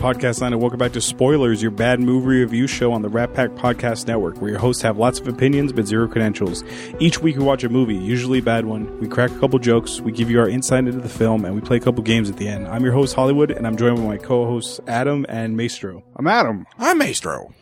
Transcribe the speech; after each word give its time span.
podcast 0.00 0.40
line, 0.40 0.54
and 0.54 0.62
welcome 0.62 0.78
back 0.78 0.92
to 0.92 1.00
Spoilers, 1.00 1.60
your 1.60 1.70
bad 1.70 2.00
movie 2.00 2.40
review 2.40 2.66
show 2.66 2.90
on 2.90 3.02
the 3.02 3.10
RatPack 3.10 3.54
Podcast 3.58 4.06
Network, 4.06 4.40
where 4.40 4.50
your 4.50 4.58
hosts 4.58 4.80
have 4.80 4.96
lots 4.96 5.20
of 5.20 5.28
opinions 5.28 5.74
but 5.74 5.86
zero 5.86 6.08
credentials. 6.08 6.64
Each 6.98 7.20
week 7.20 7.36
we 7.36 7.44
watch 7.44 7.64
a 7.64 7.68
movie, 7.68 7.96
usually 7.96 8.38
a 8.38 8.42
bad 8.42 8.64
one. 8.64 8.98
We 8.98 9.08
crack 9.08 9.30
a 9.30 9.38
couple 9.38 9.58
jokes, 9.58 10.00
we 10.00 10.10
give 10.10 10.30
you 10.30 10.40
our 10.40 10.48
insight 10.48 10.86
into 10.86 11.00
the 11.00 11.08
film, 11.10 11.44
and 11.44 11.54
we 11.54 11.60
play 11.60 11.76
a 11.76 11.80
couple 11.80 12.02
games 12.02 12.30
at 12.30 12.38
the 12.38 12.48
end. 12.48 12.66
I'm 12.66 12.82
your 12.82 12.94
host 12.94 13.14
Hollywood, 13.14 13.50
and 13.50 13.66
I'm 13.66 13.76
joined 13.76 13.98
by 13.98 14.04
my 14.04 14.16
co-hosts 14.16 14.80
Adam 14.86 15.26
and 15.28 15.54
Maestro. 15.54 16.02
I'm 16.16 16.26
Adam. 16.26 16.66
I'm 16.78 16.96
Maestro. 16.96 17.52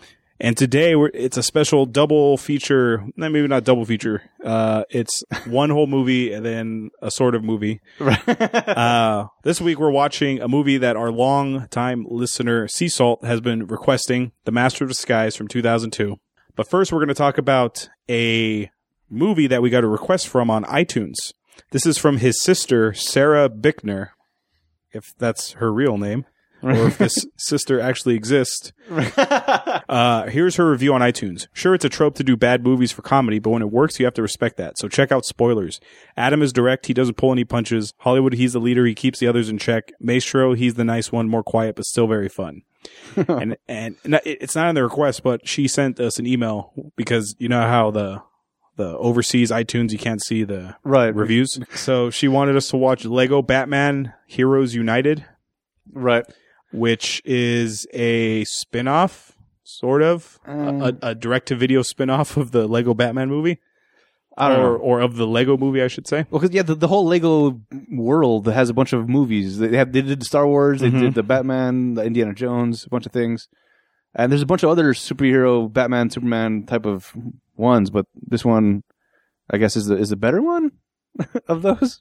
And 0.40 0.56
today 0.56 0.94
we're, 0.94 1.10
it's 1.14 1.36
a 1.36 1.42
special 1.42 1.84
double 1.84 2.36
feature, 2.36 3.04
maybe 3.16 3.46
not 3.48 3.64
double 3.64 3.84
feature. 3.84 4.22
Uh, 4.42 4.84
it's 4.88 5.24
one 5.46 5.70
whole 5.70 5.88
movie 5.88 6.32
and 6.32 6.44
then 6.44 6.90
a 7.02 7.10
sort 7.10 7.34
of 7.34 7.42
movie. 7.42 7.80
uh, 8.00 9.26
this 9.42 9.60
week 9.60 9.78
we're 9.78 9.90
watching 9.90 10.40
a 10.40 10.48
movie 10.48 10.78
that 10.78 10.96
our 10.96 11.10
long 11.10 11.66
time 11.68 12.06
listener 12.08 12.66
SeaSalt 12.68 13.24
has 13.24 13.40
been 13.40 13.66
requesting, 13.66 14.32
The 14.44 14.52
Master 14.52 14.84
of 14.84 14.90
Disguise 14.90 15.34
from 15.34 15.48
2002. 15.48 16.16
But 16.54 16.70
first 16.70 16.92
we're 16.92 17.00
going 17.00 17.08
to 17.08 17.14
talk 17.14 17.38
about 17.38 17.88
a 18.08 18.70
movie 19.10 19.48
that 19.48 19.62
we 19.62 19.70
got 19.70 19.84
a 19.84 19.88
request 19.88 20.28
from 20.28 20.50
on 20.50 20.64
iTunes. 20.64 21.16
This 21.72 21.84
is 21.84 21.98
from 21.98 22.18
his 22.18 22.40
sister, 22.40 22.94
Sarah 22.94 23.48
Bickner, 23.48 24.10
if 24.92 25.12
that's 25.18 25.52
her 25.52 25.72
real 25.72 25.98
name. 25.98 26.24
Or 26.62 26.88
if 26.88 26.98
this 26.98 27.14
sister 27.36 27.80
actually 27.80 28.14
exists. 28.14 28.72
Uh, 29.88 30.26
here's 30.26 30.56
her 30.56 30.70
review 30.70 30.92
on 30.92 31.00
iTunes. 31.00 31.46
Sure, 31.54 31.74
it's 31.74 31.84
a 31.84 31.88
trope 31.88 32.14
to 32.16 32.22
do 32.22 32.36
bad 32.36 32.62
movies 32.62 32.92
for 32.92 33.00
comedy, 33.00 33.38
but 33.38 33.50
when 33.50 33.62
it 33.62 33.70
works, 33.70 33.98
you 33.98 34.04
have 34.04 34.12
to 34.14 34.20
respect 34.22 34.58
that. 34.58 34.78
So 34.78 34.86
check 34.86 35.10
out 35.10 35.24
spoilers. 35.24 35.80
Adam 36.16 36.42
is 36.42 36.52
direct. 36.52 36.86
He 36.86 36.92
doesn't 36.94 37.16
pull 37.16 37.32
any 37.32 37.44
punches. 37.44 37.94
Hollywood, 38.00 38.34
he's 38.34 38.52
the 38.52 38.58
leader. 38.58 38.84
He 38.84 38.94
keeps 38.94 39.18
the 39.18 39.26
others 39.26 39.48
in 39.48 39.56
check. 39.56 39.92
Maestro, 39.98 40.52
he's 40.52 40.74
the 40.74 40.84
nice 40.84 41.10
one, 41.10 41.26
more 41.28 41.42
quiet, 41.42 41.76
but 41.76 41.86
still 41.86 42.06
very 42.06 42.28
fun. 42.28 42.62
and, 43.16 43.56
and 43.66 43.96
it's 44.04 44.54
not 44.54 44.68
in 44.68 44.74
the 44.74 44.82
request, 44.82 45.22
but 45.22 45.48
she 45.48 45.66
sent 45.68 45.98
us 46.00 46.18
an 46.18 46.26
email 46.26 46.72
because 46.96 47.34
you 47.38 47.48
know 47.48 47.62
how 47.62 47.90
the 47.90 48.20
the 48.76 48.96
overseas 48.98 49.50
iTunes 49.50 49.90
you 49.90 49.98
can't 49.98 50.22
see 50.22 50.44
the 50.44 50.76
Right. 50.84 51.14
reviews. 51.14 51.58
So 51.74 52.10
she 52.10 52.28
wanted 52.28 52.56
us 52.56 52.68
to 52.68 52.76
watch 52.76 53.04
Lego 53.06 53.40
Batman 53.42 54.12
Heroes 54.26 54.74
United 54.74 55.24
Right. 55.92 56.24
Which 56.72 57.22
is 57.24 57.86
a 57.92 58.44
spin-off 58.44 59.32
sort 59.64 60.02
of 60.02 60.38
a, 60.46 60.94
a 61.02 61.14
direct 61.14 61.48
to 61.48 61.56
video 61.56 61.82
spin-off 61.82 62.36
of 62.36 62.50
the 62.52 62.66
Lego 62.66 62.94
Batman 62.94 63.28
movie 63.28 63.58
I 64.36 64.48
don't 64.48 64.58
or 64.60 64.62
know. 64.62 64.76
or 64.76 65.00
of 65.00 65.16
the 65.16 65.26
Lego 65.26 65.56
movie 65.56 65.82
I 65.82 65.88
should 65.88 66.06
say. 66.06 66.24
Well, 66.30 66.40
cause 66.40 66.50
yeah, 66.52 66.62
the, 66.62 66.74
the 66.74 66.88
whole 66.88 67.04
Lego 67.06 67.60
world 67.90 68.46
has 68.46 68.70
a 68.70 68.74
bunch 68.74 68.92
of 68.92 69.08
movies. 69.08 69.58
They 69.58 69.76
have 69.76 69.92
they 69.92 70.00
did 70.02 70.22
Star 70.24 70.46
Wars, 70.46 70.80
they 70.80 70.90
Mhm. 70.90 71.00
did 71.00 71.14
the 71.14 71.22
Batman, 71.22 71.94
the 71.94 72.04
Indiana 72.04 72.32
Jones, 72.34 72.84
a 72.86 72.88
bunch 72.88 73.04
of 73.04 73.12
things, 73.12 73.48
and 74.14 74.30
there's 74.30 74.42
a 74.42 74.46
bunch 74.46 74.62
of 74.62 74.70
other 74.70 74.94
superhero 74.94 75.70
Batman, 75.72 76.08
Superman 76.10 76.64
type 76.66 76.86
of 76.86 77.12
ones. 77.56 77.90
But 77.90 78.06
this 78.14 78.44
one, 78.44 78.84
I 79.50 79.58
guess, 79.58 79.76
is 79.76 79.86
the 79.86 79.96
is 79.96 80.10
the 80.10 80.16
better 80.16 80.40
one 80.40 80.70
of 81.48 81.62
those. 81.62 82.00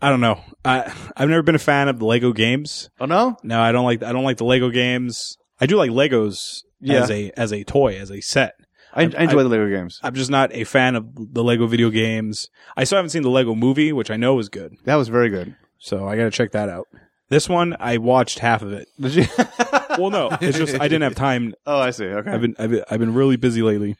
I 0.00 0.10
don't 0.10 0.20
know. 0.20 0.40
I 0.64 0.92
I've 1.16 1.28
never 1.28 1.42
been 1.42 1.54
a 1.54 1.58
fan 1.60 1.88
of 1.88 1.98
the 1.98 2.04
Lego 2.04 2.32
games. 2.32 2.90
Oh 3.00 3.06
no, 3.06 3.36
No, 3.42 3.60
I 3.60 3.72
don't 3.72 3.84
like 3.84 4.02
I 4.02 4.12
don't 4.12 4.24
like 4.24 4.36
the 4.36 4.44
Lego 4.44 4.70
games. 4.70 5.36
I 5.60 5.66
do 5.66 5.76
like 5.76 5.90
Legos 5.90 6.62
Yeah. 6.80 7.02
as 7.02 7.10
a 7.10 7.32
as 7.36 7.52
a 7.52 7.64
toy, 7.64 7.96
as 7.96 8.10
a 8.10 8.20
set. 8.20 8.54
I, 8.94 9.02
I 9.02 9.24
enjoy 9.24 9.42
the 9.42 9.48
Lego 9.48 9.68
games. 9.68 10.00
I'm 10.02 10.14
just 10.14 10.30
not 10.30 10.52
a 10.54 10.64
fan 10.64 10.96
of 10.96 11.34
the 11.34 11.44
Lego 11.44 11.66
video 11.66 11.90
games. 11.90 12.48
I 12.76 12.84
still 12.84 12.96
haven't 12.96 13.10
seen 13.10 13.22
the 13.22 13.30
Lego 13.30 13.54
movie, 13.54 13.92
which 13.92 14.10
I 14.10 14.16
know 14.16 14.38
is 14.38 14.48
good. 14.48 14.74
That 14.84 14.94
was 14.96 15.08
very 15.08 15.28
good. 15.28 15.54
So 15.78 16.08
I 16.08 16.16
got 16.16 16.24
to 16.24 16.30
check 16.30 16.52
that 16.52 16.68
out. 16.70 16.88
This 17.28 17.48
one 17.48 17.76
I 17.80 17.98
watched 17.98 18.38
half 18.38 18.62
of 18.62 18.72
it. 18.72 18.88
Did 19.00 19.14
you? 19.14 19.26
Well, 19.98 20.10
no, 20.10 20.28
it's 20.42 20.58
just 20.58 20.74
I 20.74 20.88
didn't 20.88 21.02
have 21.04 21.14
time 21.14 21.54
oh, 21.66 21.80
I 21.80 21.90
see. 21.90 22.04
Okay. 22.04 22.30
I've 22.30 22.42
been, 22.42 22.54
I've 22.58 22.70
been 22.70 22.84
I've 22.90 23.00
been 23.00 23.14
really 23.14 23.36
busy 23.36 23.62
lately, 23.62 23.96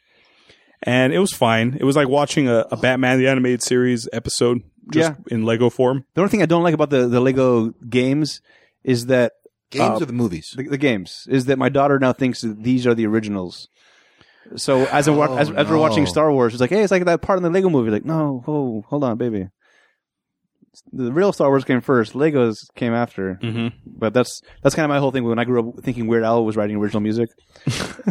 and 0.82 1.10
it 1.12 1.18
was 1.18 1.32
fine. 1.32 1.74
It 1.80 1.84
was 1.84 1.96
like 1.96 2.06
watching 2.06 2.48
a, 2.48 2.66
a 2.70 2.76
Batman 2.76 3.18
the 3.18 3.28
animated 3.28 3.62
series 3.62 4.06
episode, 4.12 4.60
just 4.92 5.12
in 5.30 5.44
Lego 5.44 5.70
form. 5.70 6.04
the 6.14 6.20
only 6.20 6.30
thing 6.30 6.42
I 6.42 6.46
don't 6.46 6.62
like 6.62 6.74
about 6.74 6.90
the 6.90 7.06
the 7.08 7.20
Lego 7.20 7.70
games 7.88 8.40
is 8.84 9.06
that 9.06 9.32
Games 9.70 10.00
Uh, 10.00 10.02
or 10.04 10.06
the 10.06 10.12
movies? 10.12 10.54
the, 10.56 10.62
the 10.68 10.78
games 10.78 11.26
is 11.28 11.46
that 11.46 11.58
my 11.58 11.68
daughter 11.68 11.98
now 11.98 12.12
thinks 12.12 12.42
that 12.42 12.62
these 12.62 12.86
are 12.86 12.94
the 12.94 13.06
originals. 13.06 13.68
So 14.54 14.84
as, 14.86 15.08
I'm, 15.08 15.16
wa- 15.16 15.26
Oh, 15.28 15.36
as, 15.36 15.50
as 15.50 15.68
we're 15.68 15.76
watching. 15.76 16.06
Star 16.06 16.30
Wars, 16.30 16.54
it's 16.54 16.60
like, 16.60 16.70
hey, 16.70 16.82
it's 16.82 16.92
like 16.92 17.04
that 17.06 17.20
part 17.20 17.36
in 17.38 17.42
the 17.42 17.50
Lego 17.50 17.68
movie. 17.68 17.90
Like, 17.90 18.04
no, 18.04 18.44
oh, 18.46 18.84
hold 18.88 19.02
on, 19.02 19.16
baby. 19.18 19.48
The 20.92 21.10
real 21.10 21.32
Star 21.32 21.48
Wars 21.48 21.64
came 21.64 21.80
first. 21.80 22.12
Legos 22.12 22.72
came 22.76 22.92
after. 22.94 23.40
Mm-hmm. 23.42 23.76
But 23.86 24.14
that's 24.14 24.40
that's 24.62 24.76
kind 24.76 24.84
of 24.84 24.90
my 24.90 24.98
whole 25.00 25.10
thing. 25.10 25.24
When 25.24 25.38
I 25.40 25.44
grew 25.44 25.70
up 25.70 25.82
thinking 25.82 26.06
Weird 26.06 26.22
Al 26.22 26.44
was 26.44 26.54
writing 26.56 26.76
original 26.76 27.00
music, 27.00 27.28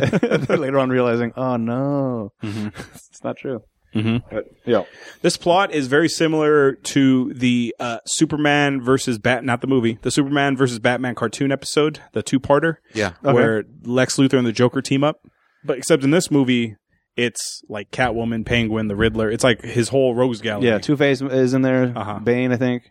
later 0.50 0.80
on 0.80 0.90
realizing, 0.90 1.32
oh 1.38 1.56
no, 1.58 2.34
Mhm. 2.44 2.74
it's 2.96 3.24
not 3.24 3.38
true. 3.38 3.62
Mm-hmm. 3.96 4.18
But 4.36 4.46
yeah, 4.66 4.84
This 5.22 5.38
plot 5.38 5.74
is 5.74 5.88
very 5.88 6.10
similar 6.10 6.74
to 6.74 7.34
the 7.34 7.74
uh, 7.80 8.00
Superman 8.06 8.82
versus 8.82 9.18
Bat, 9.18 9.44
not 9.46 9.62
the 9.62 9.68
movie, 9.68 9.98
the 10.02 10.12
Superman 10.12 10.58
versus 10.58 10.80
Batman 10.80 11.16
cartoon 11.16 11.52
episode, 11.52 12.02
the 12.12 12.22
two-parter, 12.22 12.78
Yeah. 12.94 13.14
Okay. 13.24 13.34
where 13.34 13.64
Lex 13.84 14.18
Luthor 14.18 14.38
and 14.38 14.46
the 14.46 14.52
Joker 14.52 14.82
team 14.82 15.04
up. 15.04 15.22
But 15.64 15.78
except 15.78 16.04
in 16.04 16.12
this 16.12 16.30
movie, 16.30 16.76
it's 17.16 17.62
like 17.70 17.90
Catwoman, 17.92 18.46
Penguin, 18.46 18.88
the 18.90 18.96
Riddler. 18.96 19.32
It's 19.32 19.44
like 19.44 19.62
his 19.62 19.90
whole 19.90 20.14
rogues 20.14 20.42
gallery. 20.42 20.68
yeah. 20.68 20.78
Two 20.80 20.98
Face 20.98 21.22
is 21.22 21.54
in 21.54 21.62
there. 21.62 21.94
Uh-huh. 21.96 22.20
Bane, 22.20 22.52
I 22.52 22.58
think. 22.58 22.84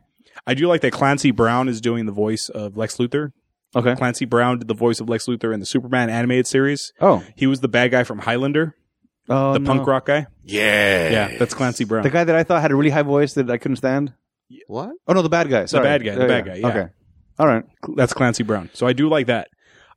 I 0.46 0.54
do 0.54 0.66
like 0.66 0.80
that 0.80 0.92
Clancy 0.92 1.30
Brown 1.30 1.68
is 1.68 1.80
doing 1.80 2.06
the 2.06 2.12
voice 2.12 2.48
of 2.48 2.76
Lex 2.76 2.96
Luthor. 2.96 3.32
Okay. 3.76 3.94
Clancy 3.96 4.24
Brown 4.24 4.58
did 4.58 4.68
the 4.68 4.74
voice 4.74 5.00
of 5.00 5.08
Lex 5.08 5.26
Luthor 5.26 5.52
in 5.52 5.60
the 5.60 5.66
Superman 5.66 6.08
animated 6.08 6.46
series. 6.46 6.92
Oh, 7.00 7.22
He 7.36 7.46
was 7.46 7.60
the 7.60 7.68
bad 7.68 7.90
guy 7.90 8.04
from 8.04 8.20
Highlander, 8.20 8.74
oh 9.28 9.52
the 9.54 9.58
no. 9.60 9.66
punk 9.74 9.86
rock 9.86 10.06
guy. 10.06 10.26
Yeah. 10.44 11.10
Yeah, 11.10 11.38
that's 11.38 11.54
Clancy 11.54 11.84
Brown. 11.84 12.02
The 12.02 12.10
guy 12.10 12.24
that 12.24 12.34
I 12.34 12.42
thought 12.44 12.60
had 12.62 12.70
a 12.70 12.76
really 12.76 12.90
high 12.90 13.02
voice 13.02 13.34
that 13.34 13.50
I 13.50 13.58
couldn't 13.58 13.76
stand. 13.76 14.12
What? 14.66 14.90
Oh 15.06 15.12
no, 15.12 15.22
the 15.22 15.28
bad 15.28 15.48
guy. 15.48 15.64
Sorry. 15.66 15.82
The 15.82 15.88
bad 15.88 16.04
guy, 16.04 16.14
the 16.16 16.26
bad 16.26 16.44
guy, 16.46 16.54
yeah. 16.56 16.66
Okay. 16.68 16.86
All 17.38 17.46
right. 17.46 17.64
that's 17.96 18.12
Clancy 18.12 18.42
Brown. 18.44 18.70
So 18.74 18.86
I 18.86 18.92
do 18.92 19.08
like 19.08 19.26
that. 19.26 19.48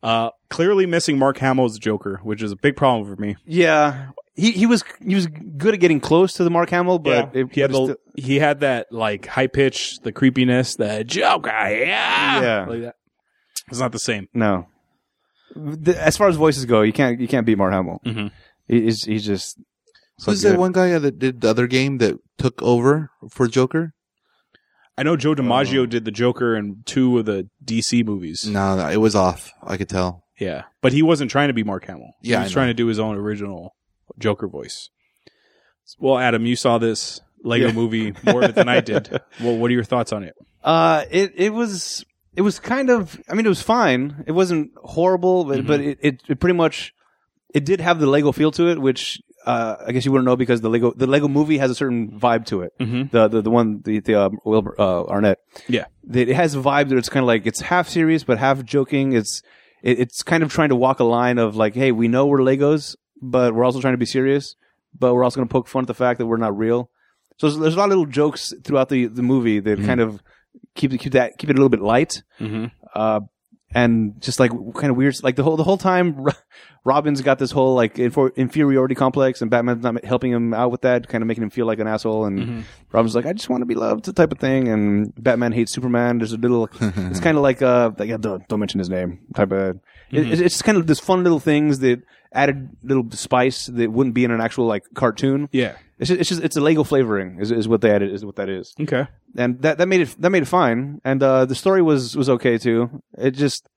Uh, 0.01 0.29
clearly 0.49 0.85
missing 0.85 1.17
Mark 1.17 1.37
Hamill 1.39 1.65
as 1.65 1.77
Joker, 1.79 2.19
which 2.23 2.41
is 2.41 2.51
a 2.51 2.55
big 2.55 2.75
problem 2.75 3.13
for 3.13 3.19
me. 3.21 3.35
Yeah. 3.45 4.09
He 4.35 4.51
he 4.51 4.65
was 4.67 4.83
he 5.05 5.15
was 5.15 5.25
good 5.27 5.73
at 5.73 5.79
getting 5.79 5.99
close 5.99 6.33
to 6.33 6.43
the 6.43 6.49
Mark 6.51 6.69
Hamill, 6.69 6.99
but 6.99 7.35
it, 7.35 7.51
he 7.51 7.61
had 7.61 7.71
the, 7.71 7.97
it 8.15 8.21
he 8.23 8.37
had 8.39 8.59
that 8.59 8.91
like 8.91 9.25
high 9.25 9.47
pitch, 9.47 9.99
the 10.01 10.11
creepiness, 10.11 10.75
the 10.75 11.03
Joker, 11.03 11.49
yeah, 11.49 12.41
Yeah. 12.41 12.65
like 12.67 12.81
that. 12.81 12.95
It's 13.69 13.79
not 13.79 13.91
the 13.91 13.99
same. 13.99 14.27
no. 14.33 14.67
The, 15.55 15.99
as 15.99 16.17
far 16.17 16.27
as 16.27 16.35
voices 16.35 16.65
go, 16.65 16.81
you 16.83 16.93
can't 16.93 17.19
you 17.19 17.27
can't 17.27 17.45
beat 17.45 17.57
Mark 17.57 17.73
Hamill. 17.73 17.99
Mhm. 18.05 18.31
He, 18.67 18.81
he's 18.83 19.03
he's 19.05 19.25
just 19.25 19.57
so 20.19 20.31
Who's 20.31 20.41
that 20.41 20.57
one 20.59 20.71
guy 20.71 20.97
that 20.97 21.19
did 21.19 21.41
the 21.41 21.49
other 21.49 21.67
game 21.67 21.97
that 21.99 22.15
took 22.37 22.61
over 22.61 23.11
for 23.29 23.47
Joker? 23.47 23.93
I 24.97 25.03
know 25.03 25.15
Joe 25.15 25.35
DiMaggio 25.35 25.81
Oh. 25.83 25.85
did 25.85 26.05
the 26.05 26.11
Joker 26.11 26.55
in 26.55 26.81
two 26.85 27.19
of 27.19 27.25
the 27.25 27.47
DC 27.63 28.03
movies. 28.03 28.45
No, 28.47 28.75
no, 28.75 28.89
it 28.89 28.97
was 28.97 29.15
off. 29.15 29.51
I 29.63 29.77
could 29.77 29.89
tell. 29.89 30.23
Yeah, 30.39 30.63
but 30.81 30.91
he 30.93 31.01
wasn't 31.03 31.29
trying 31.31 31.47
to 31.49 31.53
be 31.53 31.63
Mark 31.63 31.85
Hamill. 31.85 32.13
Yeah, 32.23 32.37
He 32.39 32.43
was 32.45 32.51
I 32.51 32.53
trying 32.53 32.67
to 32.67 32.73
do 32.73 32.87
his 32.87 32.99
own 32.99 33.15
original 33.15 33.75
Joker 34.17 34.47
voice. 34.47 34.89
Well, 35.99 36.17
Adam, 36.17 36.45
you 36.45 36.55
saw 36.55 36.77
this 36.79 37.21
Lego 37.43 37.67
Yeah. 37.67 37.73
movie 37.73 38.13
more 38.23 38.41
of 38.43 38.49
it 38.49 38.55
than 38.55 38.69
I 38.69 38.81
did. 38.81 39.09
Well, 39.39 39.55
what 39.57 39.69
are 39.69 39.73
your 39.73 39.83
thoughts 39.83 40.11
on 40.11 40.23
it? 40.23 40.33
Uh, 40.63 41.05
it 41.11 41.31
it 41.35 41.53
was 41.53 42.03
it 42.35 42.41
was 42.41 42.59
kind 42.59 42.89
of. 42.89 43.19
I 43.29 43.35
mean, 43.35 43.45
it 43.45 43.49
was 43.49 43.61
fine. 43.61 44.23
It 44.27 44.31
wasn't 44.31 44.71
horrible, 44.83 45.45
but, 45.45 45.59
Mm-hmm. 45.59 45.67
but 45.67 45.79
it, 45.81 45.97
it 46.01 46.21
it 46.27 46.39
pretty 46.39 46.55
much 46.57 46.93
it 47.53 47.65
did 47.65 47.81
have 47.81 47.99
the 47.99 48.07
Lego 48.07 48.31
feel 48.31 48.51
to 48.51 48.67
it, 48.69 48.79
which 48.79 49.21
uh, 49.45 49.77
I 49.87 49.91
guess 49.93 50.03
you 50.05 50.11
wouldn't 50.11 50.25
know 50.25 50.35
because 50.35 50.61
the 50.61 50.69
Lego 50.69 50.91
the 50.93 51.07
Lego 51.07 51.27
movie 51.27 51.57
has 51.57 51.71
a 51.71 51.75
certain 51.75 52.11
vibe 52.19 52.45
to 52.47 52.61
it. 52.61 52.73
Mm-hmm. 52.79 53.09
The 53.11 53.27
the 53.27 53.41
the 53.41 53.49
one 53.49 53.81
the 53.83 53.99
the 53.99 54.15
uh, 54.15 54.29
Wilbur 54.45 54.75
uh, 54.79 55.03
Arnett. 55.05 55.39
Yeah. 55.67 55.85
It 56.11 56.29
has 56.29 56.55
a 56.55 56.59
vibe 56.59 56.89
that 56.89 56.97
it's 56.97 57.09
kind 57.09 57.23
of 57.23 57.27
like 57.27 57.45
it's 57.45 57.61
half 57.61 57.87
serious 57.89 58.23
but 58.23 58.37
half 58.37 58.63
joking. 58.63 59.13
It's 59.13 59.41
it, 59.83 59.99
it's 59.99 60.23
kind 60.23 60.43
of 60.43 60.51
trying 60.51 60.69
to 60.69 60.75
walk 60.75 60.99
a 60.99 61.03
line 61.05 61.37
of 61.37 61.55
like, 61.55 61.73
hey, 61.75 61.91
we 61.91 62.07
know 62.07 62.25
we're 62.25 62.39
Legos, 62.39 62.95
but 63.21 63.53
we're 63.53 63.63
also 63.63 63.79
trying 63.79 63.93
to 63.93 63.97
be 63.97 64.05
serious, 64.05 64.55
but 64.97 65.13
we're 65.13 65.23
also 65.23 65.37
going 65.37 65.47
to 65.47 65.51
poke 65.51 65.67
fun 65.67 65.83
at 65.83 65.87
the 65.87 65.93
fact 65.93 66.17
that 66.19 66.25
we're 66.25 66.37
not 66.37 66.57
real. 66.57 66.89
So 67.37 67.47
there's, 67.47 67.59
there's 67.59 67.75
a 67.75 67.77
lot 67.77 67.85
of 67.85 67.89
little 67.89 68.05
jokes 68.07 68.51
throughout 68.63 68.89
the, 68.89 69.05
the 69.05 69.21
movie 69.21 69.59
that 69.59 69.79
kind 69.85 70.01
of 70.01 70.21
keep 70.75 70.91
keep 70.99 71.13
that 71.13 71.37
keep 71.37 71.49
it 71.49 71.53
a 71.53 71.59
little 71.59 71.69
bit 71.69 71.81
light, 71.81 72.23
Mm-hmm. 72.39 72.65
uh, 72.95 73.19
and 73.73 74.19
just 74.21 74.39
like 74.39 74.51
kind 74.75 74.89
of 74.91 74.95
weird. 74.97 75.15
Like 75.23 75.35
the 75.35 75.43
whole 75.43 75.57
the 75.57 75.63
whole 75.63 75.77
time, 75.77 76.15
Ro- 76.15 76.31
Robin's 76.83 77.21
got 77.21 77.37
this 77.39 77.51
whole 77.51 77.75
like 77.75 77.95
infor- 77.95 78.35
inferiority 78.35 78.95
complex, 78.95 79.41
and 79.41 79.51
Batman's 79.51 79.83
not 79.83 80.03
helping 80.05 80.31
him 80.31 80.53
out 80.53 80.71
with 80.71 80.81
that, 80.81 81.07
kind 81.07 81.21
of 81.21 81.27
making 81.27 81.43
him 81.43 81.49
feel 81.49 81.65
like 81.65 81.79
an 81.79 81.87
asshole. 81.87 82.25
And 82.25 82.39
Mm-hmm. 82.39 82.61
Robin's 82.91 83.15
like, 83.15 83.25
I 83.25 83.33
just 83.33 83.49
want 83.49 83.61
to 83.61 83.65
be 83.65 83.75
loved, 83.75 84.13
type 84.15 84.31
of 84.31 84.39
thing. 84.39 84.67
And 84.69 85.13
Batman 85.21 85.51
hates 85.51 85.73
Superman. 85.73 86.17
There's 86.19 86.31
a 86.33 86.37
little, 86.37 86.69
it's 86.81 87.19
kind 87.19 87.35
of 87.37 87.43
like 87.43 87.61
uh, 87.61 87.91
like, 87.97 88.09
yeah, 88.09 88.17
don't 88.17 88.47
don't 88.47 88.59
mention 88.59 88.79
his 88.79 88.89
name, 88.89 89.19
type 89.35 89.51
of. 89.51 89.77
it- 90.11 90.27
it's 90.31 90.41
it's 90.41 90.61
kind 90.61 90.77
of 90.77 90.87
this 90.87 90.99
fun 90.99 91.23
little 91.23 91.39
things 91.39 91.79
that 91.79 92.01
added 92.33 92.69
little 92.83 93.09
spice 93.11 93.65
that 93.67 93.91
wouldn't 93.91 94.13
be 94.13 94.23
in 94.23 94.31
an 94.31 94.41
actual 94.41 94.65
like 94.65 94.83
cartoon. 94.93 95.49
Yeah. 95.51 95.75
It's 95.99 96.09
just, 96.09 96.19
it's 96.21 96.29
just 96.29 96.43
it's 96.43 96.55
a 96.57 96.61
Lego 96.61 96.83
flavoring 96.83 97.39
is, 97.41 97.51
is 97.51 97.67
what 97.67 97.81
they 97.81 97.89
added 97.91 98.13
is 98.13 98.23
what 98.23 98.35
that 98.35 98.49
is, 98.49 98.73
Okay. 98.79 99.07
and 99.35 99.59
that 99.63 99.79
that 99.79 99.87
made 99.87 100.01
it 100.01 100.15
that 100.19 100.29
made 100.29 100.43
it 100.43 100.47
fine. 100.47 101.01
And 101.03 101.23
uh, 101.23 101.45
the 101.45 101.55
story 101.55 101.81
was 101.81 102.15
was 102.15 102.29
okay 102.29 102.57
too. 102.59 103.01
It 103.17 103.31
just 103.31 103.67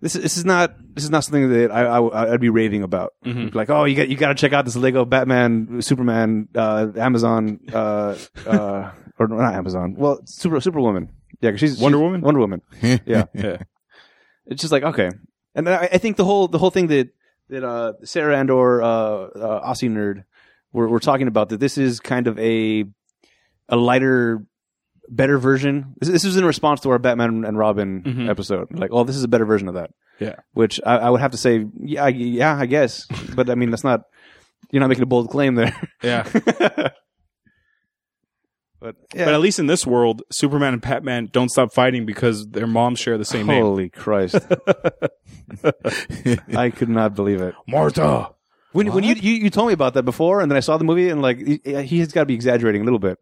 this 0.00 0.16
is 0.16 0.22
this 0.22 0.36
is 0.36 0.44
not 0.44 0.74
this 0.94 1.04
is 1.04 1.10
not 1.10 1.24
something 1.24 1.48
that 1.50 1.70
I, 1.70 1.82
I 1.84 2.32
I'd 2.32 2.40
be 2.40 2.48
raving 2.50 2.82
about. 2.82 3.12
Mhm. 3.24 3.54
Like, 3.54 3.70
oh, 3.70 3.84
you 3.84 3.94
got 3.96 4.08
you 4.08 4.16
got 4.16 4.28
to 4.28 4.34
check 4.34 4.52
out 4.52 4.64
this 4.64 4.76
Lego 4.76 5.04
Batman, 5.04 5.80
Superman, 5.80 6.48
uh, 6.54 6.88
Amazon, 6.96 7.60
uh, 7.72 8.16
uh, 8.46 8.90
or 9.18 9.28
not 9.28 9.54
Amazon. 9.54 9.94
Well, 9.96 10.20
Super 10.26 10.60
Superwoman. 10.60 11.08
Yeah, 11.40 11.50
'cause 11.52 11.60
she's 11.60 11.78
Wonder 11.78 11.96
she's- 11.98 12.02
Woman? 12.04 12.20
Wonder 12.20 12.40
Woman. 12.40 12.60
Yeah. 13.06 13.24
Yeah. 13.34 13.62
It's 14.46 14.60
just 14.60 14.72
like 14.72 14.82
okay, 14.82 15.08
and 15.54 15.68
I, 15.68 15.84
I 15.92 15.98
think 15.98 16.16
the 16.16 16.24
whole 16.24 16.48
the 16.48 16.58
whole 16.58 16.70
thing 16.70 16.88
that 16.88 17.08
that 17.48 17.62
uh, 17.64 17.92
Sarah 18.04 18.36
and 18.38 18.50
or 18.50 18.82
uh, 18.82 18.86
uh, 18.88 19.70
Aussie 19.70 19.88
nerd 19.90 20.24
were, 20.72 20.88
were 20.88 21.00
talking 21.00 21.28
about 21.28 21.48
that 21.50 21.60
this 21.60 21.78
is 21.78 22.00
kind 22.00 22.26
of 22.26 22.38
a 22.38 22.84
a 23.68 23.76
lighter, 23.76 24.44
better 25.08 25.38
version. 25.38 25.94
This, 26.00 26.08
this 26.10 26.24
is 26.24 26.36
in 26.36 26.44
response 26.44 26.80
to 26.80 26.90
our 26.90 26.98
Batman 26.98 27.44
and 27.44 27.56
Robin 27.58 28.02
Mhm. 28.02 28.28
episode. 28.28 28.68
Like, 28.76 28.90
oh, 28.92 29.04
this 29.04 29.16
is 29.16 29.24
a 29.24 29.28
better 29.28 29.44
version 29.46 29.68
of 29.68 29.74
that. 29.74 29.90
Yeah. 30.18 30.36
Which 30.52 30.80
I, 30.84 30.96
I 30.98 31.10
would 31.10 31.20
have 31.20 31.30
to 31.32 31.38
say, 31.38 31.66
yeah, 31.80 32.04
I- 32.04 32.08
yeah, 32.08 32.54
I 32.56 32.66
guess, 32.66 33.06
but 33.34 33.48
I 33.50 33.54
mean 33.54 33.70
that's 33.70 33.84
not. 33.84 34.02
You're 34.70 34.80
not 34.80 34.88
making 34.88 35.02
a 35.02 35.06
bold 35.06 35.28
claim 35.30 35.54
there. 35.56 35.74
Yeah. 36.02 36.26
but 38.80 38.96
yeah. 39.14 39.26
But 39.26 39.34
at 39.34 39.40
least 39.40 39.58
in 39.58 39.66
this 39.66 39.86
world, 39.86 40.22
Superman 40.32 40.72
and 40.72 40.82
Batman 40.82 41.28
don't 41.30 41.48
stop 41.50 41.72
fighting 41.72 42.04
because 42.06 42.48
their 42.48 42.66
moms 42.66 42.98
share 42.98 43.16
the 43.18 43.24
same 43.24 43.46
name. 43.46 43.62
Holy 43.62 43.88
Christ! 43.90 44.36
I 46.56 46.70
could 46.70 46.88
not 46.88 47.14
believe 47.14 47.40
it. 47.40 47.54
Martha. 47.68 48.30
When, 48.72 48.92
when 48.92 49.04
you, 49.04 49.14
you 49.14 49.32
you 49.34 49.50
told 49.50 49.68
me 49.68 49.74
about 49.74 49.94
that 49.94 50.02
before, 50.04 50.40
and 50.40 50.50
then 50.50 50.56
I 50.56 50.60
saw 50.60 50.76
the 50.78 50.84
movie, 50.84 51.08
and 51.10 51.20
like 51.22 51.38
he, 51.38 51.60
he 51.82 51.98
has 52.00 52.12
got 52.12 52.20
to 52.22 52.26
be 52.26 52.34
exaggerating 52.34 52.80
a 52.82 52.84
little 52.84 52.98
bit. 52.98 53.18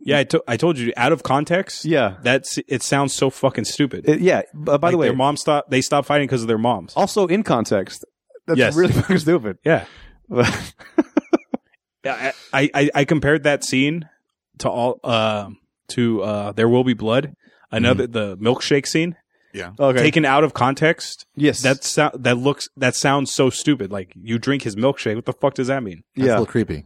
Yeah, 0.00 0.18
I, 0.20 0.24
to- 0.24 0.44
I 0.46 0.56
told 0.56 0.78
you, 0.78 0.92
out 0.96 1.10
of 1.10 1.24
context, 1.24 1.84
Yeah, 1.84 2.18
that's 2.22 2.58
it 2.68 2.82
sounds 2.84 3.12
so 3.12 3.30
fucking 3.30 3.64
stupid. 3.64 4.04
Yeah. 4.20 4.42
b- 4.52 4.58
by 4.64 4.72
Like, 4.76 4.90
the 4.92 4.96
way, 4.98 5.06
their 5.08 5.16
mom 5.16 5.36
stop. 5.36 5.68
They 5.70 5.80
stop 5.80 6.06
fighting 6.06 6.28
because 6.28 6.42
of 6.42 6.48
their 6.48 6.58
moms. 6.58 6.92
also 6.94 7.26
in 7.26 7.42
context, 7.42 8.04
that's 8.46 8.58
Yes. 8.58 8.76
really 8.76 8.92
fucking 9.00 9.18
stupid. 9.18 9.58
Yeah, 9.64 9.86
yeah. 12.04 12.32
I, 12.52 12.70
I 12.74 12.90
I 12.94 13.04
compared 13.04 13.42
that 13.44 13.64
scene 13.64 14.08
to 14.58 14.68
all 14.70 15.00
uh, 15.04 15.50
to 15.88 16.22
uh, 16.22 16.52
There 16.52 16.68
Will 16.68 16.84
Be 16.84 16.94
Blood. 16.94 17.34
Another 17.70 18.06
the 18.06 18.36
milkshake 18.38 18.86
scene 18.86 19.16
okay. 19.78 19.98
taken 20.00 20.24
out 20.24 20.44
of 20.44 20.54
context. 20.54 21.26
yes, 21.36 21.62
That 21.62 21.84
sou- 21.84 22.10
that 22.18 22.36
looks 22.38 22.68
that 22.76 22.94
sounds 22.94 23.32
so 23.32 23.50
stupid. 23.50 23.90
Like 23.92 24.12
you 24.20 24.38
drink 24.38 24.62
his 24.62 24.76
milkshake. 24.76 25.14
What 25.16 25.24
the 25.26 25.32
fuck 25.32 25.54
does 25.54 25.66
that 25.68 25.82
mean? 25.82 26.02
That's 26.16 26.24
a 26.24 26.26
yeah, 26.26 26.32
little 26.32 26.46
creepy. 26.46 26.84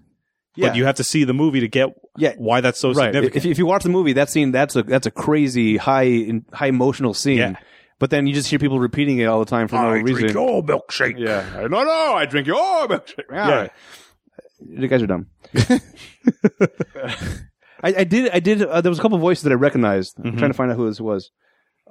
yeah, 0.56 0.68
But 0.68 0.76
you 0.76 0.84
have 0.84 0.96
to 0.96 1.04
see 1.04 1.24
the 1.24 1.34
movie 1.34 1.60
to 1.60 1.68
get 1.68 1.88
yeah. 2.16 2.34
why 2.38 2.60
that's 2.60 2.78
so 2.80 2.88
Right. 2.92 3.12
significant. 3.12 3.36
If, 3.44 3.50
if 3.52 3.58
you 3.58 3.66
watch 3.66 3.82
the 3.82 3.88
movie, 3.88 4.12
that 4.14 4.28
scene 4.30 4.52
that's 4.52 4.76
a 4.76 4.82
that's 4.82 5.06
a 5.06 5.10
crazy 5.10 5.76
high 5.76 6.02
in, 6.04 6.44
high 6.52 6.66
emotional 6.68 7.14
scene. 7.14 7.38
Yeah. 7.38 7.54
But 7.98 8.10
then 8.10 8.26
you 8.26 8.34
just 8.34 8.48
hear 8.50 8.58
people 8.58 8.80
repeating 8.80 9.18
it 9.18 9.26
all 9.26 9.38
the 9.38 9.46
time 9.46 9.68
for 9.68 9.76
no 9.76 9.90
reason. 9.90 10.30
your 10.30 10.62
milkshake. 10.62 11.18
Yeah. 11.18 11.68
No, 11.70 11.84
no, 11.84 12.14
I 12.14 12.26
drink 12.26 12.46
your 12.48 12.88
milkshake. 12.88 13.30
Yeah. 13.30 13.68
You 14.66 14.88
guys 14.88 15.02
are 15.02 15.06
dumb. 15.06 15.26
I, 17.84 17.94
I 17.98 18.04
did. 18.04 18.30
I 18.32 18.40
did. 18.40 18.62
Uh, 18.62 18.80
there 18.80 18.90
was 18.90 18.98
a 18.98 19.02
couple 19.02 19.18
voices 19.18 19.42
that 19.44 19.52
I 19.52 19.56
recognized. 19.56 20.14
I'm 20.18 20.32
Mhm. 20.32 20.38
trying 20.38 20.50
to 20.50 20.56
find 20.56 20.70
out 20.70 20.76
who 20.76 20.86
this 20.88 21.00
was. 21.00 21.30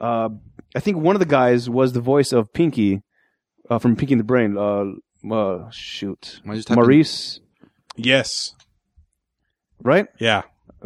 Uh, 0.01 0.29
I 0.75 0.79
think 0.79 0.97
one 0.97 1.15
of 1.15 1.19
the 1.19 1.25
guys 1.25 1.69
was 1.69 1.93
the 1.93 2.01
voice 2.01 2.31
of 2.33 2.51
Pinky 2.53 3.03
uh, 3.69 3.77
from 3.79 3.95
Pinky 3.95 4.13
and 4.13 4.19
the 4.19 4.23
Brain. 4.25 4.57
Uh, 4.57 4.85
uh, 5.33 5.69
shoot, 5.69 6.41
just 6.45 6.67
typed 6.67 6.69
in- 6.71 6.75
Maurice, 6.75 7.39
Yes. 7.95 8.55
right? 9.81 10.07
Yeah. 10.19 10.43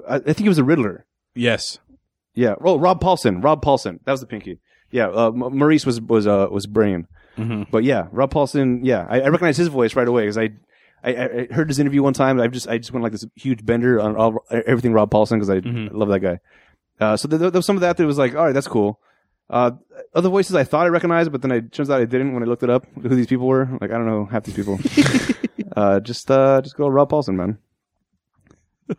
I, 0.07 0.15
I 0.15 0.19
think 0.19 0.39
he 0.39 0.47
was 0.49 0.57
the 0.57 0.63
Riddler. 0.63 1.05
Yes. 1.33 1.79
Yeah. 2.33 2.55
Oh, 2.61 2.77
Rob 2.77 3.01
Paulsen. 3.01 3.43
Rob 3.43 3.63
Paulsen. 3.63 3.99
That 4.05 4.11
was 4.11 4.19
the 4.21 4.27
Pinky. 4.27 4.59
Yeah. 4.91 5.07
Uh, 5.07 5.31
Maurice 5.31 5.85
was 5.85 6.01
was 6.01 6.27
uh, 6.27 6.47
was 6.51 6.67
Brain. 6.67 7.07
Mm-hmm. 7.37 7.63
But 7.71 7.83
yeah, 7.83 8.07
Rob 8.11 8.31
Paulsen. 8.33 8.81
Yeah, 8.83 9.05
I, 9.09 9.21
I 9.21 9.27
recognized 9.27 9.57
his 9.57 9.67
voice 9.69 9.95
right 9.95 10.07
away 10.07 10.23
because 10.23 10.37
I, 10.37 10.49
I 11.03 11.11
I 11.11 11.47
heard 11.53 11.69
his 11.69 11.79
interview 11.79 12.01
one 12.03 12.13
time. 12.13 12.39
I 12.41 12.47
just 12.47 12.67
I 12.67 12.77
just 12.77 12.91
went 12.91 13.03
like 13.03 13.11
this 13.13 13.25
huge 13.35 13.65
bender 13.65 13.99
on 14.01 14.15
all, 14.15 14.45
everything 14.51 14.93
Rob 14.93 15.11
Paulsen 15.11 15.35
because 15.35 15.49
I 15.49 15.59
Mhm. 15.61 15.89
love 15.93 16.09
that 16.09 16.19
guy. 16.19 16.39
Uh, 16.99 17.17
so 17.17 17.27
there, 17.27 17.37
there 17.39 17.51
was 17.51 17.65
some 17.65 17.75
of 17.77 17.81
that 17.81 17.97
that 17.97 18.05
was 18.05 18.17
like, 18.17 18.35
all 18.35 18.45
right, 18.45 18.53
that's 18.53 18.67
cool. 18.69 18.99
Uh, 19.49 19.71
other 20.13 20.29
voices 20.29 20.55
I 20.55 20.63
thought 20.63 20.85
I 20.85 20.89
recognized, 20.89 21.31
but 21.31 21.41
then 21.41 21.51
it 21.51 21.71
turns 21.71 21.89
out 21.89 22.01
I 22.01 22.05
didn't 22.05 22.33
when 22.33 22.41
I 22.41 22.45
looked 22.45 22.63
it 22.63 22.69
up 22.69 22.87
who 22.95 23.09
these 23.09 23.27
people 23.27 23.47
were. 23.47 23.69
Like 23.79 23.91
I 23.91 23.97
don't 23.97 24.07
know 24.07 24.25
half 24.25 24.43
these 24.43 24.55
people. 24.55 24.79
uh, 25.75 25.99
just 25.99 26.29
uh, 26.31 26.61
just 26.61 26.75
go 26.75 26.87
Rob 26.87 27.09
Paulsen, 27.09 27.35
man. 27.35 27.57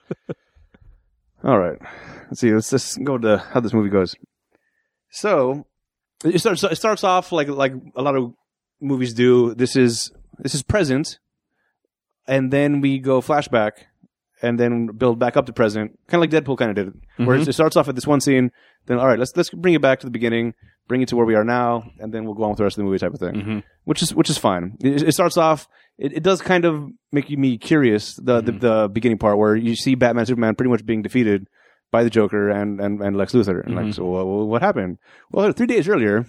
all 1.45 1.59
right, 1.59 1.79
let's 2.29 2.41
see. 2.41 2.53
Let's 2.53 2.71
just 2.71 3.03
go 3.03 3.19
to 3.19 3.39
how 3.39 3.61
this 3.61 3.73
movie 3.73 3.91
goes. 3.91 4.15
So 5.11 5.67
it 6.25 6.39
starts. 6.39 6.63
It 6.63 6.77
starts 6.77 7.03
off 7.03 7.33
like 7.33 7.49
like 7.49 7.73
a 7.97 8.03
lot 8.03 8.17
of 8.17 8.33
movies 8.81 9.15
do. 9.15 9.55
This 9.55 9.75
is 9.75 10.13
this 10.39 10.55
is 10.55 10.63
present, 10.63 11.19
and 12.29 12.53
then 12.53 12.81
we 12.81 12.99
go 12.99 13.21
flashback, 13.21 13.73
and 14.43 14.59
then 14.61 14.87
build 14.89 15.19
back 15.19 15.37
up 15.37 15.47
to 15.47 15.53
present, 15.53 15.99
kind 16.09 16.23
of 16.23 16.31
like 16.31 16.45
Deadpool 16.45 16.59
kind 16.59 16.71
of 16.71 16.77
did 16.77 16.89
it. 16.89 17.27
Where 17.27 17.37
it 17.37 17.53
starts 17.55 17.77
off 17.77 17.89
at 17.89 17.95
this 17.95 18.07
one 18.07 18.21
scene, 18.21 18.51
then 18.87 18.99
all 18.99 19.07
right, 19.07 19.19
let's 19.19 19.37
let's 19.37 19.51
bring 19.51 19.75
it 19.75 19.81
back 19.83 20.01
to 20.01 20.07
the 20.07 20.11
beginning, 20.11 20.55
bring 20.89 21.03
it 21.03 21.09
to 21.09 21.17
where 21.17 21.27
we 21.27 21.35
are 21.35 21.45
now, 21.45 21.91
and 21.99 22.13
then 22.13 22.25
we'll 22.25 22.35
go 22.35 22.45
on 22.45 22.51
with 22.51 22.59
the 22.59 22.65
rest 22.65 22.77
of 22.77 22.83
the 22.83 22.85
movie 22.85 22.99
type 22.99 23.15
of 23.15 23.21
thing, 23.21 23.35
Mhm. 23.35 23.63
which 23.85 24.03
is 24.03 24.15
which 24.15 24.29
is 24.31 24.39
fine. 24.39 24.77
It, 24.81 25.03
it 25.03 25.13
starts 25.13 25.37
off. 25.37 25.69
It, 25.99 26.13
it 26.13 26.23
does 26.23 26.43
kind 26.43 26.67
of 26.67 26.91
make 27.11 27.31
me 27.31 27.57
curious 27.57 28.15
the, 28.17 28.43
the 28.43 28.53
the 28.53 28.91
beginning 28.93 29.17
part 29.19 29.39
where 29.39 29.57
you 29.57 29.75
see 29.75 29.95
Batman 29.95 30.27
Superman 30.27 30.55
pretty 30.55 30.71
much 30.71 30.85
being 30.85 31.01
defeated 31.03 31.49
by 31.91 32.05
the 32.05 32.11
Joker 32.11 32.51
and 32.51 32.81
and, 32.81 33.01
and 33.01 33.17
Lex 33.17 33.33
Luthor, 33.33 33.65
and 33.65 33.75
like 33.75 33.87
Mhm. 33.87 33.95
so 33.95 34.05
what, 34.05 34.27
what 34.27 34.63
happened? 34.63 34.99
Well, 35.33 35.51
three 35.53 35.67
days 35.67 35.89
earlier, 35.89 36.27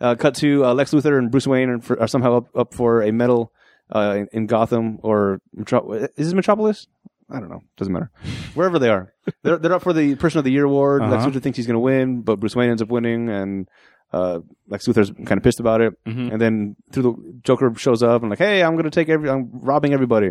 uh, 0.00 0.16
cut 0.16 0.34
to 0.36 0.64
uh, 0.64 0.74
Lex 0.74 0.90
Luthor 0.92 1.16
and 1.18 1.30
Bruce 1.30 1.46
Wayne 1.46 1.68
are, 1.70 1.80
for, 1.80 2.00
are 2.00 2.08
somehow 2.08 2.38
up, 2.38 2.56
up 2.56 2.74
for 2.74 3.02
a 3.02 3.12
medal 3.12 3.52
uh, 3.94 4.16
in, 4.18 4.28
in 4.32 4.46
Gotham 4.46 4.98
or 5.02 5.40
Metro- 5.54 5.92
is 5.92 6.10
this 6.16 6.34
Metropolis? 6.34 6.88
I 7.30 7.40
don't 7.40 7.50
know. 7.50 7.62
Doesn't 7.76 7.92
matter. 7.92 8.10
Wherever 8.54 8.78
they 8.78 8.88
are, 8.88 9.12
they're 9.42 9.58
they're 9.58 9.74
up 9.74 9.82
for 9.82 9.92
the 9.92 10.14
Person 10.14 10.38
of 10.38 10.44
the 10.44 10.50
Year 10.52 10.64
award. 10.64 11.02
Lex 11.02 11.12
Uh-huh. 11.14 11.30
Luthor 11.30 11.42
thinks 11.42 11.56
he's 11.56 11.66
going 11.66 11.74
to 11.74 11.80
win, 11.80 12.22
but 12.22 12.40
Bruce 12.40 12.56
Wayne 12.56 12.70
ends 12.70 12.80
up 12.82 12.88
winning, 12.88 13.28
and 13.28 13.68
uh, 14.12 14.40
Lex 14.68 14.86
Luthor's 14.86 15.10
kind 15.10 15.32
of 15.38 15.42
pissed 15.42 15.60
about 15.60 15.80
it. 15.82 15.92
Mhm. 16.06 16.32
And 16.32 16.40
then 16.40 16.76
through 16.92 17.02
the 17.02 17.40
Joker 17.42 17.72
shows 17.76 18.02
up 18.02 18.22
and 18.22 18.30
like, 18.30 18.38
hey, 18.38 18.62
I'm 18.62 18.72
going 18.72 18.84
to 18.84 18.90
take 18.90 19.08
every, 19.10 19.28
I'm 19.28 19.50
robbing 19.52 19.92
everybody. 19.92 20.30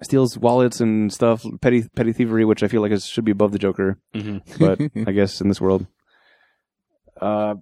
Steals 0.00 0.38
wallets 0.38 0.80
and 0.80 1.12
stuff, 1.12 1.44
petty 1.60 1.82
petty 1.96 2.12
thievery, 2.12 2.44
which 2.44 2.62
I 2.62 2.68
feel 2.68 2.80
like 2.82 2.92
is, 2.92 3.04
should 3.04 3.24
be 3.24 3.32
above 3.32 3.50
the 3.50 3.58
Joker 3.58 3.98
Mhm. 4.14 4.42
but 4.60 4.80
I 5.08 5.10
guess 5.12 5.40
in 5.40 5.48
this 5.48 5.60
world. 5.60 5.88
Uh, 7.20 7.56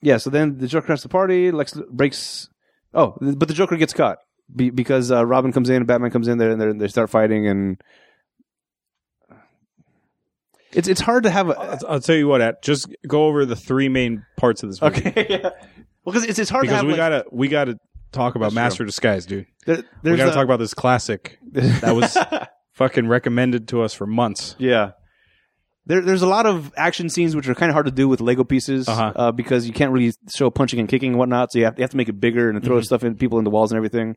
yeah. 0.00 0.16
So 0.16 0.30
then 0.30 0.56
the 0.56 0.66
Joker 0.66 0.86
has 0.88 1.02
the 1.02 1.10
party. 1.10 1.50
Lex 1.50 1.74
breaks. 1.90 2.48
Oh, 2.94 3.16
but 3.20 3.48
the 3.48 3.52
Joker 3.54 3.76
gets 3.76 3.92
caught 3.92 4.18
be, 4.54 4.70
because 4.70 5.10
uh, 5.12 5.24
Robin 5.24 5.52
comes 5.52 5.68
in, 5.70 5.76
and 5.76 5.86
Batman 5.86 6.10
comes 6.10 6.28
in 6.28 6.38
there, 6.38 6.50
and 6.50 6.80
they 6.80 6.88
start 6.88 7.10
fighting, 7.10 7.46
and 7.46 7.80
it's 10.72 10.88
it's 10.88 11.00
hard 11.00 11.22
to 11.24 11.30
have 11.30 11.50
a. 11.50 11.58
I'll, 11.58 11.78
I'll 11.88 12.00
tell 12.00 12.16
you 12.16 12.26
what. 12.28 12.40
At 12.40 12.62
just 12.62 12.88
go 13.06 13.26
over 13.26 13.44
the 13.46 13.56
three 13.56 13.88
main 13.88 14.24
parts 14.36 14.62
of 14.62 14.70
this 14.70 14.82
movie 14.82 15.08
Okay. 15.08 15.26
yeah. 15.30 15.38
Well, 15.42 16.12
because 16.12 16.24
it's 16.24 16.38
it's 16.38 16.50
hard 16.50 16.64
to 16.64 16.68
because 16.68 16.76
have 16.78 16.86
we 16.86 16.92
like, 16.92 16.96
gotta 16.98 17.24
we 17.30 17.48
gotta 17.48 17.78
talk 18.12 18.34
about 18.34 18.52
That's 18.52 18.54
true. 18.54 18.62
Master 18.62 18.84
Disguise, 18.84 19.26
dude. 19.26 19.46
there, 19.66 19.82
We 20.02 20.16
gotta 20.16 20.30
a- 20.30 20.34
talk 20.34 20.44
about 20.44 20.58
this 20.58 20.74
classic 20.74 21.38
that 21.52 21.94
was 21.94 22.16
fucking 22.72 23.06
recommended 23.08 23.68
to 23.68 23.82
us 23.82 23.94
for 23.94 24.06
months. 24.06 24.56
Yeah. 24.58 24.92
There, 25.86 26.00
there's 26.00 26.22
a 26.22 26.26
lot 26.26 26.46
of 26.46 26.72
action 26.76 27.08
scenes 27.10 27.36
which 27.36 27.46
are 27.48 27.54
kind 27.54 27.68
of 27.70 27.74
hard 27.74 27.86
to 27.86 27.92
do 27.92 28.08
with 28.08 28.20
Lego 28.20 28.42
pieces 28.44 28.88
Uh-huh. 28.88 29.12
uh, 29.14 29.32
because 29.32 29.66
you 29.66 29.72
can't 29.74 29.92
really 29.92 30.12
show 30.34 30.48
punching 30.50 30.80
and 30.80 30.88
kicking 30.88 31.10
and 31.10 31.18
whatnot. 31.18 31.52
So 31.52 31.58
you 31.58 31.66
have, 31.66 31.78
you 31.78 31.82
have 31.82 31.90
to 31.90 31.96
make 31.96 32.08
it 32.08 32.18
bigger 32.20 32.48
and 32.48 32.62
throw 32.64 32.78
Mhm. 32.78 32.84
stuff 32.84 33.04
in 33.04 33.16
people 33.16 33.38
in 33.38 33.44
the 33.44 33.50
walls 33.50 33.70
and 33.70 33.76
everything. 33.76 34.16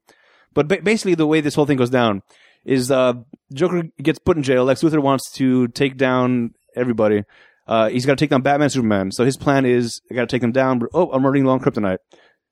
But 0.53 0.67
ba- 0.69 0.81
basically, 0.81 1.15
the 1.15 1.27
way 1.27 1.41
this 1.41 1.55
whole 1.55 1.65
thing 1.65 1.77
goes 1.77 1.89
down 1.89 2.21
is 2.63 2.89
uh, 2.89 3.13
Joker 3.53 3.83
gets 4.01 4.17
put 4.19 4.37
in 4.37 4.43
jail. 4.43 4.63
Lex 4.63 4.81
Luthor 4.81 5.01
wants 5.01 5.29
to 5.33 5.67
take 5.69 5.97
down 5.97 6.51
everybody. 6.75 7.23
Uh, 7.67 7.89
he's 7.89 8.05
got 8.05 8.17
to 8.17 8.23
take 8.23 8.29
down 8.29 8.41
Batman, 8.41 8.69
Superman. 8.69 9.11
So 9.11 9.25
his 9.25 9.35
plan 9.35 9.65
is, 9.65 9.99
I 10.09 10.13
got 10.15 10.21
to 10.21 10.27
take 10.33 10.41
them 10.41 10.53
down. 10.53 10.79
But, 10.79 10.89
oh, 10.93 11.11
I'm 11.11 11.25
running 11.25 11.43
low 11.43 11.51
on 11.51 11.59
kryptonite. 11.59 11.97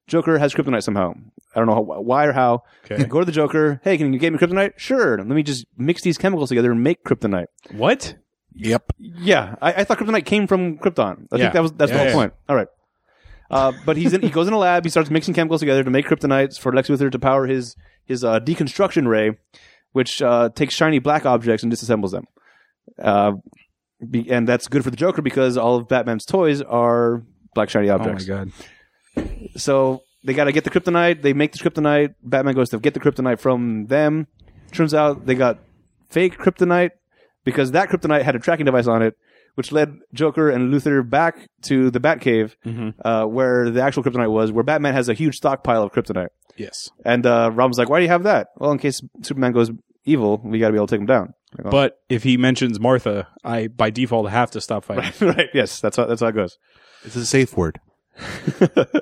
Joker 0.08 0.38
has 0.38 0.54
kryptonite 0.54 0.84
somehow. 0.84 1.14
I 1.56 1.60
don't 1.60 1.68
know 1.68 1.74
how, 1.76 1.82
why 2.02 2.26
or 2.26 2.34
how. 2.34 2.64
Okay. 2.84 3.06
Go 3.06 3.20
to 3.20 3.26
the 3.26 3.32
Joker. 3.32 3.80
Hey, 3.84 3.98
can 3.98 4.12
you 4.14 4.20
get 4.20 4.34
me 4.34 4.38
kryptonite? 4.40 4.74
Sure. 4.78 5.18
Let 5.18 5.26
me 5.28 5.42
just 5.42 5.66
mix 5.78 6.02
these 6.02 6.18
chemicals 6.18 6.50
together 6.50 6.72
and 6.72 6.84
make 6.84 7.04
kryptonite. 7.06 7.48
what? 7.72 8.16
Yep. 8.58 8.94
Yeah, 9.00 9.56
I, 9.62 9.74
I 9.74 9.84
thought 9.84 9.98
kryptonite 9.98 10.26
came 10.26 10.48
from 10.48 10.78
Krypton. 10.78 11.28
I 11.32 11.36
Yeah. 11.36 11.44
think 11.44 11.54
that 11.54 11.62
was 11.62 11.72
that's 11.74 11.92
Yeah, 11.92 11.98
the 11.98 12.00
whole 12.04 12.08
yeah. 12.10 12.14
point. 12.14 12.34
All 12.50 12.56
right, 12.56 12.68
uh, 13.52 13.74
but 13.86 13.98
he's 13.98 14.14
in, 14.14 14.22
he 14.22 14.30
goes 14.30 14.48
in 14.48 14.54
a 14.54 14.58
lab. 14.58 14.84
He 14.86 14.90
starts 14.90 15.10
mixing 15.10 15.34
chemicals 15.34 15.60
together 15.62 15.84
to 15.84 15.90
make 15.90 16.06
kryptonites 16.08 16.58
for 16.60 16.72
Lex 16.72 16.88
Luthor 16.90 17.12
to 17.12 17.20
power 17.20 17.48
his 17.48 17.76
his 18.06 18.24
uh, 18.24 18.40
deconstruction 18.40 19.08
ray, 19.08 19.38
which 19.92 20.22
uh, 20.22 20.50
takes 20.56 20.74
shiny 20.74 21.00
black 21.00 21.26
objects 21.26 21.64
and 21.64 21.72
disassembles 21.72 22.12
them. 22.12 22.26
Uh, 23.02 23.34
be, 24.10 24.30
and 24.32 24.48
that's 24.48 24.68
good 24.68 24.84
for 24.84 24.90
the 24.92 24.98
Joker 24.98 25.22
because 25.22 25.58
all 25.58 25.76
of 25.76 25.88
Batman's 25.88 26.26
toys 26.26 26.62
are 26.62 27.24
black 27.56 27.70
shiny 27.70 27.90
objects. 27.90 28.28
Oh 28.30 28.34
my 28.36 28.40
objects. 28.42 28.64
god. 29.16 29.60
So 29.60 30.02
they 30.24 30.34
got 30.34 30.46
to 30.46 30.52
get 30.52 30.64
the 30.64 30.70
kryptonite. 30.70 31.22
They 31.22 31.34
make 31.34 31.52
the 31.54 31.58
kryptonite. 31.60 32.16
Batman 32.24 32.54
goes 32.56 32.70
to 32.70 32.80
get 32.80 32.94
the 32.94 33.00
kryptonite 33.00 33.40
from 33.40 33.88
them. 33.88 34.28
Turns 34.72 34.94
out 34.94 35.26
they 35.26 35.36
got 35.36 35.60
fake 36.10 36.38
kryptonite 36.38 36.92
because 37.46 37.72
that 37.72 37.88
kryptonite 37.90 38.24
had 38.24 38.36
a 38.36 38.40
tracking 38.40 38.66
device 38.66 38.88
on 38.88 39.02
it, 39.02 39.16
which 39.56 39.72
led 39.72 39.98
Joker 40.14 40.50
and 40.50 40.74
Luthor 40.74 41.10
back 41.10 41.48
to 41.64 41.90
the 41.90 42.00
Batcave, 42.02 42.56
Mm-hmm. 42.66 42.90
uh, 43.08 43.26
where 43.26 43.70
the 43.70 43.82
actual 43.82 44.04
kryptonite 44.04 44.30
was, 44.32 44.52
where 44.52 44.66
Batman 44.66 44.94
has 44.94 45.08
a 45.08 45.14
huge 45.14 45.38
stockpile 45.38 45.82
of 45.84 45.94
kryptonite. 45.94 46.28
Yes. 46.58 46.90
And 47.06 47.26
uh, 47.26 47.52
Robin's 47.54 47.78
like, 47.78 47.88
"Why 47.90 48.00
do 48.00 48.04
you 48.04 48.10
have 48.10 48.24
that?" 48.24 48.48
Well, 48.58 48.72
in 48.72 48.78
case 48.78 49.02
Superman 49.22 49.54
goes 49.54 49.72
evil, 50.04 50.42
we 50.44 50.60
got 50.60 50.68
to 50.68 50.74
be 50.74 50.78
able 50.78 50.88
to 50.88 50.96
take 50.96 51.00
him 51.02 51.06
down. 51.06 51.34
Like, 51.58 51.68
oh. 51.68 51.70
But 51.72 51.98
if 52.10 52.24
he 52.24 52.36
mentions 52.38 52.80
Martha, 52.80 53.28
I 53.44 53.68
by 53.68 53.90
default 53.92 54.30
have 54.30 54.52
to 54.52 54.62
stop 54.62 54.84
fighting. 54.86 55.12
right, 55.28 55.50
yes, 55.54 55.80
that's 55.80 55.96
how 55.98 56.06
that's 56.06 56.20
how 56.22 56.28
it 56.28 56.36
goes. 56.36 56.58
It's 57.06 57.16
a 57.16 57.26
safe 57.26 57.56
word. 57.56 57.80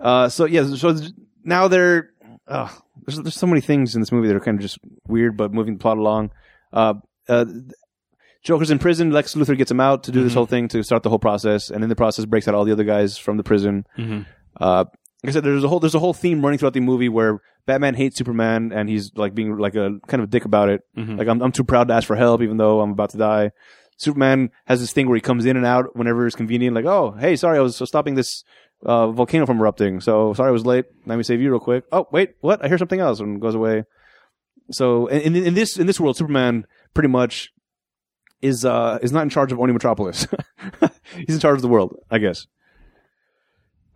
Uh, 0.00 0.28
so 0.28 0.46
yeah, 0.46 0.64
so 0.74 0.96
now 1.44 1.68
they're 1.68 2.10
uh, 2.48 2.68
there's 3.06 3.18
there's 3.20 3.36
so 3.36 3.46
many 3.46 3.60
things 3.60 3.94
in 3.94 4.00
this 4.00 4.10
movie 4.10 4.26
that 4.28 4.34
are 4.36 4.40
kind 4.40 4.58
of 4.58 4.62
just 4.62 4.78
weird, 5.06 5.36
but 5.36 5.52
moving 5.52 5.74
the 5.74 5.78
plot 5.78 5.96
along. 5.96 6.30
Uh, 6.72 6.94
uh, 7.28 7.44
Joker's 8.42 8.70
in 8.70 8.78
prison. 8.78 9.10
Lex 9.12 9.34
Luthor 9.34 9.56
gets 9.56 9.70
him 9.70 9.80
out 9.80 10.04
to 10.04 10.10
do 10.12 10.22
this 10.24 10.32
Mhm. 10.32 10.36
whole 10.36 10.46
thing 10.46 10.68
to 10.68 10.82
start 10.82 11.02
the 11.04 11.08
whole 11.10 11.18
process, 11.20 11.70
and 11.70 11.82
in 11.84 11.88
the 11.88 11.94
process 11.96 12.24
breaks 12.24 12.48
out 12.48 12.54
all 12.54 12.64
the 12.64 12.72
other 12.72 12.84
guys 12.84 13.16
from 13.16 13.36
the 13.36 13.44
prison. 13.44 13.84
Mm-hmm. 13.96 14.22
Uh, 14.60 14.84
like 15.22 15.28
I 15.28 15.30
said, 15.30 15.44
there's 15.44 15.62
a 15.62 15.68
whole 15.68 15.78
there's 15.78 15.94
a 15.94 16.00
whole 16.00 16.12
theme 16.14 16.42
running 16.42 16.58
throughout 16.58 16.74
the 16.74 16.80
movie 16.80 17.08
where 17.08 17.38
Batman 17.66 17.94
hates 17.94 18.16
Superman, 18.16 18.72
and 18.74 18.88
he's 18.88 19.12
like 19.14 19.34
being 19.34 19.56
like 19.56 19.76
a 19.76 19.98
kind 20.08 20.20
of 20.20 20.28
a 20.28 20.30
dick 20.30 20.44
about 20.44 20.68
it. 20.68 20.80
Mhm. 20.98 21.16
Like 21.18 21.28
I'm 21.28 21.40
I'm 21.40 21.52
too 21.52 21.62
proud 21.62 21.86
to 21.88 21.94
ask 21.94 22.06
for 22.08 22.16
help, 22.16 22.42
even 22.42 22.56
though 22.56 22.80
I'm 22.80 22.90
about 22.90 23.10
to 23.10 23.18
die. 23.18 23.52
Superman 23.96 24.50
has 24.66 24.80
this 24.80 24.92
thing 24.92 25.06
where 25.06 25.14
he 25.14 25.20
comes 25.20 25.44
in 25.46 25.56
and 25.56 25.64
out 25.64 25.94
whenever 25.94 26.26
it's 26.26 26.34
convenient. 26.34 26.74
Like, 26.74 26.86
oh, 26.86 27.12
hey, 27.20 27.36
sorry, 27.36 27.58
I 27.58 27.60
was 27.60 27.76
stopping 27.76 28.16
this 28.16 28.42
uh, 28.84 29.12
volcano 29.12 29.46
from 29.46 29.60
erupting. 29.60 30.00
So 30.00 30.32
sorry 30.34 30.48
I 30.48 30.52
was 30.52 30.66
late. 30.66 30.86
Let 31.06 31.16
me 31.16 31.22
save 31.22 31.40
you 31.40 31.50
real 31.50 31.60
quick. 31.60 31.84
Oh, 31.92 32.08
wait, 32.10 32.30
what? 32.40 32.64
I 32.64 32.66
hear 32.66 32.78
something 32.78 32.98
else, 32.98 33.20
and 33.20 33.40
goes 33.40 33.54
away. 33.54 33.84
So 34.72 35.06
in, 35.06 35.36
in, 35.36 35.54
this 35.54 35.78
in 35.78 35.86
this 35.86 36.00
world, 36.00 36.16
Superman 36.16 36.64
pretty 36.94 37.08
much 37.08 37.50
is 38.40 38.64
uh 38.64 38.98
is 39.02 39.12
not 39.12 39.22
in 39.22 39.30
charge 39.30 39.52
of 39.52 39.60
owning 39.60 39.74
Metropolis. 39.74 40.26
He's 41.16 41.34
in 41.34 41.40
charge 41.40 41.56
of 41.56 41.62
the 41.62 41.68
world, 41.68 41.96
I 42.10 42.18
guess. 42.18 42.46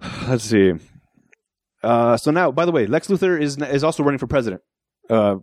Let's 0.29 0.45
see. 0.45 0.73
Uh, 1.83 2.17
so 2.17 2.31
now, 2.31 2.51
by 2.51 2.65
the 2.65 2.73
way, 2.73 2.87
Lex 2.87 3.09
Luthor 3.09 3.41
is 3.41 3.57
is 3.59 3.85
also 3.85 4.03
running 4.03 4.19
for 4.19 4.27
president, 4.27 4.63
uh, 5.11 5.37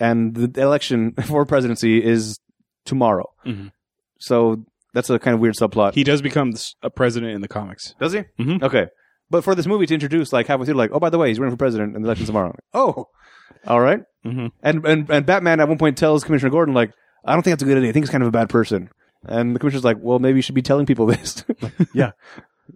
and 0.00 0.34
the 0.34 0.60
election 0.60 1.12
for 1.26 1.44
presidency 1.46 2.02
is 2.04 2.40
tomorrow. 2.84 3.26
Mhm. 3.46 3.72
So 4.18 4.64
that's 4.94 5.10
a 5.10 5.18
kind 5.18 5.34
of 5.34 5.40
weird 5.40 5.54
subplot. 5.54 5.94
He 5.94 6.04
does 6.04 6.22
become 6.22 6.52
a 6.82 6.90
president 6.90 7.32
in 7.34 7.40
the 7.40 7.48
comics. 7.48 7.94
Does 8.00 8.12
he? 8.12 8.22
Mhm. 8.40 8.62
Okay. 8.62 8.88
But 9.30 9.44
for 9.44 9.54
this 9.54 9.66
movie 9.66 9.86
to 9.86 9.94
introduce, 9.94 10.32
like 10.32 10.46
halfway 10.46 10.64
through, 10.66 10.74
like, 10.76 10.90
oh, 10.92 10.98
by 11.00 11.10
the 11.10 11.18
way, 11.18 11.28
he's 11.28 11.38
running 11.38 11.52
for 11.52 11.58
president 11.58 11.94
and 11.94 12.04
the 12.04 12.08
election's 12.08 12.28
tomorrow. 12.28 12.54
oh, 12.74 13.08
all 13.66 13.80
right. 13.80 14.00
Mm-hmm. 14.24 14.46
And, 14.62 14.86
and 14.86 15.10
and 15.10 15.26
Batman 15.26 15.60
at 15.60 15.68
one 15.68 15.78
point 15.78 15.96
tells 15.98 16.24
Commissioner 16.24 16.50
Gordon, 16.50 16.74
like, 16.74 16.92
I 17.24 17.34
don't 17.34 17.42
think 17.42 17.52
that's 17.52 17.62
a 17.62 17.66
good 17.66 17.76
idea. 17.78 17.90
I 17.90 17.92
think 17.92 18.04
he's 18.06 18.10
kind 18.10 18.22
of 18.22 18.28
a 18.28 18.32
bad 18.32 18.48
person. 18.48 18.90
And 19.24 19.54
the 19.54 19.58
commissioner's 19.58 19.84
like, 19.84 19.96
well, 20.00 20.18
maybe 20.18 20.36
you 20.38 20.42
should 20.42 20.54
be 20.54 20.62
telling 20.62 20.86
people 20.86 21.06
this. 21.14 21.44
Like, 21.60 21.72
yeah, 21.94 22.12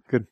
good. 0.09 0.27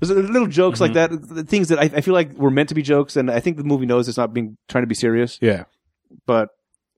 There's 0.00 0.10
little 0.10 0.48
jokes 0.48 0.80
like 0.80 0.94
that, 0.94 1.10
the 1.12 1.44
things 1.44 1.68
that 1.68 1.78
I, 1.78 1.84
I 1.84 2.00
feel 2.00 2.14
like 2.14 2.32
were 2.32 2.50
meant 2.50 2.70
to 2.70 2.74
be 2.74 2.82
jokes, 2.82 3.14
and 3.16 3.30
I 3.30 3.38
think 3.38 3.56
the 3.56 3.62
movie 3.62 3.86
knows 3.86 4.08
it's 4.08 4.18
not 4.18 4.32
being 4.34 4.56
trying 4.68 4.82
to 4.82 4.88
be 4.88 4.96
serious. 4.96 5.38
Yeah. 5.40 5.64
But 6.26 6.48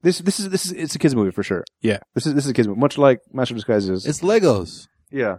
this 0.03 0.21
this 0.21 0.41
is 0.41 0.49
this 0.49 0.65
is 0.67 0.73
it's 0.73 0.95
a 0.95 0.99
kids 0.99 1.15
movie 1.15 1.31
for 1.31 1.43
sure. 1.43 1.65
Yeah. 1.83 1.99
this 2.15 2.27
is 2.27 2.33
this 2.35 2.45
is 2.45 2.51
a 2.51 2.55
kids 2.55 2.67
movie, 2.67 2.81
much 2.81 2.97
like 2.97 3.21
Master 3.31 3.53
of 3.53 3.57
Disguise 3.57 3.89
is. 3.91 4.07
It's 4.07 4.21
Legos. 4.21 4.89
yeah. 5.11 5.37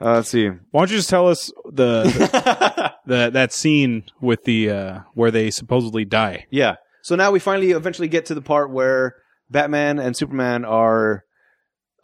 Uh, 0.00 0.14
let's 0.14 0.30
see. 0.30 0.48
Why 0.48 0.80
don't 0.80 0.90
you 0.90 0.96
just 0.96 1.10
tell 1.10 1.28
us 1.28 1.52
the, 1.66 2.04
the, 2.04 2.94
the 3.06 3.30
that 3.30 3.52
scene 3.52 4.04
with 4.20 4.44
the 4.44 4.70
uh, 4.70 5.00
where 5.14 5.30
they 5.30 5.50
supposedly 5.50 6.04
die? 6.04 6.46
Yeah. 6.50 6.76
So 7.02 7.16
now 7.16 7.30
we 7.30 7.38
finally 7.38 7.70
eventually 7.72 8.08
get 8.08 8.26
to 8.26 8.34
the 8.34 8.42
part 8.42 8.70
where 8.70 9.16
Batman 9.50 9.98
and 9.98 10.16
Superman 10.16 10.64
are 10.64 11.24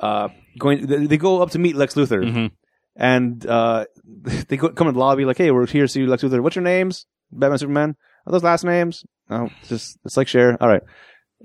uh, 0.01 0.29
going. 0.59 0.87
They 0.87 1.07
they 1.07 1.17
go 1.17 1.43
up 1.43 1.51
to 1.53 1.59
meet 1.59 1.77
Lex 1.77 1.95
Luthor, 1.95 2.23
Mhm. 2.25 2.51
and 2.97 3.47
uh, 3.47 3.87
they 4.49 4.57
go, 4.57 4.71
come 4.71 4.89
in 4.89 4.95
the 4.95 5.01
lobby 5.01 5.25
like, 5.25 5.39
"Hey, 5.39 5.51
we're 5.51 5.67
here 5.67 5.85
to 5.85 5.89
see 5.89 6.05
Lex 6.07 6.23
Luthor. 6.23 6.43
What's 6.43 6.57
your 6.57 6.63
names? 6.65 7.07
Batman, 7.33 7.59
Superman. 7.59 7.97
Are 8.27 8.33
those 8.33 8.43
last 8.43 8.65
names? 8.65 9.05
No, 9.31 9.49
it's 9.61 9.69
just 9.69 9.99
it's 10.05 10.17
like 10.17 10.29
Cher. 10.29 10.57
All 10.61 10.69
right. 10.69 10.83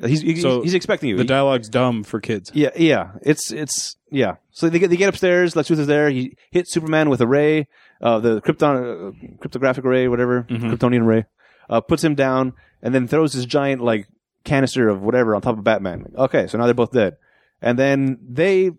He's 0.03 0.21
he's, 0.21 0.41
So 0.41 0.61
he's 0.61 0.73
expecting 0.73 1.09
you. 1.09 1.17
The 1.17 1.23
dialogue's 1.23 1.69
dumb 1.69 2.03
for 2.03 2.19
kids. 2.19 2.51
yeah, 2.53 2.69
yeah. 2.75 3.11
It's 3.21 3.51
it's 3.51 3.95
yeah. 4.09 4.35
So 4.51 4.69
they 4.69 4.79
get 4.79 4.89
they 4.89 4.97
get 4.97 5.09
upstairs. 5.09 5.55
Lex 5.55 5.69
Luthor's 5.69 5.87
there. 5.87 6.09
He 6.09 6.35
hits 6.51 6.71
Superman 6.73 7.09
with 7.09 7.21
a 7.21 7.27
ray, 7.27 7.67
uh, 8.01 8.19
the 8.19 8.41
krypton 8.41 9.09
uh, 9.09 9.37
cryptographic 9.39 9.83
ray, 9.85 10.07
whatever, 10.07 10.43
Mhm. 10.49 10.71
Kryptonian 10.71 11.05
ray. 11.05 11.25
Uh, 11.69 11.81
puts 11.81 12.03
him 12.03 12.15
down 12.15 12.53
and 12.81 12.93
then 12.93 13.07
throws 13.07 13.33
this 13.33 13.45
giant 13.45 13.81
like 13.81 14.07
canister 14.43 14.89
of 14.89 15.01
whatever 15.01 15.35
on 15.35 15.41
top 15.41 15.57
of 15.57 15.63
Batman. 15.63 16.11
Okay, 16.17 16.47
so 16.47 16.57
now 16.57 16.65
they're 16.65 16.73
both 16.73 16.91
dead. 16.91 17.15
And 17.61 17.77
then 17.77 18.17
they, 18.27 18.71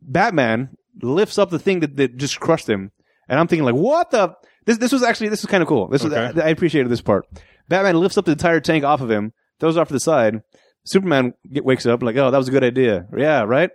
Batman 0.00 0.70
lifts 1.02 1.38
up 1.38 1.50
the 1.50 1.58
thing 1.58 1.80
that, 1.80 1.96
that 1.96 2.16
just 2.16 2.40
crushed 2.40 2.68
him. 2.68 2.90
And 3.28 3.38
I'm 3.38 3.46
thinking 3.48 3.64
like, 3.64 3.74
what 3.74 4.10
the? 4.10 4.34
This 4.64 4.78
this 4.78 4.92
was 4.92 5.02
actually 5.02 5.28
this 5.30 5.42
was 5.42 5.50
kind 5.50 5.62
of 5.62 5.68
cool. 5.68 5.88
This 5.88 6.02
was 6.04 6.12
I, 6.12 6.26
I 6.30 6.48
appreciated 6.48 6.90
this 6.90 7.00
part. 7.00 7.26
Batman 7.68 7.96
lifts 8.00 8.18
up 8.18 8.24
the 8.24 8.32
entire 8.32 8.60
tank 8.60 8.84
off 8.84 9.00
of 9.00 9.10
him, 9.10 9.32
throws 9.60 9.76
it 9.76 9.80
off 9.80 9.88
to 9.88 9.94
the 9.94 10.00
side. 10.00 10.42
Superman 10.84 11.34
get, 11.52 11.64
wakes 11.64 11.84
up 11.86 12.02
like, 12.02 12.16
oh, 12.16 12.30
that 12.30 12.38
was 12.38 12.48
a 12.48 12.52
good 12.52 12.64
idea. 12.64 13.06
Yeah, 13.16 13.42
right. 13.42 13.70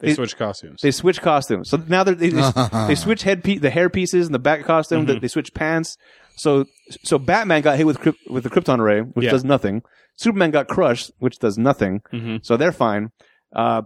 They 0.00 0.08
It- 0.10 0.16
switch 0.16 0.36
costumes. 0.36 0.80
They 0.82 0.90
switch 0.90 1.22
costumes. 1.22 1.70
So 1.70 1.78
now 1.88 2.04
they're, 2.04 2.14
they 2.14 2.28
they, 2.30 2.52
they 2.88 2.94
switch 2.94 3.22
head 3.22 3.42
pe- 3.42 3.56
the 3.58 3.70
hair 3.70 3.88
pieces 3.88 4.26
and 4.26 4.34
the 4.34 4.38
back 4.38 4.64
costume. 4.64 5.04
Mm-hmm. 5.06 5.12
They, 5.14 5.18
they 5.20 5.28
switch 5.28 5.54
pants. 5.54 5.96
So 6.36 6.66
so 7.02 7.18
Batman 7.18 7.62
got 7.62 7.76
hit 7.78 7.86
with 7.86 7.98
crypt, 8.00 8.18
with 8.28 8.44
the 8.44 8.50
Krypton 8.50 8.78
ray, 8.84 9.00
which 9.00 9.24
Yeah. 9.24 9.30
does 9.30 9.44
nothing. 9.44 9.82
Superman 10.16 10.50
got 10.50 10.68
crushed, 10.68 11.10
which 11.18 11.38
does 11.38 11.56
nothing. 11.56 12.02
Mhm. 12.12 12.44
So 12.44 12.56
they're 12.58 12.72
fine. 12.72 13.10
Uh, 13.56 13.82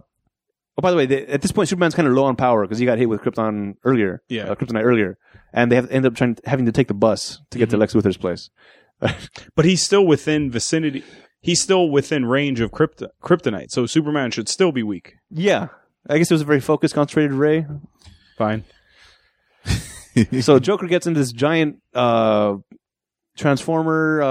oh, 0.77 0.81
by 0.81 0.91
the 0.91 0.97
way, 0.97 1.05
they, 1.05 1.25
at 1.27 1.41
this 1.41 1.51
point, 1.53 1.69
Superman's 1.69 1.95
kind 1.95 2.07
of 2.09 2.13
low 2.13 2.25
on 2.25 2.35
power 2.35 2.63
because 2.65 2.77
he 2.79 2.85
got 2.85 2.97
hit 2.97 3.07
with 3.07 3.21
Krypton 3.21 3.75
earlier. 3.85 4.21
Yeah. 4.27 4.49
uh, 4.49 4.55
Kryptonite 4.55 4.83
earlier, 4.83 5.17
and 5.53 5.71
they 5.71 5.75
have 5.77 5.89
end 5.91 6.05
up 6.05 6.15
trying 6.15 6.37
having 6.45 6.65
to 6.65 6.73
take 6.73 6.89
the 6.89 6.93
bus 6.93 7.39
to 7.51 7.57
get 7.57 7.69
to 7.69 7.77
Mhm. 7.77 7.79
Lex 7.79 7.93
Luthor's 7.93 8.17
place. 8.17 8.49
But 9.55 9.63
he's 9.65 9.81
still 9.81 10.05
within 10.05 10.51
vicinity. 10.51 11.03
He's 11.45 11.61
still 11.61 11.89
within 11.89 12.25
range 12.25 12.59
of 12.59 12.71
krypto- 12.71 13.09
kryptonite, 13.23 13.69
so 13.71 13.85
Superman 13.85 14.31
should 14.31 14.49
still 14.49 14.71
be 14.71 14.83
weak. 14.83 15.15
yeah, 15.29 15.67
I 16.09 16.17
guess 16.17 16.29
it 16.31 16.33
was 16.33 16.41
a 16.41 16.45
very 16.45 16.59
focused, 16.59 16.93
concentrated 16.95 17.33
ray. 17.33 17.65
Fine. 18.37 18.63
so 20.41 20.59
Joker 20.59 20.87
gets 20.87 21.07
into 21.07 21.19
this 21.19 21.31
giant 21.31 21.81
uh, 21.93 22.55
transformer, 23.37 24.21
uh, 24.21 24.27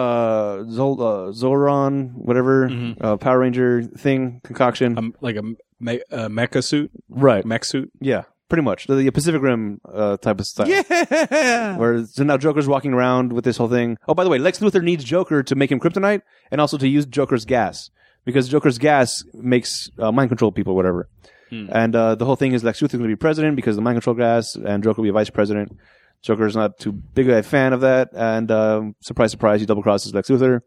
Zol- 0.64 1.28
uh, 1.28 1.32
Zoran, 1.32 2.12
whatever 2.16 2.68
Mhm. 2.68 2.96
uh, 3.00 3.16
Power 3.16 3.38
Ranger 3.40 3.82
thing 3.82 4.40
concoction. 4.44 4.96
Um, 4.98 5.14
like 5.20 5.36
a, 5.36 5.42
me- 5.80 6.02
a 6.10 6.28
mecha 6.28 6.62
suit, 6.64 6.90
right? 7.08 7.44
mech 7.44 7.64
suit. 7.64 7.90
Yeah, 8.00 8.22
pretty 8.54 8.64
much 8.64 8.86
the, 8.86 8.94
the 8.94 9.10
Pacific 9.10 9.42
Rim 9.42 9.80
uh, 9.92 10.16
type 10.18 10.38
of 10.38 10.46
style. 10.46 10.68
Yeah. 10.68 11.76
Where 11.76 12.06
so 12.06 12.22
now 12.22 12.36
Joker's 12.36 12.68
walking 12.68 12.92
around 12.92 13.32
with 13.32 13.44
this 13.44 13.56
whole 13.56 13.68
thing. 13.68 13.98
Oh, 14.06 14.14
by 14.14 14.22
the 14.22 14.30
way, 14.30 14.38
Lex 14.38 14.60
Luthor 14.60 14.82
needs 14.82 15.02
Joker 15.02 15.42
to 15.42 15.54
make 15.56 15.72
him 15.72 15.80
kryptonite 15.80 16.22
and 16.52 16.60
also 16.60 16.78
to 16.78 16.86
use 16.88 17.04
Joker's 17.06 17.44
gas 17.44 17.90
because 18.24 18.48
Joker's 18.48 18.78
gas 18.78 19.24
makes 19.34 19.90
uh, 19.98 20.12
mind 20.12 20.30
control 20.30 20.52
people, 20.52 20.76
whatever. 20.76 21.08
Hmm. 21.50 21.66
And 21.70 21.96
uh, 21.96 22.14
the 22.14 22.24
whole 22.24 22.36
thing 22.36 22.52
is 22.52 22.62
Lex 22.62 22.78
Luthor's 22.80 22.92
going 22.92 23.02
to 23.02 23.08
be 23.08 23.16
president 23.16 23.56
because 23.56 23.72
of 23.72 23.76
the 23.76 23.82
mind 23.82 23.96
control 23.96 24.14
gas, 24.16 24.54
and 24.54 24.82
Joker 24.84 25.02
will 25.02 25.08
be 25.08 25.10
vice 25.10 25.30
president. 25.30 25.76
Joker's 26.22 26.54
not 26.56 26.78
too 26.78 26.92
big 26.92 27.28
a 27.28 27.42
fan 27.42 27.72
of 27.72 27.80
that, 27.82 28.08
and 28.14 28.50
um, 28.50 28.94
surprise, 29.00 29.30
surprise, 29.32 29.60
he 29.60 29.66
double 29.66 29.82
crosses 29.82 30.14
Lex 30.14 30.30
Luthor. 30.30 30.60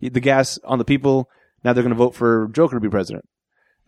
He- 0.00 0.08
The 0.08 0.20
gas 0.20 0.58
on 0.64 0.78
the 0.78 0.84
people. 0.84 1.28
Now 1.62 1.72
they're 1.72 1.84
going 1.84 1.94
to 1.94 1.98
vote 1.98 2.14
for 2.14 2.48
Joker 2.52 2.76
to 2.76 2.80
be 2.80 2.88
president. 2.88 3.24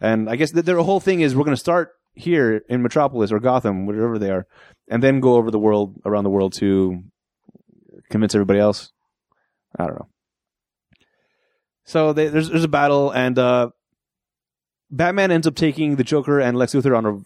And 0.00 0.28
I 0.30 0.36
guess 0.36 0.52
th- 0.52 0.64
their 0.64 0.78
whole 0.78 1.00
thing 1.00 1.20
is 1.20 1.34
we're 1.34 1.44
going 1.44 1.56
to 1.56 1.60
start 1.60 1.90
here 2.16 2.62
in 2.68 2.82
Metropolis 2.82 3.30
or 3.30 3.38
Gotham, 3.38 3.86
wherever 3.86 4.18
they 4.18 4.30
are, 4.30 4.46
and 4.88 5.02
then 5.02 5.20
go 5.20 5.34
over 5.34 5.50
the 5.50 5.58
world, 5.58 6.00
around 6.04 6.24
the 6.24 6.30
world 6.30 6.54
to 6.54 7.04
convince 8.10 8.34
everybody 8.34 8.58
else. 8.58 8.92
I 9.78 9.86
don't 9.86 9.96
know. 9.96 10.08
So 11.84 12.12
they, 12.12 12.28
there's 12.28 12.48
there's 12.48 12.64
a 12.64 12.68
battle, 12.68 13.10
and 13.10 13.38
uh, 13.38 13.70
Batman 14.90 15.30
ends 15.30 15.46
up 15.46 15.54
taking 15.54 15.96
the 15.96 16.04
Joker 16.04 16.40
and 16.40 16.56
Lex 16.56 16.74
Luthor 16.74 16.96
on 16.96 17.06
a 17.06 17.20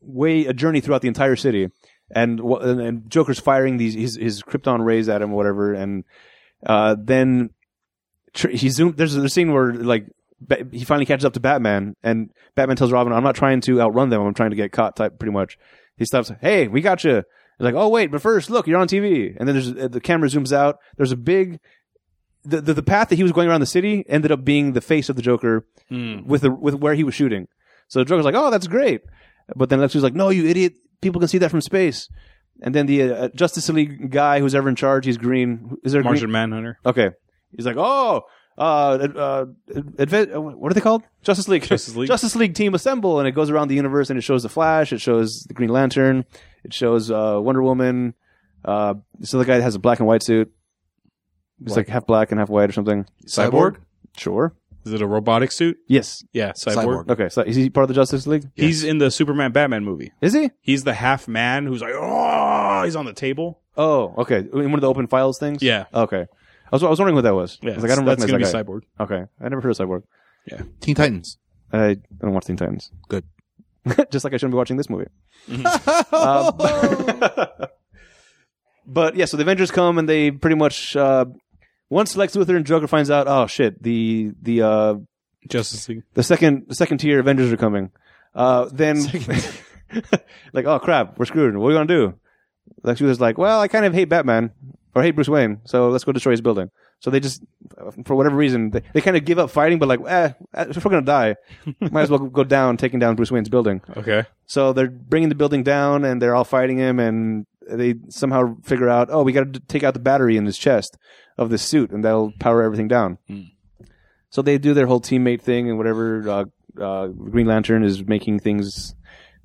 way 0.00 0.46
a 0.46 0.52
journey 0.52 0.80
throughout 0.80 1.02
the 1.02 1.08
entire 1.08 1.36
city, 1.36 1.68
and 2.10 2.40
and, 2.40 3.08
Joker's 3.08 3.38
firing 3.38 3.76
these 3.76 3.94
his 3.94 4.16
his 4.16 4.42
Krypton 4.42 4.84
rays 4.84 5.08
at 5.08 5.22
him, 5.22 5.30
whatever, 5.30 5.72
and 5.72 6.04
uh, 6.64 6.96
then 6.98 7.50
he 8.34 8.70
zoomed. 8.70 8.96
There's 8.96 9.14
a 9.14 9.28
scene 9.28 9.52
where 9.52 9.72
like 9.72 10.06
Ba- 10.40 10.66
he 10.70 10.84
finally 10.84 11.06
catches 11.06 11.24
up 11.24 11.32
to 11.34 11.40
Batman, 11.40 11.94
and 12.02 12.30
Batman 12.54 12.76
tells 12.76 12.92
Robin, 12.92 13.12
"I'm 13.12 13.22
not 13.24 13.34
trying 13.36 13.60
to 13.62 13.80
outrun 13.80 14.10
them. 14.10 14.20
I'm 14.20 14.34
trying 14.34 14.50
to 14.50 14.56
get 14.56 14.72
caught." 14.72 14.96
Type 14.96 15.18
pretty 15.18 15.32
much. 15.32 15.56
He 15.96 16.04
stops. 16.04 16.30
Hey, 16.40 16.68
we 16.68 16.80
got 16.82 17.04
you. 17.04 17.16
He's 17.58 17.64
like, 17.64 17.74
"Oh 17.74 17.88
wait, 17.88 18.10
but 18.10 18.20
first, 18.20 18.50
look, 18.50 18.66
you're 18.66 18.78
on 18.78 18.86
TV." 18.88 19.34
And 19.38 19.48
then 19.48 19.54
there's 19.54 19.70
uh, 19.72 19.88
the 19.88 20.00
camera 20.00 20.28
zooms 20.28 20.52
out. 20.52 20.76
There's 20.96 21.12
a 21.12 21.16
big. 21.16 21.58
The, 22.44 22.60
the 22.60 22.74
the 22.74 22.82
path 22.82 23.08
that 23.08 23.16
he 23.16 23.22
was 23.22 23.32
going 23.32 23.48
around 23.48 23.60
the 23.60 23.66
city 23.66 24.04
ended 24.08 24.30
up 24.30 24.44
being 24.44 24.72
the 24.72 24.80
face 24.80 25.08
of 25.08 25.16
the 25.16 25.22
Joker 25.22 25.66
Mm. 25.90 26.26
with 26.26 26.42
the 26.42 26.50
with 26.50 26.74
where 26.74 26.94
he 26.94 27.02
was 27.04 27.14
shooting. 27.14 27.48
So 27.88 27.98
the 28.00 28.04
Joker's 28.04 28.24
like, 28.24 28.34
"Oh, 28.34 28.50
that's 28.50 28.66
great," 28.66 29.00
but 29.56 29.68
then 29.70 29.80
Lex 29.80 29.94
was 29.94 30.04
like, 30.04 30.14
"No, 30.14 30.28
you 30.28 30.46
idiot! 30.46 30.74
People 31.00 31.20
can 31.20 31.28
see 31.28 31.38
that 31.38 31.50
from 31.50 31.60
space." 31.60 32.08
And 32.62 32.74
then 32.74 32.86
the 32.86 33.02
uh, 33.12 33.28
Justice 33.34 33.68
League 33.68 34.10
guy 34.10 34.40
who's 34.40 34.54
ever 34.54 34.68
in 34.68 34.76
charge, 34.76 35.04
he's 35.06 35.18
green. 35.18 35.76
Is 35.84 35.92
there 35.92 36.02
green? 36.02 36.12
Martian 36.12 36.30
Manhunter. 36.30 36.78
Okay. 36.86 37.10
He's 37.52 37.66
like, 37.66 37.76
oh, 37.78 38.22
uh, 38.58 38.62
uh, 38.62 39.44
adve- 39.74 40.34
uh, 40.34 40.40
what 40.40 40.70
are 40.70 40.74
they 40.74 40.80
called? 40.80 41.02
Justice 41.22 41.48
League. 41.48 41.62
Justice 41.62 41.94
League. 41.96 42.08
Justice 42.08 42.36
League 42.36 42.54
team 42.54 42.74
assemble, 42.74 43.18
and 43.18 43.28
it 43.28 43.32
goes 43.32 43.50
around 43.50 43.68
the 43.68 43.74
universe, 43.74 44.10
and 44.10 44.18
it 44.18 44.22
shows 44.22 44.42
the 44.42 44.48
Flash, 44.48 44.92
it 44.92 45.00
shows 45.00 45.42
the 45.44 45.54
Green 45.54 45.70
Lantern, 45.70 46.24
it 46.64 46.72
shows 46.72 47.10
uh, 47.10 47.38
Wonder 47.42 47.62
Woman. 47.62 48.14
Uh, 48.64 48.94
this 49.18 49.32
other 49.34 49.44
guy 49.44 49.58
that 49.58 49.62
has 49.62 49.74
a 49.74 49.78
black 49.78 49.98
and 50.00 50.08
white 50.08 50.22
suit. 50.22 50.52
It's 51.62 51.68
Black. 51.74 51.76
like 51.76 51.88
half 51.88 52.06
black 52.06 52.30
and 52.32 52.38
half 52.40 52.48
white 52.50 52.68
or 52.68 52.72
something. 52.72 53.06
Cyborg? 53.26 53.76
Sure. 54.16 54.54
Is 54.84 54.92
it 54.92 55.00
a 55.02 55.06
robotic 55.06 55.50
suit? 55.52 55.78
Yes. 55.88 56.22
Yeah, 56.32 56.52
cyborg. 56.52 57.06
Cyborg. 57.06 57.10
Okay. 57.10 57.28
So 57.28 57.42
is 57.42 57.56
he 57.56 57.70
part 57.70 57.84
of 57.84 57.88
the 57.88 57.94
Justice 57.94 58.26
League? 58.26 58.44
He's 58.54 58.84
in 58.84 58.98
the 58.98 59.10
Superman 59.10 59.52
Batman 59.52 59.84
movie. 59.84 60.12
Is 60.20 60.32
he? 60.32 60.50
He's 60.60 60.84
the 60.84 60.94
half 60.94 61.26
man 61.26 61.66
who's 61.66 61.80
like, 61.80 61.92
oh, 61.94 62.82
he's 62.84 62.94
on 62.94 63.04
the 63.04 63.12
table. 63.12 63.60
Oh, 63.76 64.14
okay. 64.18 64.38
In 64.38 64.50
one 64.70 64.74
of 64.74 64.80
the 64.80 64.88
open 64.88 65.06
files 65.06 65.38
things. 65.38 65.62
Yeah. 65.62 65.86
Okay. 65.92 66.26
I 66.66 66.76
was, 66.76 66.82
I 66.82 66.88
was 66.88 66.98
wondering 66.98 67.14
what 67.14 67.22
that 67.22 67.34
was. 67.34 67.58
Yeah, 67.62 67.68
I 67.68 67.70
Yeah, 67.70 67.74
was 67.76 67.82
like, 67.84 67.92
I 67.92 67.94
don't 67.96 68.04
that's 68.04 68.20
recognize 68.22 68.50
gonna 68.52 68.62
that 68.62 68.66
be 68.66 68.70
guy. 68.70 69.04
cyborg. 69.08 69.20
Okay. 69.22 69.30
I 69.40 69.48
never 69.48 69.60
heard 69.60 69.70
of 69.70 69.76
Cyborg. 69.78 70.02
Yeah, 70.50 70.62
Teen 70.80 70.94
Titans. 70.94 71.38
I 71.72 71.96
don't 72.20 72.32
watch 72.32 72.44
Teen 72.46 72.56
Titans. 72.56 72.90
Good. 73.08 73.24
Just 74.10 74.24
like 74.24 74.32
I 74.34 74.36
shouldn't 74.36 74.52
be 74.52 74.56
watching 74.56 74.76
this 74.76 74.88
movie. 74.90 75.06
Uh, 76.12 76.52
but 78.86 79.16
yeah, 79.16 79.24
so 79.24 79.36
the 79.36 79.42
Avengers 79.42 79.70
come 79.70 79.98
and 79.98 80.08
they 80.08 80.30
pretty 80.30 80.56
much 80.56 80.96
uh, 80.96 81.24
once 81.90 82.16
Lex 82.16 82.34
Luthor 82.36 82.56
and 82.56 82.66
Joker 82.66 82.86
finds 82.86 83.10
out, 83.10 83.26
oh 83.28 83.46
shit, 83.46 83.82
the 83.82 84.32
the 84.42 84.62
uh, 84.62 84.94
Justice 85.48 85.88
League. 85.88 86.02
the 86.14 86.22
second 86.22 86.64
the 86.68 86.74
second 86.74 86.98
tier 86.98 87.18
Avengers 87.20 87.52
are 87.52 87.56
coming. 87.56 87.90
Uh, 88.34 88.68
then 88.72 89.00
like, 90.52 90.64
oh 90.66 90.78
crap, 90.78 91.18
we're 91.18 91.24
screwed. 91.24 91.56
What 91.56 91.66
are 91.66 91.68
we 91.68 91.74
gonna 91.74 91.86
do? 91.86 92.14
Lex 92.82 93.00
Luthor's 93.00 93.20
like, 93.20 93.38
well, 93.38 93.60
I 93.60 93.68
kind 93.68 93.84
of 93.84 93.94
hate 93.94 94.08
Batman 94.08 94.50
or 94.96 95.02
hey 95.02 95.10
Bruce 95.10 95.28
Wayne, 95.28 95.60
so 95.64 95.90
let's 95.90 96.04
go 96.04 96.12
destroy 96.12 96.30
his 96.30 96.40
building. 96.40 96.70
So 97.00 97.10
they 97.10 97.20
just, 97.20 97.44
for 98.06 98.16
whatever 98.16 98.34
reason, 98.34 98.70
they, 98.70 98.80
they 98.94 99.02
kind 99.02 99.14
of 99.14 99.26
give 99.26 99.38
up 99.38 99.50
fighting, 99.50 99.78
but 99.78 99.88
like, 99.88 100.00
eh, 100.08 100.32
if 100.54 100.82
we're 100.82 100.90
gonna 100.90 101.04
die, 101.04 101.36
might 101.80 102.04
as 102.04 102.10
well 102.10 102.18
go 102.18 102.44
down, 102.44 102.78
taking 102.78 102.98
down 102.98 103.14
Bruce 103.14 103.30
Wayne's 103.30 103.50
building. 103.50 103.82
Okay. 103.94 104.24
So 104.46 104.72
they're 104.72 104.88
bringing 104.88 105.28
the 105.28 105.34
building 105.34 105.62
down, 105.62 106.06
and 106.06 106.22
they're 106.22 106.34
all 106.34 106.44
fighting 106.44 106.78
him, 106.78 106.98
and 106.98 107.44
they 107.70 107.96
somehow 108.08 108.56
figure 108.62 108.88
out, 108.88 109.08
oh, 109.10 109.22
we 109.22 109.32
got 109.32 109.52
to 109.52 109.60
take 109.60 109.82
out 109.82 109.92
the 109.92 110.00
battery 110.00 110.38
in 110.38 110.46
his 110.46 110.56
chest 110.56 110.96
of 111.36 111.50
this 111.50 111.62
suit, 111.62 111.90
and 111.90 112.02
that'll 112.02 112.32
power 112.40 112.62
everything 112.62 112.88
down. 112.88 113.18
Hmm. 113.28 113.42
So 114.30 114.40
they 114.40 114.56
do 114.56 114.72
their 114.72 114.86
whole 114.86 115.02
teammate 115.02 115.42
thing, 115.42 115.68
and 115.68 115.76
whatever. 115.76 116.26
Uh, 116.26 116.44
uh, 116.80 117.08
Green 117.08 117.46
Lantern 117.46 117.84
is 117.84 118.02
making 118.04 118.40
things, 118.40 118.94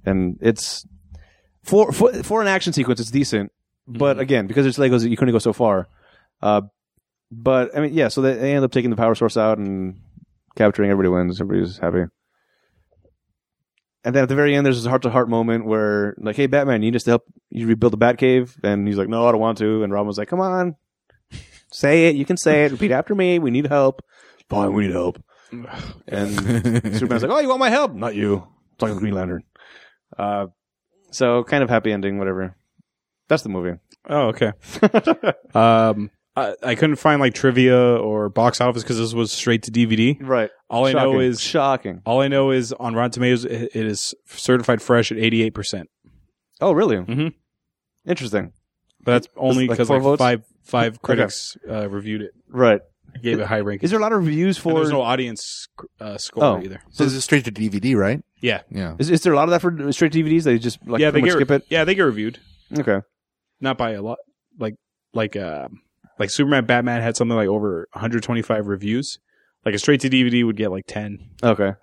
and 0.06 0.38
it's 0.42 0.86
for 1.64 1.92
for 1.92 2.12
for 2.24 2.42
an 2.42 2.48
action 2.48 2.72
sequence, 2.72 3.02
it's 3.02 3.12
decent. 3.12 3.52
But 3.88 4.18
Mhm. 4.18 4.22
again, 4.22 4.48
because 4.48 4.66
it's 4.66 4.78
Legos, 4.78 5.08
you 5.10 5.18
couldn't 5.18 5.34
go 5.34 5.40
so 5.40 5.54
far. 5.54 5.88
Uh, 6.42 6.62
but 7.32 7.76
I 7.78 7.82
mean, 7.82 7.94
yeah. 7.94 8.08
So 8.10 8.22
they, 8.22 8.34
they 8.36 8.54
end 8.56 8.64
up 8.66 8.72
taking 8.72 8.90
the 8.90 8.96
power 8.96 9.16
source 9.16 9.38
out 9.38 9.58
and 9.58 10.00
capturing. 10.56 10.92
Everybody 10.92 11.10
wins. 11.14 11.40
Everybody's 11.42 11.78
happy. 11.78 12.06
And 14.04 14.16
then 14.16 14.24
at 14.24 14.30
the 14.30 14.36
very 14.36 14.56
end, 14.56 14.66
there's 14.66 14.78
this 14.82 14.90
heart 14.90 15.04
to 15.04 15.12
heart 15.12 15.30
moment 15.30 15.66
where, 15.66 16.16
like, 16.18 16.36
hey, 16.36 16.48
Batman, 16.48 16.82
you 16.82 16.90
need 16.90 16.96
us 16.96 17.04
to 17.04 17.12
help 17.12 17.24
you 17.52 17.68
rebuild 17.68 17.94
the 17.94 17.98
Batcave. 18.00 18.58
And 18.64 18.88
he's 18.88 18.98
like, 18.98 19.10
no, 19.10 19.28
I 19.28 19.32
don't 19.32 19.40
want 19.42 19.60
to. 19.60 19.84
And 19.84 19.94
Robin's 19.94 20.18
like, 20.18 20.28
come 20.28 20.40
on, 20.40 20.76
say 21.72 22.08
it. 22.08 22.16
You 22.16 22.26
can 22.26 22.36
say 22.38 22.66
it. 22.66 22.72
Repeat 22.72 22.92
after 22.92 23.14
me. 23.14 23.38
We 23.38 23.52
need 23.52 23.68
help. 23.68 24.02
Fine, 24.50 24.74
we 24.74 24.88
need 24.88 24.94
help. 24.94 25.22
And 26.08 26.32
Superman's 26.96 27.24
like, 27.24 27.32
oh, 27.32 27.40
you 27.40 27.50
want 27.50 27.60
my 27.60 27.70
help? 27.70 27.94
Not 27.94 28.16
you. 28.16 28.48
Talking 28.80 28.96
to 28.96 29.00
Green 29.00 29.14
Lantern. 29.14 29.44
Uh, 30.18 30.48
so 31.12 31.44
kind 31.44 31.62
of 31.64 31.70
happy 31.70 31.92
ending, 31.92 32.18
whatever. 32.18 32.56
That's 33.32 33.44
the 33.44 33.50
movie. 33.50 33.80
Oh, 34.10 34.34
okay. 34.34 34.52
um, 35.54 36.12
I, 36.36 36.54
I 36.62 36.76
couldn't 36.76 36.98
find 36.98 37.22
like 37.22 37.34
trivia 37.34 37.78
or 37.96 38.28
box 38.28 38.60
office 38.60 38.84
because 38.84 38.98
this 38.98 39.14
was 39.14 39.32
straight 39.32 39.64
to 39.64 39.72
DVD. 39.72 40.18
Right. 40.20 40.50
All 40.70 40.86
I 40.86 40.92
know 40.92 41.14
Shocking. 41.14 41.22
is 41.22 41.40
shocking. 41.40 42.02
all 42.06 42.20
I 42.22 42.28
know 42.28 42.52
is 42.52 42.74
on 42.74 42.94
Rotten 42.94 43.12
Tomatoes 43.12 43.46
it, 43.46 43.72
it 43.74 43.86
is 43.86 44.14
certified 44.26 44.82
fresh 44.82 45.14
at 45.14 45.18
eighty 45.18 45.44
eight 45.44 45.54
percent. 45.54 45.90
Oh, 46.60 46.74
really? 46.74 46.98
Mhm. 46.98 47.34
Interesting. 48.06 48.52
But 49.04 49.14
that's 49.14 49.28
only 49.38 49.68
like 49.68 49.78
because 49.78 49.88
four 49.88 49.98
like, 49.98 50.04
votes? 50.04 50.20
five 50.20 50.44
five 50.64 51.02
critics 51.02 51.56
uh, 51.70 51.90
reviewed 51.90 52.22
it, 52.24 52.32
Right. 52.50 52.82
gave 53.22 53.40
it 53.40 53.44
a 53.44 53.48
high 53.48 53.62
ranking. 53.62 53.86
Is 53.86 53.92
there 53.92 54.00
a 54.00 54.04
lot 54.04 54.12
of 54.12 54.20
reviews 54.20 54.58
And 54.58 54.64
for? 54.64 54.74
there's 54.76 54.92
no 54.92 55.02
audience 55.02 55.68
uh, 56.02 56.18
score 56.18 56.44
Oh. 56.44 56.62
either. 56.62 56.82
So 56.92 57.06
this 57.06 57.14
is 57.14 57.24
straight 57.24 57.46
to 57.46 57.52
DVD, 57.52 57.96
right? 57.96 58.22
Yeah, 58.42 58.62
Yeah. 58.70 58.96
is, 59.00 59.10
is 59.10 59.22
there 59.22 59.32
a 59.32 59.38
lot 59.38 59.44
of 59.46 59.52
that 59.52 59.62
for 59.62 59.92
straight 59.94 60.12
DVDs? 60.12 60.44
They 60.44 60.60
just 60.60 60.86
like 60.86 61.00
yeah, 61.00 61.12
they 61.12 61.22
pretty 61.22 61.38
get 61.40 61.48
skip 61.48 61.52
it. 61.52 61.66
yeah 61.70 61.84
they 61.86 61.96
get 61.96 62.04
reviewed, 62.04 62.40
Okay. 62.78 63.02
Not 63.62 63.78
by 63.78 63.92
a 63.92 64.02
lot. 64.02 64.18
Like 64.60 64.76
like 65.14 65.36
uh, 65.36 65.68
like 66.20 66.30
Superman 66.30 66.66
Batman 66.66 67.02
had 67.02 67.16
something 67.16 67.36
like 67.38 67.48
over 67.48 67.88
125 67.94 68.68
reviews. 68.68 69.20
Like 69.66 69.76
a 69.76 69.80
straight 69.80 70.02
to 70.02 70.10
DVD 70.10 70.44
would 70.46 70.58
get 70.58 70.72
like 70.72 70.86
10, 70.88 71.20
Okay. 71.44 71.74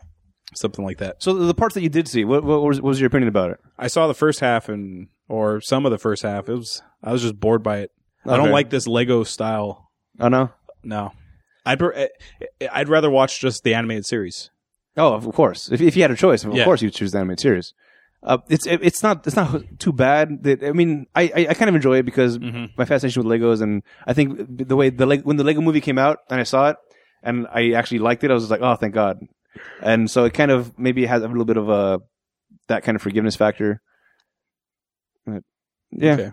something 0.54 0.84
like 0.84 0.98
that. 0.98 1.22
So 1.22 1.32
the 1.34 1.54
parts 1.54 1.74
that 1.76 1.82
you 1.82 1.88
did 1.88 2.08
see, 2.08 2.24
what, 2.24 2.42
what, 2.42 2.60
was, 2.60 2.80
what 2.80 2.88
was 2.88 3.00
your 3.00 3.06
opinion 3.06 3.28
about 3.28 3.50
it? 3.52 3.60
I 3.78 3.86
saw 3.86 4.08
the 4.08 4.14
first 4.14 4.40
half 4.40 4.68
and 4.68 5.06
or 5.28 5.60
some 5.60 5.86
of 5.86 5.92
the 5.92 5.98
first 5.98 6.22
half. 6.24 6.48
It 6.48 6.54
was 6.54 6.82
I 7.04 7.12
was 7.12 7.22
just 7.22 7.38
bored 7.38 7.62
by 7.62 7.78
it. 7.78 7.90
I 8.26 8.36
don't 8.36 8.50
like 8.50 8.70
this 8.70 8.86
Lego 8.86 9.22
style. 9.24 9.90
Oh 10.20 10.28
no. 10.28 10.50
No, 10.84 11.12
I'd 11.66 11.80
I'd 12.72 12.88
rather 12.88 13.10
watch 13.10 13.40
just 13.40 13.62
the 13.64 13.74
animated 13.74 14.06
series. 14.06 14.50
Oh, 14.96 15.12
of 15.14 15.24
course. 15.34 15.70
If, 15.70 15.80
if 15.80 15.96
you 15.96 16.02
had 16.02 16.10
a 16.10 16.16
choice, 16.16 16.42
of 16.44 16.54
Yeah. 16.54 16.64
course 16.64 16.82
you'd 16.82 16.94
choose 16.94 17.12
the 17.12 17.18
animated 17.18 17.40
series. 17.40 17.74
Uh, 18.22 18.38
it's 18.48 18.66
it, 18.66 18.80
it's 18.82 19.02
not 19.02 19.26
it's 19.26 19.36
not 19.36 19.62
too 19.78 19.92
bad. 19.92 20.42
That 20.42 20.64
I 20.64 20.72
mean, 20.72 21.06
I, 21.14 21.22
I, 21.34 21.46
I 21.50 21.54
kind 21.54 21.68
of 21.68 21.74
enjoy 21.76 21.98
it 21.98 22.02
because 22.04 22.36
Mhm. 22.38 22.70
my 22.76 22.84
fascination 22.84 23.22
with 23.22 23.40
Legos, 23.40 23.62
and 23.62 23.82
I 24.06 24.12
think 24.12 24.38
the 24.68 24.74
way 24.76 24.90
the 24.90 25.06
when 25.22 25.36
the 25.36 25.44
Lego 25.44 25.60
Movie 25.60 25.80
came 25.80 25.98
out 25.98 26.18
and 26.28 26.40
I 26.40 26.42
saw 26.42 26.70
it, 26.70 26.76
and 27.22 27.46
I 27.52 27.72
actually 27.72 28.00
liked 28.00 28.24
it, 28.24 28.30
I 28.30 28.34
was 28.34 28.50
like, 28.50 28.60
oh, 28.60 28.74
thank 28.74 28.92
God. 28.94 29.20
And 29.82 30.10
so 30.10 30.24
it 30.24 30.34
kind 30.34 30.50
of 30.50 30.76
maybe 30.78 31.06
has 31.06 31.22
a 31.22 31.28
little 31.28 31.44
bit 31.44 31.56
of 31.56 31.68
a 31.68 32.00
that 32.66 32.82
kind 32.82 32.96
of 32.96 33.02
forgiveness 33.02 33.36
factor. 33.36 33.80
But, 35.24 35.42
yeah, 35.92 36.12
Okay. 36.14 36.32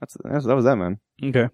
that's, 0.00 0.16
that's 0.24 0.46
that 0.46 0.56
was 0.56 0.64
that 0.64 0.76
man. 0.76 0.98
Okay. 1.22 1.48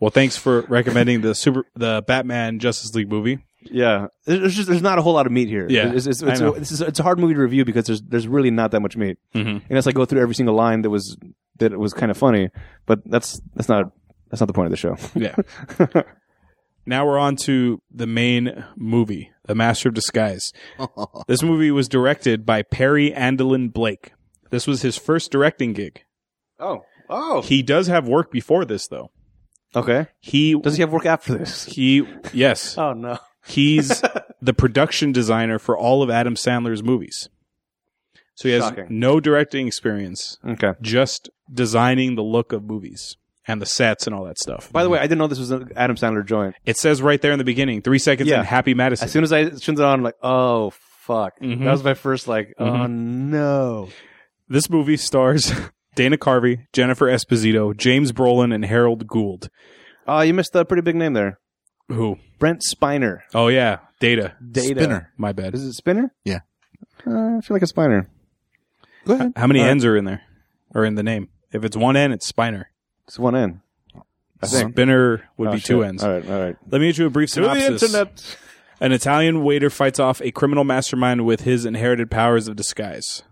Well, 0.00 0.10
thanks 0.10 0.36
for 0.36 0.62
recommending 0.62 1.20
the 1.20 1.34
super 1.34 1.64
the 1.74 2.02
Batman 2.06 2.58
Justice 2.58 2.94
League 2.94 3.08
movie. 3.10 3.38
Yeah, 3.70 4.06
there's 4.24 4.54
just 4.54 4.68
there's 4.68 4.82
not 4.82 4.98
a 4.98 5.02
whole 5.02 5.14
lot 5.14 5.26
of 5.26 5.32
meat 5.32 5.48
here. 5.48 5.66
Yeah, 5.68 5.92
it's 5.92 6.06
it's, 6.06 6.22
I 6.22 6.32
it's, 6.56 6.70
it's, 6.72 6.80
it's 6.80 7.00
a 7.00 7.02
hard 7.02 7.18
movie 7.18 7.34
to 7.34 7.40
review 7.40 7.64
because 7.64 7.86
there's 7.86 8.02
there's 8.02 8.28
really 8.28 8.50
not 8.50 8.70
that 8.72 8.80
much 8.80 8.96
meat. 8.96 9.18
Mm-hmm. 9.34 9.66
unless 9.68 9.86
I 9.86 9.92
go 9.92 10.04
through 10.04 10.20
every 10.20 10.34
single 10.34 10.54
line 10.54 10.82
that 10.82 10.90
was 10.90 11.16
that 11.58 11.78
was 11.78 11.92
kind 11.94 12.10
of 12.10 12.16
funny. 12.18 12.50
But 12.86 13.00
that's 13.04 13.40
that's 13.54 13.68
not 13.68 13.92
that's 14.30 14.40
not 14.40 14.46
the 14.46 14.52
point 14.52 14.66
of 14.66 14.70
the 14.70 14.76
show. 14.76 14.96
Yeah. 15.14 15.34
now 16.86 17.06
we're 17.06 17.18
on 17.18 17.36
to 17.36 17.80
the 17.90 18.06
main 18.06 18.64
movie, 18.76 19.30
The 19.46 19.54
Master 19.54 19.88
of 19.88 19.94
Disguise. 19.94 20.52
This 21.26 21.42
movie 21.42 21.70
was 21.70 21.88
directed 21.88 22.46
by 22.46 22.62
Perry 22.62 23.10
Andelin 23.10 23.72
Blake. 23.72 24.12
This 24.50 24.66
was 24.66 24.82
his 24.82 24.96
first 24.96 25.30
directing 25.32 25.72
gig. 25.72 26.04
Oh, 26.60 26.82
oh, 27.10 27.42
He 27.42 27.62
does 27.62 27.88
have 27.88 28.06
work 28.08 28.30
before 28.30 28.64
this, 28.64 28.86
though. 28.88 29.10
okay. 29.74 30.06
He 30.20 30.54
Does 30.58 30.76
he 30.76 30.82
have 30.82 30.92
work 30.92 31.06
after 31.06 31.36
this? 31.36 31.64
he 31.64 32.06
yes 32.32 32.78
Oh 32.78 32.92
no. 32.92 33.18
He's 33.46 34.02
the 34.42 34.52
production 34.54 35.12
designer 35.12 35.58
for 35.58 35.76
all 35.76 36.02
of 36.02 36.10
Adam 36.10 36.34
Sandler's 36.34 36.82
movies. 36.82 37.28
So 38.34 38.48
he 38.48 38.54
has 38.54 38.64
Shocking. 38.64 38.86
no 38.90 39.18
directing 39.18 39.66
experience, 39.66 40.38
Okay. 40.46 40.72
just 40.82 41.30
designing 41.52 42.16
the 42.16 42.22
look 42.22 42.52
of 42.52 42.64
movies 42.64 43.16
and 43.48 43.62
the 43.62 43.66
sets 43.66 44.06
and 44.06 44.14
all 44.14 44.24
that 44.24 44.38
stuff. 44.38 44.70
By 44.72 44.82
the 44.82 44.90
way, 44.90 44.98
I 44.98 45.02
didn't 45.02 45.18
know 45.18 45.26
this 45.26 45.38
was 45.38 45.50
an 45.52 45.70
Adam 45.74 45.96
Sandler 45.96 46.26
joint. 46.26 46.54
It 46.66 46.76
says 46.76 47.00
right 47.00 47.20
there 47.22 47.32
in 47.32 47.38
the 47.38 47.44
beginning, 47.44 47.80
three 47.80 47.98
seconds 47.98 48.28
Yeah. 48.28 48.40
in 48.40 48.44
Happy 48.44 48.74
Madison. 48.74 49.06
As 49.06 49.12
soon 49.12 49.24
as 49.24 49.32
I 49.32 49.44
turned 49.48 49.78
it 49.78 49.84
on, 49.84 50.00
I'm 50.00 50.02
like, 50.02 50.16
oh 50.22 50.70
fuck. 51.00 51.40
Mhm. 51.40 51.60
That 51.64 51.70
was 51.72 51.84
my 51.84 51.94
first 51.94 52.28
like, 52.28 52.52
oh 52.58 52.64
Mhm. 52.64 52.90
no. 53.30 53.88
This 54.48 54.68
movie 54.68 54.96
stars 54.98 55.50
Dana 55.94 56.18
Carvey, 56.18 56.66
Jennifer 56.74 57.06
Esposito, 57.06 57.74
James 57.74 58.12
Brolin, 58.12 58.52
and 58.54 58.66
Harold 58.66 59.06
Gould. 59.06 59.48
Oh, 60.06 60.20
you 60.20 60.34
missed 60.34 60.54
a 60.54 60.64
pretty 60.66 60.82
big 60.82 60.94
name 60.96 61.14
there. 61.14 61.38
Who? 61.88 62.18
Brent 62.38 62.62
Spiner. 62.62 63.20
Oh 63.34 63.48
yeah, 63.48 63.78
Data. 64.00 64.34
Data. 64.50 64.68
Spinner. 64.80 65.12
My 65.16 65.32
bad. 65.32 65.54
Is 65.54 65.64
it 65.64 65.72
Spinner? 65.74 66.12
Yeah. 66.24 66.40
Uh, 67.06 67.36
I 67.36 67.40
feel 67.40 67.54
like 67.54 67.62
a 67.62 67.66
Spiner. 67.66 68.06
Go 69.06 69.14
ahead. 69.14 69.32
How 69.36 69.46
many 69.46 69.60
right. 69.60 69.68
N's 69.70 69.84
are 69.84 69.96
in 69.96 70.04
there? 70.04 70.22
Or 70.74 70.84
in 70.84 70.96
the 70.96 71.02
name? 71.02 71.28
If 71.52 71.64
it's 71.64 71.76
one 71.76 71.96
N, 71.96 72.12
it's 72.12 72.30
Spiner. 72.30 72.64
It's 73.06 73.18
one 73.18 73.36
N. 73.36 73.62
I 74.42 74.46
think. 74.48 74.72
Spinner 74.72 75.22
would 75.36 75.48
Oh, 75.48 75.52
be 75.52 75.60
two 75.60 75.82
N's. 75.84 76.02
All 76.02 76.10
right, 76.10 76.28
all 76.28 76.40
right. 76.40 76.56
Let 76.68 76.80
me 76.80 76.88
get 76.88 76.98
you 76.98 77.06
a 77.06 77.10
brief 77.10 77.30
synopsis. 77.30 77.82
internet. 77.82 78.36
An 78.80 78.92
Italian 78.92 79.42
waiter 79.44 79.70
fights 79.70 79.98
off 79.98 80.20
a 80.20 80.30
criminal 80.32 80.64
mastermind 80.64 81.24
with 81.24 81.42
his 81.42 81.64
inherited 81.64 82.10
powers 82.10 82.46
of 82.48 82.56
disguise. 82.56 83.22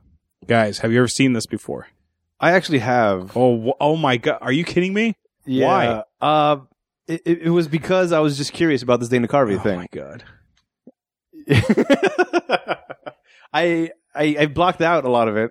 Guys, 0.46 0.78
have 0.78 0.92
you 0.92 0.98
ever 0.98 1.08
seen 1.08 1.34
this 1.34 1.46
before? 1.46 1.88
I 2.40 2.52
actually 2.52 2.78
have. 2.78 3.36
Oh, 3.36 3.70
wh- 3.72 3.76
oh 3.82 3.96
my 3.96 4.16
god! 4.16 4.38
Are 4.40 4.52
you 4.52 4.64
kidding 4.64 4.94
me? 4.94 5.16
Yeah. 5.44 6.02
Uh, 6.20 6.60
it, 7.06 7.22
it 7.24 7.42
it 7.42 7.50
was 7.50 7.68
because 7.68 8.12
I 8.12 8.20
was 8.20 8.36
just 8.36 8.52
curious 8.52 8.82
about 8.82 9.00
this 9.00 9.08
Dana 9.08 9.28
Carvey 9.28 9.56
Oh 9.58 9.62
thing. 9.62 9.78
my 9.80 9.86
god! 9.92 10.24
I, 13.52 13.90
I 14.14 14.36
I 14.40 14.46
blocked 14.46 14.80
out 14.80 15.04
a 15.04 15.10
lot 15.10 15.28
of 15.28 15.36
it. 15.36 15.50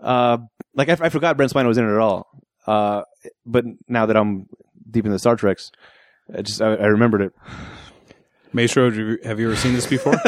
Uh, 0.00 0.38
like 0.74 0.88
I, 0.88 0.96
I 1.00 1.08
forgot 1.08 1.36
Brent 1.36 1.52
Spiner 1.52 1.66
was 1.68 1.78
in 1.78 1.84
it 1.88 1.92
at 1.92 1.98
all. 1.98 2.26
Uh, 2.66 3.02
but 3.46 3.64
now 3.88 4.06
that 4.06 4.16
I'm 4.16 4.48
deep 4.90 5.04
in 5.06 5.12
the 5.12 5.18
Star 5.18 5.36
Treks, 5.36 5.70
I 6.36 6.42
just 6.42 6.60
I, 6.60 6.74
I 6.74 6.86
remembered 6.86 7.22
it. 7.22 7.32
Maestro, 8.52 8.84
have 8.86 8.96
you- 8.96 9.18
have 9.24 9.40
you 9.40 9.46
ever 9.46 9.56
seen 9.56 9.74
this 9.74 9.86
before? 9.86 10.14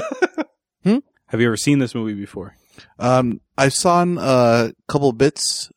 Hmm? 0.84 0.98
Have 1.26 1.40
you 1.40 1.48
ever 1.48 1.56
seen 1.56 1.80
this 1.80 1.96
movie 1.96 2.14
before? 2.14 2.54
Um, 3.00 3.40
I 3.58 3.70
saw 3.70 4.04
a 4.04 4.14
uh, 4.20 4.68
couple 4.86 5.12
bits. 5.12 5.68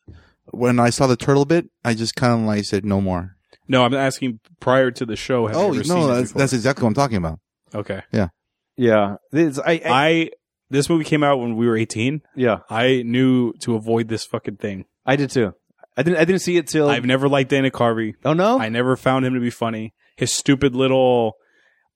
When 0.51 0.79
I 0.79 0.91
saw 0.91 1.07
the 1.07 1.15
turtle 1.15 1.45
bit, 1.45 1.67
I 1.83 1.95
just 1.95 2.15
kind 2.15 2.33
of 2.41 2.45
like 2.45 2.63
said 2.65 2.85
no 2.85 3.01
more. 3.01 3.35
No, 3.69 3.85
I'm 3.85 3.93
asking 3.93 4.39
prior 4.59 4.91
to 4.91 5.05
the 5.05 5.15
show. 5.15 5.47
Have 5.47 5.55
oh 5.55 5.71
you 5.71 5.75
ever 5.75 5.83
seen 5.85 5.95
no, 5.95 6.11
it 6.11 6.15
that's, 6.15 6.29
before? 6.31 6.39
that's 6.39 6.53
exactly 6.53 6.83
what 6.83 6.89
I'm 6.89 6.93
talking 6.95 7.17
about. 7.17 7.39
okay. 7.73 8.01
Yeah, 8.75 9.17
this, 9.31 9.59
I, 9.59 9.71
I, 9.71 9.81
I 9.85 10.29
this 10.69 10.89
movie 10.89 11.03
came 11.03 11.23
out 11.23 11.39
when 11.39 11.55
we 11.55 11.67
were 11.67 11.75
18. 11.75 12.21
yeah, 12.35 12.59
I 12.69 13.03
knew 13.05 13.53
to 13.59 13.75
avoid 13.75 14.07
this 14.07 14.25
fucking 14.25 14.57
thing. 14.57 14.85
I 15.05 15.15
did 15.15 15.29
too. 15.29 15.53
I 15.97 16.03
didn't. 16.03 16.17
I 16.17 16.25
didn't 16.25 16.41
see 16.41 16.57
it 16.57 16.67
till. 16.67 16.89
I've 16.89 17.05
never 17.05 17.27
liked 17.27 17.49
Dana 17.49 17.71
Carvey. 17.71 18.15
oh 18.23 18.33
no. 18.33 18.59
I 18.59 18.69
never 18.69 18.95
found 18.95 19.25
him 19.25 19.33
to 19.33 19.39
be 19.39 19.49
funny. 19.49 19.93
His 20.15 20.31
stupid 20.31 20.75
little 20.75 21.35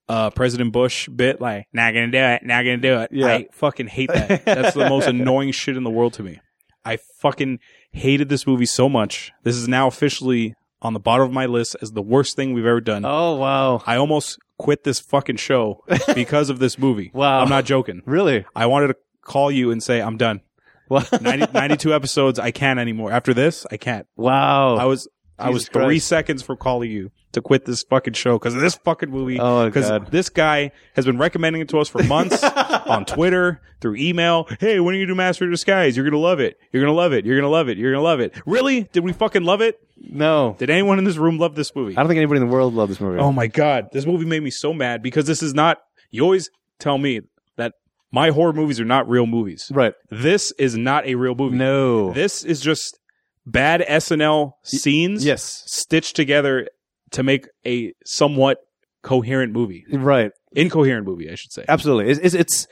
uh, 0.10 0.30
President 0.32 0.74
Bush 0.74 1.08
bit, 1.08 1.40
like, 1.40 1.68
not 1.72 1.94
gonna 1.94 2.12
do 2.12 2.18
it, 2.18 2.44
not 2.44 2.64
gonna 2.64 2.78
do 2.78 3.00
it. 3.00 3.12
Yeah. 3.14 3.28
I 3.28 3.48
fucking 3.54 3.88
hate 3.88 4.12
that. 4.12 4.46
That's 4.46 4.76
the 4.76 4.90
most 4.90 5.08
annoying 5.08 5.52
shit 5.52 5.78
in 5.78 5.84
the 5.84 5.90
world 5.90 6.14
to 6.14 6.24
me. 6.24 6.40
I 6.86 6.98
fucking 7.20 7.60
hated 7.92 8.28
this 8.28 8.46
movie 8.46 8.66
so 8.66 8.90
much. 8.90 9.32
This 9.44 9.56
is 9.56 9.68
now 9.68 9.88
officially 9.88 10.56
on 10.84 10.94
the 10.94 11.00
bottom 11.00 11.26
of 11.26 11.32
my 11.32 11.46
list 11.46 11.76
as 11.82 11.92
the 11.94 12.02
worst 12.02 12.36
thing 12.36 12.54
we've 12.54 12.66
ever 12.66 12.82
done. 12.82 13.06
oh 13.06 13.36
wow. 13.36 13.82
I 13.88 13.96
almost 13.96 14.38
quit 14.58 14.84
this 14.84 15.00
fucking 15.00 15.38
show 15.38 15.84
because 16.16 16.50
of 16.50 16.60
this 16.60 16.78
movie. 16.78 17.12
Wow. 17.14 17.42
I'm 17.42 17.50
not 17.50 17.66
joking. 17.66 18.02
Really? 18.06 18.46
I 18.56 18.66
wanted 18.68 18.88
to 18.88 18.96
call 19.22 19.50
you 19.52 19.72
and 19.72 19.82
say, 19.82 20.02
I'm 20.02 20.18
done. 20.18 20.42
Wow. 20.90 21.04
90, 21.20 21.48
92 21.54 21.94
episodes, 21.94 22.40
I 22.40 22.52
can't 22.52 22.80
anymore. 22.80 23.12
After 23.12 23.34
this, 23.34 23.66
I 23.72 23.78
can't. 23.78 24.06
wow. 24.16 24.76
I 24.76 24.86
was 24.86 25.08
I 25.40 25.50
was 25.50 25.68
three 25.68 25.84
Christ. 25.84 26.08
seconds 26.08 26.44
from 26.44 26.58
calling 26.58 26.92
you 26.92 27.12
to 27.32 27.42
quit 27.42 27.66
this 27.66 27.82
fucking 27.84 28.14
show 28.14 28.38
because 28.38 28.54
of 28.54 28.62
this 28.62 28.76
fucking 28.76 29.10
movie. 29.10 29.40
Oh, 29.40 29.66
Because 29.66 29.90
God. 29.90 30.12
this 30.12 30.30
guy 30.30 30.72
has 30.96 31.06
been 31.06 31.18
recommending 31.18 31.62
it 31.62 31.70
to 31.70 31.80
us 31.80 31.90
for 31.90 32.04
months 32.04 32.44
on 32.44 33.06
Twitter, 33.06 33.60
through 33.82 33.96
email. 33.96 34.48
Hey, 34.60 34.80
when 34.80 34.94
are 34.96 34.98
you 34.98 35.06
do 35.08 35.16
Master 35.16 35.46
of 35.46 35.52
Disguise? 35.52 35.98
You're 35.98 36.06
gonna 36.06 36.22
love 36.22 36.40
it. 36.40 36.58
You're 36.72 36.84
gonna 36.84 36.96
love 36.96 37.12
it. 37.14 37.26
You're 37.26 37.36
gonna 37.36 37.50
love 37.50 37.68
it. 37.70 37.78
You're 37.78 37.92
gonna 37.92 38.04
love 38.04 38.20
it. 38.20 38.34
Really? 38.46 38.84
Did 38.94 39.04
we 39.04 39.12
fucking 39.14 39.44
love 39.44 39.62
it? 39.62 39.80
no. 39.98 40.56
Did 40.60 40.70
anyone 40.70 41.00
in 41.00 41.04
this 41.06 41.18
room 41.18 41.38
love 41.40 41.56
this 41.56 41.76
movie? 41.76 41.94
I 41.98 42.02
don't 42.02 42.08
think 42.08 42.18
anybody 42.18 42.40
in 42.42 42.48
the 42.48 42.54
world 42.54 42.74
loved 42.74 42.92
this 42.92 43.02
movie. 43.02 43.20
Oh 43.20 43.32
my 43.32 43.48
god, 43.48 43.88
this 43.92 44.06
movie 44.06 44.26
made 44.26 44.44
me 44.44 44.50
so 44.52 44.74
mad 44.74 45.02
because 45.02 45.26
this 45.26 45.42
is 45.42 45.54
not. 45.54 45.80
You 46.12 46.24
always 46.24 46.50
tell 46.80 46.98
me 46.98 47.22
that 47.58 47.74
my 48.12 48.30
horror 48.30 48.54
movies 48.54 48.80
are 48.80 48.86
not 48.86 49.10
real 49.10 49.26
movies. 49.26 49.72
right. 49.74 49.94
This 50.12 50.52
is 50.60 50.78
not 50.78 51.08
a 51.08 51.16
real 51.16 51.34
movie. 51.36 51.58
No. 51.58 52.12
This 52.14 52.44
is 52.44 52.62
just 52.62 53.00
bad 53.46 53.82
SNL 53.82 54.54
scenes 54.64 55.26
yes. 55.26 55.64
stitched 55.68 56.16
together 56.16 56.68
to 57.12 57.24
make 57.24 57.48
a 57.66 57.94
somewhat 58.06 58.60
coherent 59.02 59.54
movie. 59.54 59.86
Right. 59.92 60.32
Incoherent 60.54 61.06
movie, 61.06 61.30
I 61.32 61.36
should 61.36 61.52
say. 61.52 61.66
Absolutely. 61.68 62.12
It's, 62.12 62.20
it's, 62.22 62.36
it's 62.36 62.68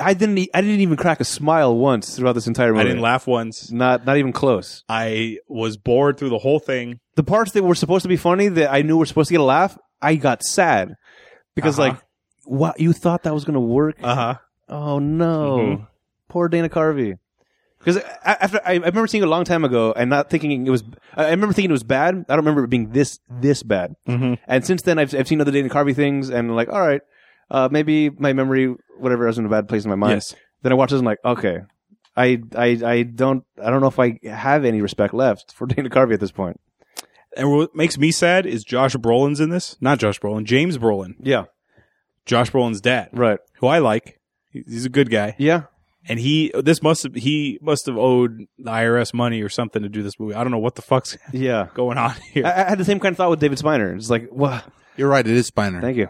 I 0.00 0.14
didn't. 0.14 0.38
I 0.54 0.60
didn't 0.60 0.80
even 0.80 0.96
crack 0.96 1.20
a 1.20 1.24
smile 1.24 1.76
once 1.76 2.14
throughout 2.16 2.34
this 2.34 2.46
entire 2.46 2.72
movie. 2.72 2.80
I 2.82 2.84
didn't 2.84 3.00
laugh 3.00 3.26
once. 3.26 3.72
Not. 3.72 4.04
Not 4.06 4.16
even 4.18 4.32
close. 4.32 4.84
I 4.88 5.38
was 5.48 5.76
bored 5.76 6.18
through 6.18 6.28
the 6.28 6.38
whole 6.38 6.60
thing. 6.60 7.00
The 7.16 7.24
parts 7.24 7.52
that 7.52 7.64
were 7.64 7.74
supposed 7.74 8.02
to 8.02 8.08
be 8.08 8.16
funny 8.16 8.48
that 8.48 8.72
I 8.72 8.82
knew 8.82 8.96
were 8.98 9.06
supposed 9.06 9.28
to 9.28 9.34
get 9.34 9.40
a 9.40 9.44
laugh, 9.44 9.76
I 10.00 10.14
got 10.16 10.42
sad 10.44 10.94
because 11.54 11.78
Uh-huh. 11.78 11.88
like, 11.90 11.98
what 12.44 12.80
you 12.80 12.92
thought 12.92 13.24
that 13.24 13.34
was 13.34 13.44
going 13.44 13.54
to 13.54 13.60
work? 13.60 13.96
Uh 14.02 14.14
huh. 14.14 14.34
Oh 14.68 14.98
no, 14.98 15.58
Mhm. 15.58 15.86
poor 16.28 16.48
Dana 16.48 16.68
Carvey. 16.68 17.18
Because 17.84 17.98
after 18.24 18.60
I, 18.64 18.72
I 18.72 18.74
remember 18.74 19.06
seeing 19.06 19.22
it 19.22 19.26
a 19.26 19.30
long 19.30 19.44
time 19.44 19.64
ago 19.64 19.92
and 19.96 20.08
not 20.08 20.30
thinking 20.30 20.66
it 20.66 20.70
was. 20.70 20.84
I 21.16 21.30
remember 21.30 21.52
thinking 21.52 21.70
it 21.70 21.72
was 21.72 21.82
bad. 21.82 22.14
I 22.28 22.36
don't 22.36 22.44
remember 22.44 22.64
it 22.64 22.70
being 22.70 22.90
this 22.90 23.18
this 23.28 23.62
bad. 23.62 23.96
Mm-hmm. 24.08 24.34
And 24.46 24.64
since 24.64 24.82
then, 24.82 24.98
I've 24.98 25.14
I've 25.14 25.26
seen 25.26 25.40
other 25.40 25.50
Dana 25.50 25.68
Carvey 25.68 25.94
things 25.94 26.28
and 26.30 26.54
like, 26.54 26.68
all 26.68 26.80
right, 26.80 27.00
uh, 27.50 27.68
maybe 27.72 28.08
my 28.10 28.32
memory, 28.32 28.74
whatever, 28.98 29.26
is 29.26 29.38
in 29.38 29.46
a 29.46 29.48
bad 29.48 29.68
place 29.68 29.84
in 29.84 29.90
my 29.90 29.96
mind. 29.96 30.12
Yes. 30.14 30.34
Then 30.62 30.70
I 30.72 30.76
watch 30.76 30.90
this 30.90 31.00
and 31.00 31.08
I'm 31.08 31.10
like, 31.12 31.24
okay, 31.38 31.58
I 32.16 32.40
I 32.56 32.66
I 32.84 33.02
don't 33.02 33.44
I 33.60 33.70
don't 33.70 33.80
know 33.80 33.88
if 33.88 33.98
I 33.98 34.20
have 34.24 34.64
any 34.64 34.80
respect 34.80 35.12
left 35.12 35.52
for 35.52 35.66
Dana 35.68 35.90
Carvey 35.90 36.14
at 36.14 36.20
this 36.20 36.30
point. 36.32 36.60
And 37.36 37.50
what 37.50 37.74
makes 37.74 37.96
me 37.98 38.12
sad 38.12 38.46
is 38.46 38.62
Josh 38.62 38.94
Brolin's 38.94 39.40
in 39.40 39.48
this. 39.48 39.76
Not 39.80 39.98
Josh 39.98 40.20
Brolin, 40.20 40.44
James 40.44 40.76
Brolin. 40.78 41.14
Yeah. 41.18 41.44
Josh 42.26 42.50
Brolin's 42.52 42.80
dad, 42.80 43.08
Right. 43.12 43.40
who 43.54 43.66
I 43.66 43.78
like. 43.78 44.20
He's 44.50 44.84
a 44.84 44.90
good 44.90 45.10
guy. 45.10 45.34
Yeah. 45.38 45.62
And 46.08 46.18
he, 46.18 46.52
this 46.64 46.82
must 46.82 47.04
have, 47.04 47.14
he 47.14 47.58
must 47.62 47.86
have 47.86 47.96
owed 47.96 48.38
the 48.58 48.70
IRS 48.70 49.14
money 49.14 49.40
or 49.42 49.48
something 49.48 49.82
to 49.82 49.88
do 49.88 50.02
this 50.02 50.18
movie. 50.18 50.34
I 50.34 50.42
don't 50.42 50.50
know 50.50 50.58
what 50.58 50.74
the 50.74 50.82
fuck's 50.82 51.16
Yeah. 51.32 51.68
going 51.74 51.96
on 51.98 52.14
here. 52.32 52.44
I, 52.44 52.50
I 52.64 52.68
had 52.70 52.78
the 52.78 52.84
same 52.84 52.98
kind 52.98 53.12
of 53.12 53.16
thought 53.18 53.30
with 53.30 53.38
David 53.40 53.58
Spiner. 53.58 53.94
It's 53.96 54.10
like, 54.10 54.28
what? 54.30 54.64
You're 54.96 55.08
right. 55.08 55.26
It 55.26 55.32
is 55.34 55.50
Spiner 55.50 55.80
Thank 55.80 55.96
you. 55.96 56.08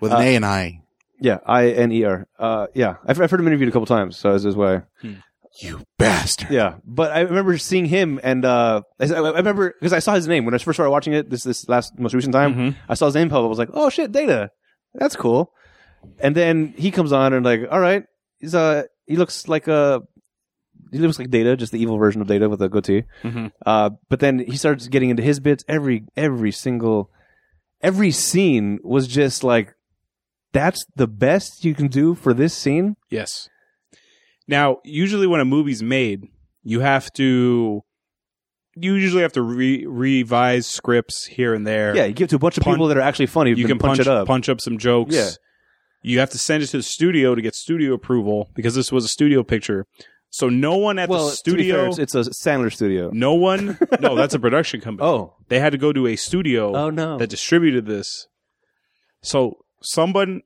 with 0.00 0.12
an 0.12 0.18
Uh, 0.18 0.22
A 0.22 0.36
and 0.36 0.44
I. 0.44 0.82
Yeah. 1.20 1.38
I 1.46 1.68
N 1.70 1.90
E 1.92 2.04
R. 2.04 2.26
Uh, 2.38 2.66
yeah. 2.74 2.96
I've, 3.06 3.20
I've 3.20 3.30
heard 3.30 3.40
him 3.40 3.46
interviewed 3.46 3.68
a 3.70 3.72
couple 3.72 3.86
times, 3.86 4.16
so 4.18 4.36
that's 4.38 4.56
why. 4.56 4.82
You 5.60 5.82
bastard. 5.98 6.50
Yeah, 6.50 6.76
but 6.82 7.12
I 7.12 7.20
remember 7.20 7.58
seeing 7.58 7.84
him, 7.84 8.18
and 8.22 8.42
uh, 8.42 8.80
I, 8.98 9.04
I 9.12 9.30
remember 9.36 9.74
because 9.78 9.92
I 9.92 9.98
saw 9.98 10.14
his 10.14 10.26
name 10.26 10.46
when 10.46 10.54
I 10.54 10.58
first 10.58 10.76
started 10.76 10.90
watching 10.90 11.12
it. 11.12 11.28
This 11.28 11.42
this 11.44 11.68
last 11.68 11.98
most 11.98 12.14
recent 12.14 12.32
time, 12.32 12.54
Mhm. 12.54 12.76
I 12.88 12.94
saw 12.94 13.04
his 13.04 13.14
name 13.14 13.28
pop 13.28 13.40
up. 13.40 13.44
I 13.44 13.48
was 13.48 13.58
like, 13.58 13.68
"Oh 13.74 13.90
shit, 13.90 14.12
Data, 14.12 14.48
that's 14.94 15.14
cool." 15.14 15.52
And 16.20 16.34
then 16.34 16.72
he 16.78 16.90
comes 16.90 17.12
on 17.12 17.34
and 17.34 17.44
like, 17.44 17.60
"All 17.70 17.80
right, 17.80 18.04
he's 18.42 18.54
uh 18.54 18.82
he 19.06 19.16
looks 19.16 19.48
like 19.48 19.66
a 19.68 20.02
he 20.90 20.98
looks 20.98 21.18
like 21.18 21.30
Data, 21.30 21.56
just 21.56 21.72
the 21.72 21.80
evil 21.80 21.96
version 21.96 22.20
of 22.20 22.26
Data 22.28 22.50
with 22.50 22.60
a 22.60 22.68
goatee." 22.68 23.04
Mhm. 23.22 23.50
Uh, 23.64 23.90
but 24.10 24.20
then 24.20 24.40
he 24.40 24.58
starts 24.58 24.88
getting 24.88 25.08
into 25.08 25.22
his 25.22 25.40
bits. 25.40 25.64
Every 25.66 26.04
every 26.18 26.52
single 26.52 27.10
every 27.80 28.10
scene 28.10 28.78
was 28.82 29.08
just 29.08 29.42
like, 29.42 29.74
"That's 30.52 30.84
the 30.96 31.06
best 31.06 31.64
you 31.64 31.74
can 31.74 31.88
do 31.88 32.14
for 32.14 32.34
this 32.34 32.52
scene." 32.54 32.96
Yes. 33.08 33.48
Now, 34.46 34.78
usually 34.84 35.26
when 35.26 35.40
a 35.40 35.44
movie's 35.46 35.82
made, 35.82 36.26
you 36.64 36.80
have 36.80 37.10
to, 37.14 37.82
you 38.74 38.94
usually 38.94 39.22
have 39.22 39.32
to 39.34 39.42
re- 39.42 39.86
revise 39.86 40.66
scripts 40.66 41.26
here 41.26 41.54
and 41.54 41.64
there. 41.66 41.96
Yeah, 41.96 42.06
you 42.06 42.12
give 42.12 42.24
it 42.26 42.30
to 42.30 42.36
a 42.36 42.38
bunch 42.40 42.58
of 42.58 42.64
Punch- 42.64 42.74
people 42.74 42.88
that 42.88 42.96
are 42.98 43.02
actually 43.02 43.26
funny. 43.26 43.50
you 43.54 43.66
can 43.66 43.78
punch, 43.78 43.98
punch, 43.98 44.00
it 44.00 44.08
up. 44.08 44.26
punch 44.26 44.48
up 44.48 44.60
some 44.60 44.78
jokes. 44.78 45.14
Yeah. 45.14 45.30
You 46.02 46.18
have 46.18 46.30
to 46.30 46.38
send 46.38 46.62
it 46.62 46.66
to 46.68 46.76
the 46.78 46.82
studio 46.82 47.34
to 47.34 47.40
get 47.42 47.54
studio 47.54 47.94
approval 47.94 48.50
because 48.54 48.74
this 48.74 48.90
was 48.90 49.04
a 49.04 49.08
studio 49.08 49.42
picture. 49.42 49.86
So 50.30 50.48
no 50.48 50.76
one 50.76 50.98
at 50.98 51.08
well, 51.08 51.26
the 51.26 51.30
be 51.30 51.34
fair, 51.34 51.36
studio, 51.36 51.86
it's, 51.88 51.98
it's 51.98 52.14
a 52.14 52.22
Sandler 52.30 52.72
studio. 52.72 53.10
no 53.12 53.34
one, 53.34 53.78
no, 54.00 54.14
that's 54.16 54.34
a 54.34 54.38
production 54.38 54.80
company. 54.80 55.06
Oh, 55.08 55.34
They 55.48 55.60
had 55.60 55.72
to 55.72 55.78
go 55.78 55.92
to 55.92 56.06
a 56.06 56.16
studio 56.16 56.74
oh 56.74 56.90
no. 56.90 57.18
that 57.18 57.28
distributed 57.28 57.84
this. 57.86 58.28
So 59.22 59.58
someone 59.82 60.40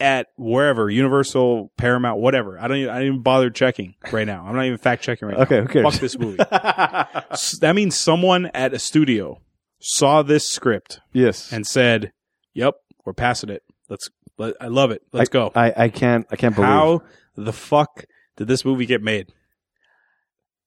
at 0.00 0.26
wherever 0.36 0.90
Universal, 0.90 1.72
Paramount, 1.78 2.20
whatever. 2.20 2.58
I 2.60 2.68
don't. 2.68 2.76
Even, 2.78 2.90
I 2.90 2.98
didn't 2.98 3.06
even 3.14 3.22
bother 3.22 3.48
checking 3.50 3.94
right 4.12 4.26
now. 4.26 4.44
I'm 4.46 4.54
not 4.56 4.64
even 4.66 4.76
fact 4.78 5.02
checking 5.02 5.28
right 5.28 5.38
Okay, 5.38 5.60
now. 5.60 5.66
cares? 5.66 5.84
Fuck 5.92 6.00
this 6.00 6.18
movie. 6.18 6.38
S- 6.50 7.58
that 7.60 7.74
means 7.74 7.96
someone 7.96 8.46
at 8.54 8.74
a 8.74 8.78
studio 8.78 9.40
saw 9.80 10.22
this 10.22 10.46
script 10.48 11.00
yes, 11.12 11.52
and 11.52 11.66
said, 11.66 12.12
"Yep, 12.54 12.74
we're 13.04 13.12
passing 13.14 13.50
it. 13.50 13.62
Let's. 13.88 14.10
Let, 14.38 14.54
I 14.60 14.66
love 14.68 14.90
it. 14.90 15.02
Let's 15.12 15.28
go." 15.30 15.52
I, 15.54 15.72
I 15.76 15.88
can't 15.88 16.26
I 16.30 16.36
can't 16.36 16.54
believe. 16.54 16.68
How 16.68 17.02
the 17.36 17.52
fuck 17.52 18.04
did 18.36 18.48
this 18.48 18.64
movie 18.64 18.86
get 18.86 19.02
made? 19.02 19.32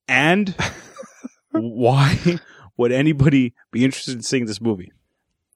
And 0.07 0.55
why 1.51 2.39
would 2.77 2.91
anybody 2.91 3.53
be 3.71 3.83
interested 3.83 4.13
in 4.15 4.21
seeing 4.21 4.45
this 4.45 4.61
movie? 4.61 4.91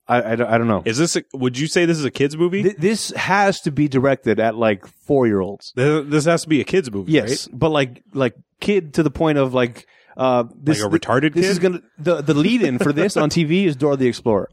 I, 0.08 0.32
I, 0.32 0.36
don't, 0.36 0.48
I 0.48 0.58
don't 0.58 0.66
know. 0.66 0.82
Is 0.84 0.98
this? 0.98 1.16
A, 1.16 1.22
would 1.32 1.56
you 1.56 1.66
say 1.68 1.84
this 1.86 1.96
is 1.98 2.04
a 2.04 2.10
kids 2.10 2.36
movie? 2.36 2.64
Th- 2.64 2.76
this 2.76 3.10
has 3.10 3.60
to 3.62 3.70
be 3.70 3.86
directed 3.88 4.40
at 4.40 4.56
like 4.56 4.86
four 4.86 5.26
year 5.26 5.40
olds. 5.40 5.72
This 5.76 6.04
this 6.08 6.24
has 6.24 6.42
to 6.42 6.48
be 6.48 6.60
a 6.60 6.64
kids 6.64 6.90
movie, 6.90 7.12
Yes, 7.12 7.48
but 7.48 7.70
like 7.70 8.02
like 8.12 8.34
kid 8.60 8.94
to 8.94 9.02
the 9.04 9.10
point 9.12 9.38
of 9.38 9.54
like 9.54 9.86
uh 10.16 10.44
this 10.60 10.82
Like 10.82 10.92
a 10.92 10.98
retarded 10.98 11.34
This 11.34 11.46
kid? 11.46 11.50
is 11.52 11.58
gonna 11.60 11.82
the 11.98 12.20
the 12.20 12.34
lead 12.34 12.62
in 12.62 12.78
for 12.78 12.92
this 12.92 13.16
on 13.16 13.30
TV 13.36 13.64
is 13.64 13.76
Dora 13.76 13.96
the 13.96 14.08
Explorer. 14.08 14.50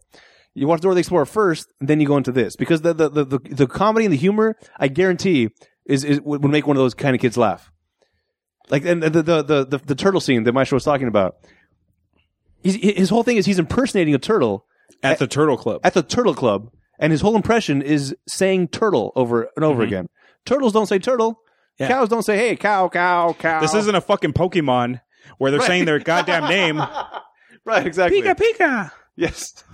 You 0.60 0.68
watch 0.68 0.82
Dora 0.82 0.94
the 0.96 1.00
Explorer 1.00 1.26
first, 1.26 1.68
then 1.80 2.00
you 2.02 2.08
go 2.08 2.18
into 2.18 2.32
this 2.32 2.56
because 2.56 2.82
the 2.82 2.94
the 2.94 3.10
the, 3.10 3.24
the, 3.26 3.40
the 3.40 3.68
comedy 3.68 4.06
and 4.06 4.14
the 4.14 4.18
humor 4.18 4.56
I 4.78 4.88
guarantee 4.90 5.50
is, 5.86 6.04
is 6.04 6.20
would 6.22 6.44
make 6.44 6.68
one 6.68 6.76
of 6.78 6.82
those 6.82 6.94
kind 6.94 7.16
of 7.16 7.22
kids 7.22 7.38
laugh. 7.38 7.72
Like 8.70 8.86
and 8.86 9.02
the 9.02 9.10
the 9.10 9.42
the 9.42 9.66
the, 9.66 9.78
the 9.78 9.96
turtle 9.96 10.22
scene 10.22 10.44
that 10.44 10.54
Maestro 10.54 10.76
was 10.76 10.84
talking 10.84 11.08
about. 11.08 11.36
He's, 12.62 12.76
his 12.76 13.10
whole 13.10 13.24
thing 13.24 13.38
is 13.38 13.46
he's 13.46 13.58
impersonating 13.60 14.14
a 14.14 14.18
turtle 14.20 14.66
At 15.02 15.18
the 15.20 15.28
Turtle 15.28 15.56
Club. 15.58 15.80
at 15.84 15.94
the 15.94 16.04
Turtle 16.04 16.34
Club, 16.36 16.70
and 17.00 17.12
his 17.12 17.22
whole 17.22 17.36
impression 17.38 17.82
is 17.82 18.14
saying 18.28 18.68
turtle 18.68 19.14
over 19.16 19.48
and 19.56 19.64
over 19.64 19.82
Mhm. 19.84 19.88
again. 19.88 20.10
Turtles 20.46 20.74
don't 20.74 20.88
say 20.88 21.00
turtle. 21.00 21.40
Yeah. 21.80 21.88
Cows 21.88 22.10
don't 22.10 22.24
say 22.24 22.38
hey 22.38 22.56
cow 22.58 22.90
cow 22.90 23.34
cow. 23.40 23.62
This 23.62 23.74
isn't 23.74 23.96
a 23.96 24.02
fucking 24.02 24.34
Pokemon 24.34 25.00
where 25.38 25.52
they're 25.52 25.62
Right. 25.62 25.68
saying 25.68 25.86
their 25.86 26.00
goddamn 26.12 26.50
name. 26.50 26.84
right 27.66 27.88
exactly. 27.88 28.22
Pika 28.22 28.36
pika. 28.38 28.92
Yes. 29.16 29.64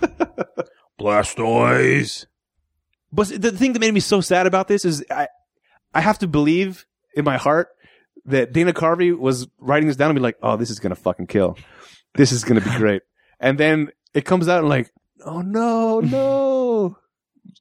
Blastoise. 0.98 2.26
But 3.12 3.28
the 3.40 3.52
thing 3.52 3.72
that 3.72 3.80
made 3.80 3.94
me 3.94 4.00
so 4.00 4.20
sad 4.20 4.46
about 4.46 4.68
this 4.68 4.84
is 4.84 5.04
I 5.10 5.28
I 5.94 6.00
have 6.00 6.18
to 6.20 6.26
believe 6.28 6.86
in 7.14 7.24
my 7.24 7.36
heart 7.36 7.68
that 8.26 8.52
Dana 8.52 8.72
Carvey 8.72 9.16
was 9.16 9.46
writing 9.58 9.86
this 9.86 9.96
down 9.96 10.10
and 10.10 10.16
be 10.16 10.22
like, 10.22 10.36
oh, 10.42 10.56
this 10.56 10.70
is 10.70 10.80
gonna 10.80 10.96
fucking 10.96 11.26
kill. 11.28 11.56
This 12.14 12.32
is 12.32 12.44
gonna 12.44 12.60
be 12.60 12.70
great. 12.76 13.02
And 13.40 13.58
then 13.58 13.90
it 14.14 14.24
comes 14.24 14.48
out 14.48 14.60
and 14.60 14.68
like, 14.68 14.90
oh 15.24 15.40
no, 15.42 16.00
no. 16.00 16.98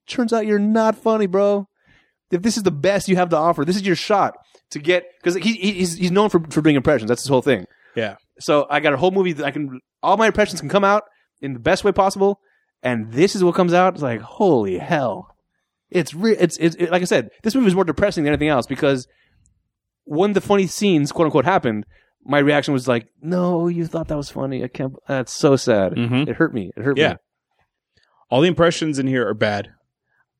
Turns 0.07 0.33
out 0.33 0.45
you're 0.45 0.59
not 0.59 0.95
funny, 0.97 1.27
bro. 1.27 1.67
If 2.31 2.41
this 2.41 2.57
is 2.57 2.63
the 2.63 2.71
best 2.71 3.07
you 3.07 3.15
have 3.15 3.29
to 3.29 3.37
offer, 3.37 3.63
this 3.65 3.75
is 3.75 3.85
your 3.85 3.95
shot 3.95 4.35
to 4.71 4.79
get 4.79 5.05
because 5.19 5.35
he, 5.35 5.53
he- 5.53 5.71
he's 5.73 5.95
he's 5.97 6.11
known 6.11 6.29
for 6.29 6.39
for 6.49 6.61
doing 6.61 6.75
impressions. 6.75 7.07
That's 7.09 7.21
his 7.21 7.29
whole 7.29 7.41
thing. 7.41 7.65
Yeah. 7.95 8.15
So 8.39 8.65
I 8.69 8.79
got 8.81 8.93
a 8.93 8.97
whole 8.97 9.11
movie 9.11 9.33
that 9.33 9.45
I 9.45 9.51
can 9.51 9.79
all 10.03 10.17
my 10.17 10.27
impressions 10.27 10.59
can 10.59 10.69
come 10.69 10.83
out 10.83 11.03
in 11.41 11.53
the 11.53 11.59
best 11.59 11.83
way 11.83 11.91
possible, 11.91 12.39
and 12.85 13.11
this 13.11 13.35
is 13.35 13.43
what 13.43 13.55
comes 13.55 13.73
out. 13.73 13.95
It's 13.95 14.03
like 14.03 14.21
holy 14.21 14.77
hell, 14.77 15.35
it's 15.89 16.13
re- 16.13 16.37
it's 16.37 16.55
it's 16.57 16.75
it, 16.77 16.89
like 16.91 17.01
I 17.01 17.05
said, 17.05 17.29
this 17.43 17.53
movie 17.55 17.67
is 17.67 17.75
more 17.75 17.83
depressing 17.83 18.23
than 18.23 18.31
anything 18.33 18.47
else 18.47 18.65
because 18.67 19.07
when 20.05 20.31
the 20.33 20.41
funny 20.41 20.67
scenes 20.67 21.11
quote 21.11 21.25
unquote 21.25 21.45
happened, 21.45 21.85
my 22.23 22.39
reaction 22.39 22.73
was 22.73 22.87
like, 22.87 23.07
no, 23.21 23.67
you 23.67 23.85
thought 23.87 24.07
that 24.07 24.17
was 24.17 24.29
funny. 24.29 24.63
I 24.63 24.67
can't. 24.67 24.93
That's 25.07 25.31
so 25.33 25.55
sad. 25.57 25.93
Mhm. 25.93 26.27
It 26.29 26.35
hurt 26.37 26.53
me. 26.53 26.71
It 26.77 26.83
hurt 26.83 26.97
Yeah. 26.97 27.13
me. 27.13 27.17
All 28.29 28.41
the 28.41 28.47
impressions 28.47 28.97
in 28.99 29.07
here 29.07 29.27
are 29.27 29.33
bad. 29.33 29.69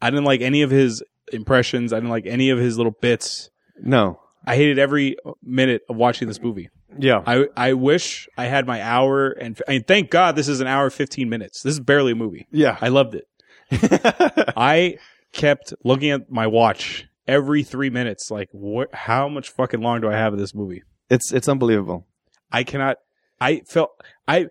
I 0.02 0.10
didn't 0.10 0.26
like 0.26 0.42
any 0.42 0.62
of 0.62 0.72
his 0.72 1.04
impressions. 1.32 1.94
I 1.94 1.98
didn't 1.98 2.10
like 2.10 2.26
any 2.26 2.50
of 2.50 2.60
his 2.60 2.78
little 2.78 2.96
bits. 3.02 3.50
No. 3.82 4.20
I 4.46 4.56
hated 4.56 4.78
every 4.80 5.18
minute 5.44 5.82
of 5.90 5.96
watching 5.96 6.28
this 6.28 6.42
movie. 6.42 6.70
Yeah. 6.98 7.22
I 7.26 7.48
I 7.56 7.74
wish 7.74 8.28
I 8.38 8.46
had 8.46 8.66
my 8.68 8.82
hour 8.82 9.30
and 9.30 9.60
I 9.68 9.72
mean, 9.72 9.84
thank 9.84 10.10
God 10.10 10.36
this 10.36 10.48
is 10.48 10.62
an 10.62 10.68
hour 10.68 10.90
fifteen 10.90 11.30
minutes. 11.30 11.62
This 11.62 11.74
is 11.74 11.80
barely 11.80 12.14
a 12.14 12.16
movie. 12.16 12.48
Yeah. 12.52 12.78
I 12.82 12.90
loved 12.90 13.16
it. 13.16 13.28
I 14.58 14.98
kept 15.32 15.74
looking 15.84 16.12
at 16.12 16.32
my 16.32 16.48
watch 16.48 17.06
every 17.28 17.64
three 17.64 17.90
minutes. 17.90 18.30
Like, 18.30 18.50
what? 18.52 18.94
How 18.94 19.28
much 19.28 19.50
fucking 19.50 19.82
long 19.82 20.02
do 20.02 20.10
I 20.10 20.14
have 20.14 20.34
of 20.34 20.40
this 20.40 20.54
movie? 20.56 20.84
it's 21.10 21.32
it's 21.32 21.48
unbelievable. 21.48 22.06
I 22.52 22.64
cannot. 22.64 22.98
I 23.40 23.62
felt 23.68 23.92
I. 24.28 24.48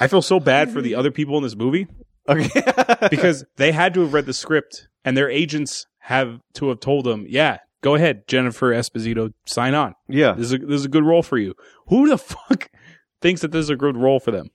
I 0.00 0.06
feel 0.06 0.22
so 0.22 0.38
bad 0.38 0.70
for 0.70 0.80
the 0.80 0.92
mm-hmm. 0.92 1.00
other 1.00 1.10
people 1.10 1.36
in 1.38 1.42
this 1.42 1.56
movie 1.56 1.88
Okay. 2.28 2.62
because 3.10 3.44
they 3.56 3.72
had 3.72 3.94
to 3.94 4.00
have 4.00 4.12
read 4.12 4.26
the 4.26 4.34
script 4.34 4.88
and 5.04 5.16
their 5.16 5.30
agents 5.30 5.86
have 6.00 6.40
to 6.54 6.68
have 6.68 6.80
told 6.80 7.04
them, 7.04 7.26
"Yeah, 7.28 7.58
go 7.82 7.94
ahead, 7.94 8.26
Jennifer 8.28 8.72
Esposito, 8.72 9.32
sign 9.46 9.74
on. 9.74 9.94
yeah. 10.08 10.32
This 10.32 10.46
is 10.46 10.52
a, 10.54 10.58
this 10.58 10.80
is 10.80 10.84
a 10.84 10.88
good 10.88 11.04
role 11.04 11.22
for 11.22 11.38
you." 11.38 11.54
Who 11.88 12.08
the 12.08 12.18
fuck 12.32 12.68
thinks 13.22 13.40
that 13.42 13.52
this 13.52 13.64
is 13.64 13.70
a 13.70 13.76
good 13.76 13.96
role 13.96 14.20
for 14.20 14.30
them? 14.30 14.48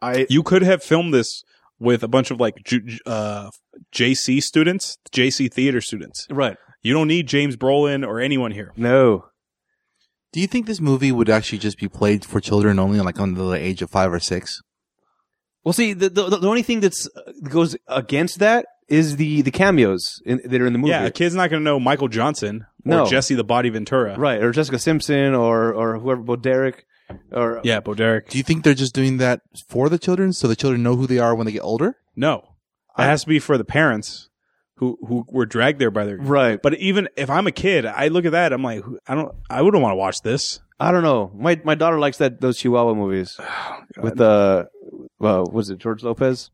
I 0.00 0.26
You 0.30 0.42
could 0.42 0.62
have 0.62 0.82
filmed 0.82 1.12
this 1.14 1.42
with 1.78 2.02
a 2.02 2.08
bunch 2.08 2.30
of 2.30 2.38
like 2.40 2.56
Ju- 2.64 2.80
Ju- 2.80 2.98
uh, 3.06 3.50
JC 3.94 4.40
students, 4.40 4.96
JC 5.12 5.52
theater 5.52 5.80
students. 5.80 6.26
right. 6.30 6.56
You 6.84 6.92
don't 6.92 7.06
need 7.06 7.28
James 7.28 7.56
Brolin 7.56 8.04
or 8.04 8.18
anyone 8.20 8.50
here. 8.50 8.72
No. 8.76 9.26
Do 10.32 10.40
you 10.40 10.48
think 10.48 10.66
this 10.66 10.80
movie 10.80 11.12
would 11.12 11.30
actually 11.30 11.58
just 11.58 11.78
be 11.78 11.88
played 11.88 12.24
for 12.24 12.40
children 12.40 12.78
only, 12.80 12.98
like 13.00 13.20
under 13.20 13.40
the 13.44 13.52
age 13.52 13.82
of 13.82 13.90
five 13.90 14.12
or 14.12 14.18
six? 14.18 14.60
Well, 15.64 15.72
see, 15.72 15.92
the 15.92 16.08
the, 16.08 16.38
the 16.38 16.48
only 16.48 16.62
thing 16.62 16.80
that's 16.80 17.06
uh, 17.16 17.32
goes 17.48 17.76
against 17.86 18.40
that 18.40 18.66
is 18.88 19.16
the 19.16 19.42
the 19.42 19.50
cameos 19.50 20.22
in, 20.26 20.40
that 20.44 20.60
are 20.60 20.66
in 20.66 20.72
the 20.72 20.78
movie. 20.78 20.90
Yeah, 20.90 21.04
a 21.04 21.10
kid's 21.10 21.34
not 21.34 21.50
going 21.50 21.60
to 21.60 21.64
know 21.64 21.78
Michael 21.80 22.08
Johnson 22.08 22.66
or 22.84 22.90
No. 22.90 23.06
Jesse 23.06 23.34
the 23.34 23.44
Body 23.44 23.68
Ventura. 23.70 24.16
right, 24.18 24.42
or 24.42 24.52
Jessica 24.52 24.78
Simpson, 24.78 25.34
or 25.34 25.72
or 25.72 25.98
whoever, 25.98 26.20
Bo 26.22 26.36
Derek, 26.36 26.84
or 27.30 27.60
Yeah, 27.64 27.80
Bo 27.80 27.94
Derek. 27.94 28.28
Do 28.28 28.38
you 28.38 28.44
think 28.44 28.64
they're 28.64 28.74
just 28.74 28.94
doing 28.94 29.18
that 29.18 29.40
for 29.68 29.88
the 29.88 29.98
children 29.98 30.32
so 30.32 30.48
the 30.48 30.56
children 30.56 30.82
know 30.82 30.96
who 30.96 31.06
they 31.06 31.18
are 31.18 31.34
when 31.34 31.46
they 31.46 31.52
get 31.52 31.60
older? 31.62 31.96
No, 32.16 32.54
it 32.98 33.02
has 33.02 33.22
to 33.22 33.28
be 33.28 33.38
for 33.38 33.56
the 33.56 33.64
parents 33.64 34.28
who 34.76 34.98
who 35.06 35.24
were 35.30 35.46
dragged 35.46 35.78
there 35.78 35.90
by 35.92 36.04
their. 36.04 36.16
right. 36.18 36.60
But 36.60 36.74
even 36.78 37.08
if 37.16 37.30
I'm 37.30 37.46
a 37.46 37.52
kid, 37.52 37.86
I 37.86 38.08
look 38.08 38.24
at 38.24 38.32
that. 38.32 38.52
I'm 38.52 38.62
like, 38.62 38.82
who- 38.82 38.98
I 39.06 39.14
don't. 39.14 39.32
I 39.48 39.62
wouldn't 39.62 39.82
want 39.82 39.92
to 39.92 39.96
watch 39.96 40.22
this. 40.22 40.60
I 40.80 40.90
don't 40.90 41.04
know. 41.04 41.30
My 41.34 41.60
my 41.64 41.76
daughter 41.76 41.98
likes 42.00 42.18
that 42.18 42.40
those 42.40 42.58
Chihuahua 42.58 42.94
movies 42.94 43.38
with 44.02 44.16
the 44.16 44.68
uh, 45.20 45.44
was 45.50 45.70
it 45.70 45.78
George 45.78 46.02
Lopez, 46.02 46.50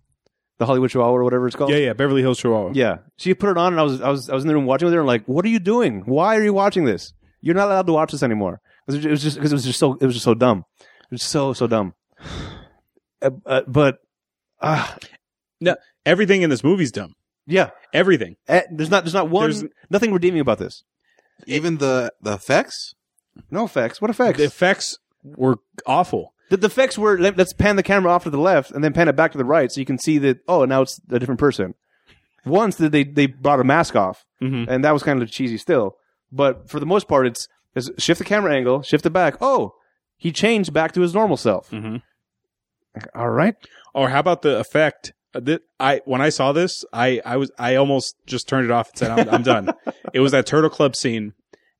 the 0.58 0.66
Hollywood 0.66 0.90
Chihuahua 0.90 1.12
or 1.16 1.24
whatever 1.24 1.46
it's 1.46 1.56
called. 1.56 1.70
Yeah, 1.70 1.76
yeah. 1.78 1.92
Beverly 1.92 2.20
Hills 2.22 2.38
Chihuahua. 2.38 2.72
Yeah, 2.74 2.98
she 3.16 3.34
put 3.34 3.50
it 3.50 3.56
on, 3.58 3.72
and 3.72 3.80
I 3.80 3.82
was 3.84 4.00
I 4.00 4.10
was 4.10 4.28
I 4.30 4.34
was 4.34 4.44
in 4.44 4.48
the 4.48 4.54
room 4.54 4.66
watching 4.66 4.86
with 4.86 4.94
her, 4.94 5.00
and 5.00 5.06
like, 5.06 5.24
what 5.26 5.44
are 5.44 5.48
you 5.48 5.58
doing? 5.58 6.02
Why 6.06 6.36
are 6.36 6.42
you 6.42 6.52
watching 6.52 6.84
this? 6.84 7.12
You're 7.40 7.54
not 7.54 7.68
allowed 7.68 7.86
to 7.86 7.92
watch 7.92 8.12
this 8.12 8.22
anymore. 8.22 8.60
It 8.88 8.92
was 8.92 9.04
it 9.04 9.10
was 9.10 9.22
just 9.22 9.36
because 9.36 9.52
it 9.52 9.54
was 9.56 9.64
just 9.64 9.78
so 9.78 9.94
it 10.00 10.04
was 10.06 10.14
just 10.14 10.24
so 10.24 10.34
dumb. 10.34 10.64
It 10.80 11.12
was 11.12 11.22
so 11.22 11.52
so 11.52 11.66
dumb. 11.66 11.94
Uh, 13.20 13.30
uh, 13.46 13.62
but 13.66 13.98
uh, 14.60 14.94
Everything 16.06 16.42
in 16.42 16.50
this 16.50 16.62
movie's 16.62 16.92
dumb. 16.92 17.14
yeah, 17.48 17.70
Everything. 17.92 18.36
Eh, 18.46 18.62
there's 18.70 18.90
not 18.90 19.02
there's 19.04 19.12
not 19.14 19.28
one 19.28 19.50
There's- 19.50 19.64
nothing 19.90 20.12
redeeming 20.12 20.40
about 20.40 20.58
this. 20.58 20.84
Even 21.46 21.78
the 21.78 22.12
the 22.22 22.34
effects. 22.34 22.94
No 23.50 23.64
effects. 23.64 24.00
What 24.00 24.08
effects? 24.10 24.38
The 24.38 24.44
effects 24.44 24.98
were 25.24 25.56
awful. 25.84 26.32
The, 26.50 26.56
the 26.56 26.66
effects 26.66 26.96
were 26.98 27.18
let- 27.18 27.36
let's 27.36 27.52
pan 27.52 27.76
the 27.76 27.82
camera 27.82 28.10
off 28.12 28.24
to 28.24 28.30
the 28.30 28.38
left 28.38 28.70
and 28.70 28.82
then 28.82 28.92
pan 28.92 29.08
it 29.08 29.16
back 29.16 29.32
to 29.32 29.38
the 29.38 29.44
right 29.44 29.70
so 29.70 29.80
you 29.80 29.86
can 29.86 29.98
see 29.98 30.18
that 30.18 30.38
oh 30.48 30.64
now 30.64 30.82
it's 30.82 31.00
a 31.10 31.18
different 31.18 31.40
person. 31.40 31.74
Once 32.44 32.76
that 32.76 32.92
they 32.92 33.04
they 33.04 33.26
brought 33.26 33.60
a 33.60 33.64
mask 33.64 33.94
off 33.96 34.24
Mm-hmm. 34.40 34.70
and 34.70 34.84
that 34.84 34.92
was 34.92 35.02
kind 35.02 35.20
of 35.20 35.30
cheesy 35.30 35.58
still. 35.58 35.96
But 36.30 36.70
for 36.70 36.78
the 36.78 36.86
most 36.86 37.08
part, 37.08 37.26
it's, 37.26 37.48
it's 37.74 37.90
shift 38.00 38.18
the 38.18 38.24
camera 38.24 38.54
angle, 38.54 38.82
shift 38.82 39.04
it 39.04 39.10
back. 39.10 39.36
Oh, 39.40 39.72
he 40.16 40.30
changed 40.30 40.72
back 40.72 40.92
to 40.92 41.00
his 41.00 41.12
normal 41.14 41.36
self. 41.36 41.70
Mm-hmm. 41.72 41.96
All 43.14 43.30
right. 43.30 43.54
Or 43.94 44.08
how 44.10 44.20
about 44.20 44.42
the 44.42 44.58
effect? 44.58 45.12
uh, 45.34 45.40
That 45.40 45.62
I 45.80 46.00
when 46.04 46.20
I 46.20 46.28
saw 46.28 46.52
this, 46.52 46.84
I 46.92 47.20
I 47.24 47.36
was 47.36 47.50
I 47.58 47.74
almost 47.76 48.14
just 48.26 48.48
turned 48.48 48.64
it 48.64 48.70
off 48.70 48.90
and 48.90 48.98
said 48.98 49.10
I'm, 49.10 49.28
I'm 49.28 49.42
done. 49.42 49.70
It 50.14 50.20
was 50.20 50.32
that 50.32 50.46
Turtle 50.46 50.70
Club 50.70 50.96
scene, 50.96 51.34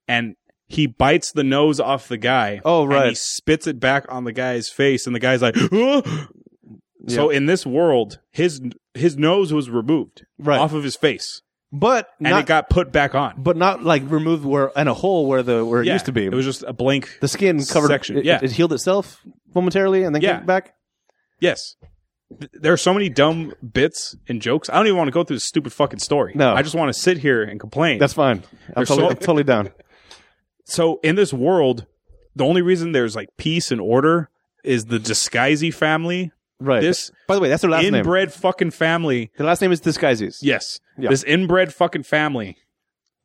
and 0.07 0.35
he 0.69 0.87
bites 0.87 1.33
the 1.33 1.45
nose 1.45 1.81
off 1.81 2.09
the 2.09 2.19
guy. 2.19 2.61
Oh, 2.65 2.89
and 2.91 3.09
he 3.11 3.15
spits 3.15 3.67
it 3.67 3.81
back 3.81 4.05
on 4.09 4.25
the 4.25 4.33
guy's 4.33 4.69
face, 4.69 5.07
and 5.07 5.15
the 5.17 5.21
guy's 5.21 5.43
like, 5.43 5.57
"Ah!" 5.73 6.29
so 7.07 7.31
in 7.31 7.47
this 7.47 7.65
world, 7.67 8.19
his 8.31 8.61
his 8.95 9.17
nose 9.17 9.53
was 9.53 9.71
removed 9.71 10.25
Right. 10.39 10.59
off 10.59 10.73
of 10.73 10.83
his 10.85 10.97
face, 10.97 11.41
But 11.73 12.09
and 12.21 12.31
not, 12.31 12.41
it 12.43 12.47
got 12.47 12.69
put 12.69 12.93
back 12.93 13.15
on. 13.15 13.35
but 13.39 13.57
not 13.57 13.83
like 13.85 14.03
removed 14.11 14.45
where 14.45 14.71
in 14.77 14.89
a 14.89 14.95
hole 14.95 15.27
where 15.27 15.43
the 15.43 15.65
where 15.65 15.83
it 15.83 15.87
Yeah, 15.87 15.95
used 15.95 16.07
to 16.07 16.13
be. 16.13 16.27
It 16.27 16.35
was 16.35 16.45
just 16.45 16.65
a 16.67 16.73
blank. 16.73 17.19
the 17.21 17.29
skin 17.29 17.63
covered. 17.65 17.89
section, 17.89 18.19
It, 18.19 18.25
yeah. 18.25 18.41
it 18.43 18.51
healed 18.53 18.73
itself 18.73 19.23
momentarily 19.55 20.03
and 20.03 20.15
then 20.15 20.23
Yeah. 20.23 20.39
came 20.39 20.47
back. 20.47 20.75
Yes. 21.41 21.77
Th- 22.41 22.51
There 22.53 22.73
are 22.73 22.77
so 22.79 22.93
many 22.93 23.09
dumb 23.09 23.55
bits 23.73 24.15
and 24.29 24.43
jokes. 24.43 24.69
I 24.69 24.75
don't 24.75 24.87
even 24.87 24.99
want 24.99 25.09
to 25.09 25.13
go 25.13 25.25
through 25.25 25.37
this 25.37 25.45
stupid 25.45 25.73
fucking 25.73 26.01
story. 26.01 26.33
No. 26.35 26.53
I 26.53 26.61
just 26.63 26.75
want 26.75 26.93
to 26.93 26.99
sit 27.01 27.19
here 27.19 27.43
and 27.43 27.59
complain. 27.61 27.99
That's 27.99 28.13
fine. 28.13 28.43
I'm 28.77 28.85
totally, 28.85 28.99
so- 29.07 29.11
I'm 29.11 29.17
totally 29.17 29.45
down. 29.45 29.71
So 30.69 31.01
in 31.03 31.15
this 31.17 31.33
world, 31.33 31.87
the 32.37 32.45
only 32.45 32.63
reason 32.63 32.93
there's 32.93 33.17
like 33.17 33.31
peace 33.37 33.71
and 33.73 33.81
order 33.81 34.29
is 34.63 34.87
the 34.87 34.99
Disguisey 34.99 35.73
family. 35.73 36.31
Right. 36.61 36.81
This 36.83 37.11
By 37.27 37.37
the 37.37 37.41
way, 37.41 37.49
that's 37.49 37.63
their 37.63 37.71
last 37.71 37.85
name. 37.85 37.95
inbred 37.95 38.33
fucking 38.33 38.73
family. 38.73 39.31
The 39.37 39.45
last 39.45 39.63
name 39.63 39.73
is 39.73 39.81
Disguises. 39.81 40.41
Yes. 40.43 40.81
Yeah. 40.99 41.09
This 41.09 41.25
inbred 41.25 41.73
fucking 41.73 42.03
family 42.03 42.57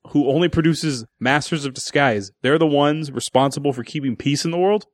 who 0.09 0.29
only 0.29 0.47
produces 0.47 1.05
masters 1.19 1.65
of 1.65 1.73
disguise. 1.73 2.31
They're 2.41 2.57
the 2.59 2.67
ones 2.67 3.11
responsible 3.11 3.73
for 3.73 3.83
keeping 3.83 4.15
peace 4.15 4.45
in 4.45 4.51
the 4.51 4.57
world. 4.57 4.85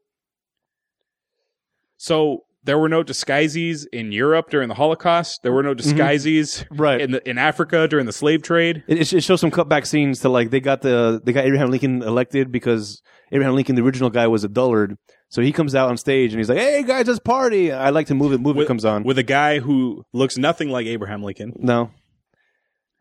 So 1.98 2.46
there 2.70 2.78
were 2.78 2.88
no 2.90 3.02
disguises 3.02 3.86
in 3.92 4.12
Europe 4.12 4.52
during 4.52 4.70
the 4.70 4.76
Holocaust. 4.76 5.42
There 5.44 5.52
were 5.52 5.64
no 5.64 5.74
disguises 5.74 6.64
Right. 6.70 7.02
in 7.02 7.10
the, 7.12 7.28
in 7.28 7.38
Africa 7.40 7.88
during 7.88 8.06
the 8.06 8.14
slave 8.14 8.44
trade. 8.44 8.84
It, 8.88 9.12
it 9.12 9.24
shows 9.24 9.42
some 9.42 9.50
cutback 9.52 9.88
scenes 9.88 10.20
to 10.20 10.30
like 10.30 10.52
they 10.52 10.60
got 10.60 10.82
the 10.82 11.20
they 11.24 11.34
got 11.34 11.46
Abraham 11.46 11.72
Lincoln 11.72 12.04
elected 12.04 12.52
because 12.52 13.02
Abraham 13.32 13.56
Lincoln, 13.56 13.76
the 13.76 13.82
original 13.84 14.12
guy, 14.12 14.28
was 14.28 14.44
a 14.44 14.48
dullard. 14.50 14.96
So 15.30 15.42
he 15.42 15.52
comes 15.52 15.74
out 15.76 15.90
on 15.90 15.98
stage 15.98 16.32
and 16.32 16.40
he's 16.40 16.50
like, 16.50 16.60
"Hey 16.60 16.84
guys, 16.84 17.08
let's 17.08 17.20
party!" 17.20 17.72
I 17.72 17.90
like 17.90 18.08
to 18.08 18.16
move 18.16 18.32
it. 18.34 18.40
Move 18.40 18.58
it 18.58 18.68
comes 18.68 18.86
on. 18.86 19.04
with 19.04 19.18
a 19.18 19.24
guy 19.24 19.60
who 19.60 20.04
looks 20.14 20.38
nothing 20.38 20.70
like 20.70 20.86
Abraham 20.86 21.22
Lincoln. 21.24 21.54
no. 21.58 21.90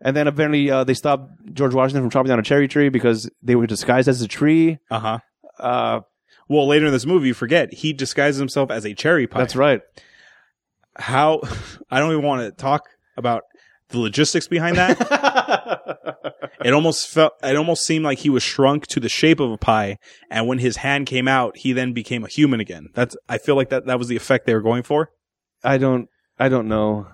And 0.00 0.16
then 0.16 0.28
apparently 0.28 0.70
uh, 0.70 0.84
they 0.84 0.94
stopped 0.94 1.28
George 1.52 1.74
Washington 1.74 2.02
from 2.04 2.10
chopping 2.10 2.28
down 2.28 2.38
a 2.38 2.42
cherry 2.42 2.68
tree 2.68 2.88
because 2.88 3.28
they 3.42 3.56
were 3.56 3.66
disguised 3.66 4.08
as 4.08 4.22
a 4.22 4.28
tree. 4.28 4.78
Uh 4.90 5.00
huh. 5.00 5.18
Uh, 5.58 6.00
Well, 6.48 6.66
later 6.66 6.86
in 6.86 6.92
this 6.92 7.06
movie, 7.06 7.28
you 7.28 7.34
forget 7.34 7.72
he 7.74 7.92
disguises 7.92 8.38
himself 8.38 8.70
as 8.70 8.84
a 8.86 8.94
cherry 8.94 9.26
pie. 9.26 9.38
that's 9.40 9.56
right. 9.56 9.82
How 10.96 11.40
I 11.90 12.00
don't 12.00 12.12
even 12.12 12.24
want 12.24 12.42
to 12.42 12.50
talk 12.52 12.88
about 13.16 13.42
the 13.90 13.98
logistics 13.98 14.48
behind 14.48 14.76
that. 14.76 14.98
it 16.64 16.72
almost 16.72 17.08
felt 17.08 17.32
it 17.42 17.56
almost 17.56 17.84
seemed 17.84 18.04
like 18.04 18.18
he 18.18 18.30
was 18.30 18.42
shrunk 18.42 18.86
to 18.88 19.00
the 19.00 19.08
shape 19.08 19.40
of 19.40 19.50
a 19.50 19.58
pie, 19.58 19.98
and 20.30 20.46
when 20.46 20.58
his 20.58 20.78
hand 20.78 21.06
came 21.06 21.28
out, 21.28 21.56
he 21.58 21.72
then 21.72 21.92
became 21.92 22.24
a 22.24 22.28
human 22.28 22.60
again. 22.60 22.88
That's 22.94 23.16
I 23.28 23.38
feel 23.38 23.56
like 23.56 23.70
that 23.70 23.86
that 23.86 23.98
was 23.98 24.08
the 24.08 24.16
effect 24.16 24.46
they 24.46 24.54
were 24.54 24.60
going 24.62 24.82
for. 24.82 25.10
I 25.64 25.78
don't. 25.78 26.08
I 26.38 26.48
don't 26.48 26.68
know. 26.68 27.08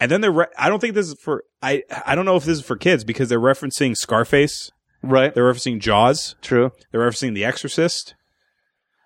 And 0.00 0.10
then 0.10 0.20
they're 0.20 0.32
re- 0.32 0.46
I 0.58 0.68
don't 0.68 0.80
think 0.80 0.94
this 0.94 1.08
is 1.08 1.16
for 1.20 1.44
I 1.62 1.82
I 2.06 2.14
don't 2.14 2.24
know 2.24 2.36
if 2.36 2.44
this 2.44 2.58
is 2.58 2.64
for 2.64 2.76
kids 2.76 3.04
because 3.04 3.28
they're 3.28 3.40
referencing 3.40 3.96
Scarface, 3.96 4.70
Right. 5.02 5.32
they're 5.34 5.50
referencing 5.52 5.80
Jaws, 5.80 6.34
True. 6.42 6.72
they're 6.90 7.00
referencing 7.00 7.34
The 7.34 7.44
Exorcist. 7.44 8.14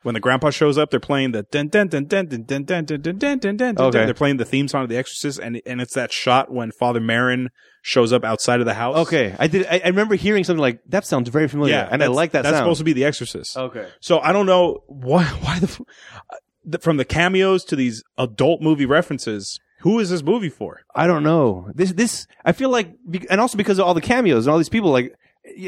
When 0.06 0.14
the 0.14 0.20
grandpa 0.20 0.50
shows 0.50 0.78
up, 0.78 0.92
they're 0.92 1.00
playing 1.00 1.32
the 1.32 1.42
dun 1.42 1.66
dun 1.66 1.88
dun 1.88 2.04
dun 2.04 2.26
dun 2.26 2.44
dun 2.44 2.62
dun 2.62 2.84
dun 2.84 2.84
dun 2.84 3.00
dun 3.00 3.18
dun 3.18 3.56
dun. 3.56 3.74
dun. 3.74 3.86
Okay. 3.86 4.04
They're 4.04 4.14
playing 4.14 4.36
the 4.36 4.44
theme 4.44 4.68
song 4.68 4.84
of 4.84 4.88
The 4.88 4.96
Exorcist, 4.96 5.40
and 5.40 5.60
and 5.66 5.80
it's 5.80 5.94
that 5.94 6.12
shot 6.12 6.48
when 6.48 6.70
Father 6.70 7.00
Merrin 7.00 7.48
shows 7.82 8.12
up 8.12 8.22
outside 8.22 8.60
of 8.60 8.66
the 8.66 8.74
house. 8.74 8.98
Okay. 8.98 9.34
I 9.36 9.48
did. 9.48 9.66
I, 9.66 9.80
I 9.84 9.88
remember 9.88 10.14
hearing 10.14 10.44
something 10.44 10.60
like 10.60 10.78
that. 10.90 11.04
Sounds 11.06 11.28
very 11.28 11.48
familiar. 11.48 11.74
yeah, 11.74 11.88
and 11.90 12.04
I 12.04 12.06
like 12.06 12.30
that 12.30 12.42
That's 12.42 12.54
sound. 12.54 12.66
supposed 12.66 12.78
to 12.78 12.84
be 12.84 12.92
The 12.92 13.04
Exorcist. 13.04 13.56
okay. 13.56 13.88
So 13.98 14.20
I 14.20 14.32
don't 14.32 14.46
know 14.46 14.84
why 14.86 15.24
why 15.24 15.58
the, 15.58 15.84
uh, 16.30 16.36
the 16.64 16.78
from 16.78 16.98
the 16.98 17.04
cameos 17.04 17.64
to 17.64 17.74
these 17.74 18.04
adult 18.16 18.62
movie 18.62 18.86
references. 18.86 19.58
Who 19.80 19.98
is 19.98 20.10
this 20.10 20.22
movie 20.22 20.50
for? 20.50 20.82
I 20.94 21.08
don't 21.08 21.24
know. 21.24 21.68
This 21.74 21.90
this 21.92 22.28
I 22.44 22.52
feel 22.52 22.70
like, 22.70 22.92
and 23.28 23.40
also 23.40 23.58
because 23.58 23.80
of 23.80 23.86
all 23.86 23.94
the 23.94 24.00
cameos 24.00 24.46
and 24.46 24.52
all 24.52 24.58
these 24.58 24.68
people, 24.68 24.92
like 24.92 25.16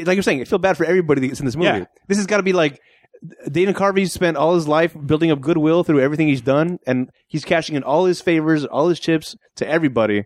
like 0.05 0.15
you're 0.15 0.23
saying, 0.23 0.39
I 0.39 0.45
feel 0.45 0.59
bad 0.59 0.77
for 0.77 0.85
everybody 0.85 1.27
that's 1.27 1.41
in 1.41 1.45
this 1.45 1.57
movie. 1.57 1.79
Yeah. 1.79 1.85
This 2.07 2.17
has 2.17 2.25
got 2.25 2.37
to 2.37 2.43
be 2.43 2.53
like 2.53 2.79
Dana 3.51 3.73
Carvey 3.73 4.09
spent 4.09 4.37
all 4.37 4.55
his 4.55 4.67
life 4.67 4.95
building 5.05 5.31
up 5.31 5.41
goodwill 5.41 5.83
through 5.83 5.99
everything 6.01 6.27
he's 6.27 6.41
done, 6.41 6.79
and 6.87 7.09
he's 7.27 7.43
cashing 7.43 7.75
in 7.75 7.83
all 7.83 8.05
his 8.05 8.21
favors, 8.21 8.63
all 8.65 8.87
his 8.89 8.99
chips 8.99 9.35
to 9.57 9.67
everybody. 9.67 10.23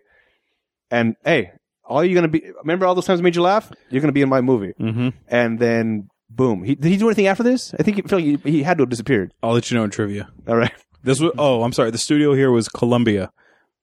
And 0.90 1.16
hey, 1.24 1.50
all 1.84 2.04
you're 2.04 2.14
gonna 2.14 2.28
be 2.28 2.42
remember 2.62 2.86
all 2.86 2.94
those 2.94 3.06
times 3.06 3.20
I 3.20 3.22
made 3.24 3.34
you 3.36 3.42
laugh? 3.42 3.72
You're 3.90 4.00
gonna 4.00 4.12
be 4.12 4.22
in 4.22 4.28
my 4.28 4.40
movie. 4.40 4.72
Mm-hmm. 4.80 5.08
And 5.28 5.58
then 5.58 6.08
boom, 6.30 6.62
he, 6.62 6.74
did 6.76 6.90
he 6.90 6.96
do 6.96 7.08
anything 7.08 7.26
after 7.26 7.42
this? 7.42 7.74
I 7.78 7.82
think 7.82 7.98
I 7.98 8.08
feel 8.08 8.18
like 8.20 8.44
he, 8.44 8.50
he 8.50 8.62
had 8.62 8.78
to 8.78 8.82
have 8.82 8.90
disappeared. 8.90 9.32
I'll 9.42 9.54
let 9.54 9.70
you 9.70 9.76
know 9.76 9.84
in 9.84 9.90
trivia. 9.90 10.28
All 10.46 10.56
right. 10.56 10.72
This 11.02 11.20
was 11.20 11.32
oh, 11.36 11.62
I'm 11.62 11.72
sorry. 11.72 11.90
The 11.90 11.98
studio 11.98 12.32
here 12.34 12.50
was 12.50 12.68
Columbia, 12.68 13.30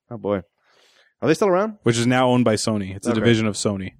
Oh 0.09 0.17
boy, 0.17 0.41
are 1.21 1.27
they 1.27 1.33
still 1.35 1.49
around? 1.49 1.77
which 1.83 1.97
is 1.97 2.07
now 2.07 2.29
owned 2.29 2.45
by 2.45 2.55
Sony. 2.55 2.95
It's 2.95 3.05
a 3.05 3.11
Okay. 3.11 3.19
division 3.19 3.45
of 3.45 3.53
Sony. 3.55 3.91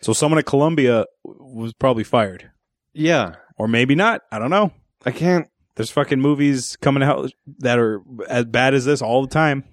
So 0.00 0.12
someone 0.12 0.38
at 0.38 0.46
Columbia 0.46 1.04
was 1.24 1.72
probably 1.74 2.04
fired, 2.04 2.50
Yeah, 2.92 3.34
or 3.56 3.68
maybe 3.68 3.94
not. 3.94 4.22
I 4.32 4.38
don't 4.38 4.50
know. 4.50 4.72
I 5.06 5.10
can't. 5.10 5.48
There's 5.76 5.90
fucking 5.90 6.20
movies 6.20 6.76
coming 6.80 7.02
out 7.02 7.32
that 7.58 7.78
are 7.78 8.00
as 8.28 8.44
bad 8.44 8.74
as 8.74 8.84
this 8.84 9.02
all 9.02 9.22
the 9.22 9.28
time. 9.32 9.64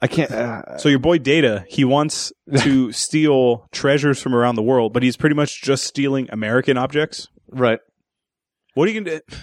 I 0.00 0.06
can't. 0.06 0.30
Uh, 0.30 0.78
So 0.78 0.88
your 0.88 1.00
boy 1.00 1.18
Data, 1.18 1.64
he 1.68 1.84
wants 1.84 2.32
to 2.58 2.92
steal 2.92 3.68
treasures 3.72 4.22
from 4.22 4.34
around 4.34 4.54
the 4.54 4.62
world, 4.62 4.92
but 4.92 5.02
he's 5.02 5.16
pretty 5.16 5.34
much 5.34 5.60
just 5.62 5.84
stealing 5.84 6.28
American 6.30 6.76
objects. 6.76 7.28
right. 7.48 7.80
What 8.74 8.88
are 8.88 8.92
you 8.92 9.00
gonna 9.00 9.18
do? 9.28 9.36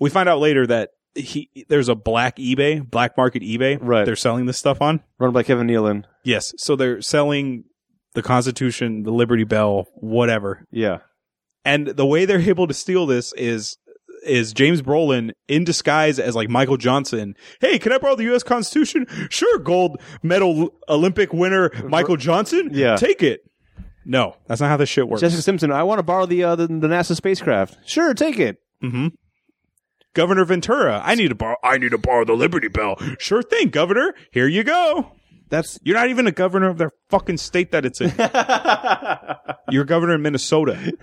We 0.00 0.08
find 0.08 0.30
out 0.30 0.38
later 0.38 0.66
that 0.66 0.90
he 1.14 1.50
there's 1.68 1.90
a 1.90 1.94
black 1.94 2.36
eBay, 2.36 2.88
black 2.88 3.18
market 3.18 3.42
eBay. 3.42 3.76
Right. 3.78 4.06
They're 4.06 4.16
selling 4.16 4.46
this 4.46 4.56
stuff 4.56 4.80
on. 4.80 5.00
Run 5.18 5.32
by 5.32 5.42
Kevin 5.42 5.66
Nealon. 5.66 6.04
Yes. 6.24 6.54
So 6.56 6.74
they're 6.74 7.02
selling 7.02 7.64
the 8.14 8.22
Constitution, 8.22 9.02
the 9.02 9.10
Liberty 9.10 9.44
Bell, 9.44 9.88
whatever. 9.96 10.66
Yeah. 10.70 10.98
And 11.64 11.86
the 11.88 12.06
way 12.06 12.24
they're 12.24 12.40
able 12.48 12.66
to 12.66 12.74
steal 12.74 13.06
this 13.06 13.32
is 13.34 13.76
is 14.24 14.52
James 14.52 14.82
Brolin 14.82 15.32
in 15.48 15.64
disguise 15.64 16.20
as 16.20 16.36
like 16.36 16.48
Michael 16.48 16.76
Johnson. 16.76 17.34
Hey, 17.60 17.78
can 17.80 17.90
I 17.92 17.98
borrow 17.98 18.14
the 18.14 18.22
U.S. 18.24 18.44
Constitution? 18.44 19.06
Sure, 19.30 19.58
gold 19.58 20.00
medal 20.22 20.72
Olympic 20.88 21.32
winner 21.32 21.70
Michael 21.88 22.16
Johnson. 22.16 22.70
Yeah. 22.72 22.94
take 22.96 23.22
it. 23.22 23.40
No, 24.04 24.36
that's 24.46 24.60
not 24.60 24.68
how 24.68 24.76
this 24.76 24.88
shit 24.88 25.08
works. 25.08 25.20
Jessica 25.20 25.42
Simpson. 25.42 25.70
I 25.72 25.82
want 25.84 25.98
to 25.98 26.02
borrow 26.04 26.26
the, 26.26 26.42
uh, 26.44 26.54
the 26.56 26.66
the 26.68 26.88
NASA 26.88 27.14
spacecraft. 27.16 27.78
Sure, 27.88 28.14
take 28.14 28.38
it. 28.38 28.58
hmm 28.80 29.08
Governor 30.14 30.44
Ventura, 30.44 31.00
I 31.02 31.14
need 31.14 31.28
to 31.28 31.34
borrow. 31.34 31.56
I 31.64 31.78
need 31.78 31.90
to 31.92 31.98
borrow 31.98 32.24
the 32.24 32.34
Liberty 32.34 32.68
Bell. 32.68 32.96
Sure 33.18 33.42
thing, 33.42 33.70
Governor. 33.70 34.14
Here 34.30 34.46
you 34.46 34.62
go. 34.62 35.12
That's 35.52 35.78
You're 35.82 35.96
not 35.96 36.08
even 36.08 36.26
a 36.26 36.32
governor 36.32 36.70
of 36.70 36.78
their 36.78 36.92
fucking 37.10 37.36
state 37.36 37.72
that 37.72 37.84
it's 37.84 38.00
in. 38.00 38.08
You're 39.70 39.84
governor 39.84 40.14
in 40.14 40.22
Minnesota. 40.22 40.94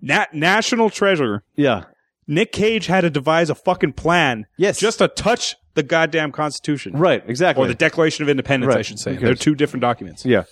Nat- 0.00 0.32
national 0.32 0.88
treasure. 0.90 1.42
yeah. 1.54 1.84
Nick 2.26 2.52
Cage 2.52 2.86
had 2.86 3.00
to 3.02 3.10
devise 3.10 3.50
a 3.50 3.54
fucking 3.56 3.92
plan. 3.92 4.46
Yes. 4.56 4.78
Just 4.78 4.98
to 4.98 5.08
touch 5.08 5.56
the 5.74 5.82
goddamn 5.82 6.30
Constitution. 6.32 6.92
Right. 6.96 7.22
Exactly. 7.26 7.62
Or 7.64 7.66
the 7.68 7.74
Declaration 7.74 8.22
of 8.22 8.28
Independence, 8.28 8.74
I 8.74 8.82
should 8.82 9.00
say. 9.00 9.16
They're 9.16 9.34
two 9.34 9.54
different 9.54 9.82
documents. 9.82 10.24
yeah. 10.24 10.44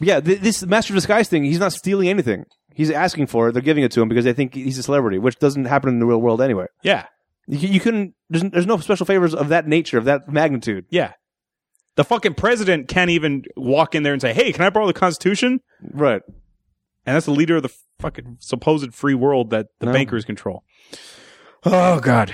Yeah. 0.00 0.18
Th- 0.20 0.40
this 0.40 0.64
Master 0.64 0.94
of 0.94 0.96
Disguise 0.96 1.28
thing. 1.28 1.44
He's 1.44 1.60
not 1.60 1.72
stealing 1.74 2.08
anything. 2.08 2.46
He's 2.74 2.90
asking 2.90 3.26
for 3.28 3.48
it. 3.48 3.52
They're 3.52 3.62
giving 3.62 3.84
it 3.84 3.92
to 3.92 4.02
him 4.02 4.08
because 4.08 4.24
they 4.24 4.32
think 4.32 4.54
he's 4.54 4.78
a 4.78 4.82
celebrity, 4.82 5.18
which 5.18 5.38
doesn't 5.38 5.66
happen 5.66 5.90
in 5.90 6.00
the 6.00 6.06
real 6.06 6.20
world 6.20 6.40
anyway. 6.40 6.66
Yeah. 6.82 7.06
You, 7.46 7.68
you 7.68 7.80
couldn't. 7.80 8.14
There's, 8.30 8.44
there's 8.50 8.66
no 8.66 8.78
special 8.78 9.06
favors 9.06 9.34
of 9.34 9.48
that 9.48 9.66
nature, 9.66 9.98
of 9.98 10.04
that 10.04 10.28
magnitude. 10.28 10.86
Yeah. 10.90 11.12
The 11.96 12.04
fucking 12.04 12.34
president 12.34 12.88
can't 12.88 13.10
even 13.10 13.42
walk 13.56 13.94
in 13.94 14.02
there 14.02 14.12
and 14.14 14.22
say, 14.22 14.32
hey, 14.32 14.52
can 14.52 14.64
I 14.64 14.70
borrow 14.70 14.86
the 14.86 14.94
Constitution? 14.94 15.60
Right. 15.92 16.22
And 17.04 17.14
that's 17.16 17.26
the 17.26 17.32
leader 17.32 17.56
of 17.56 17.62
the 17.62 17.72
fucking 18.00 18.38
supposed 18.40 18.94
free 18.94 19.14
world 19.14 19.50
that 19.50 19.66
the 19.80 19.86
No. 19.86 19.92
bankers 19.92 20.24
control. 20.24 20.62
Oh, 21.64 22.00
God. 22.00 22.32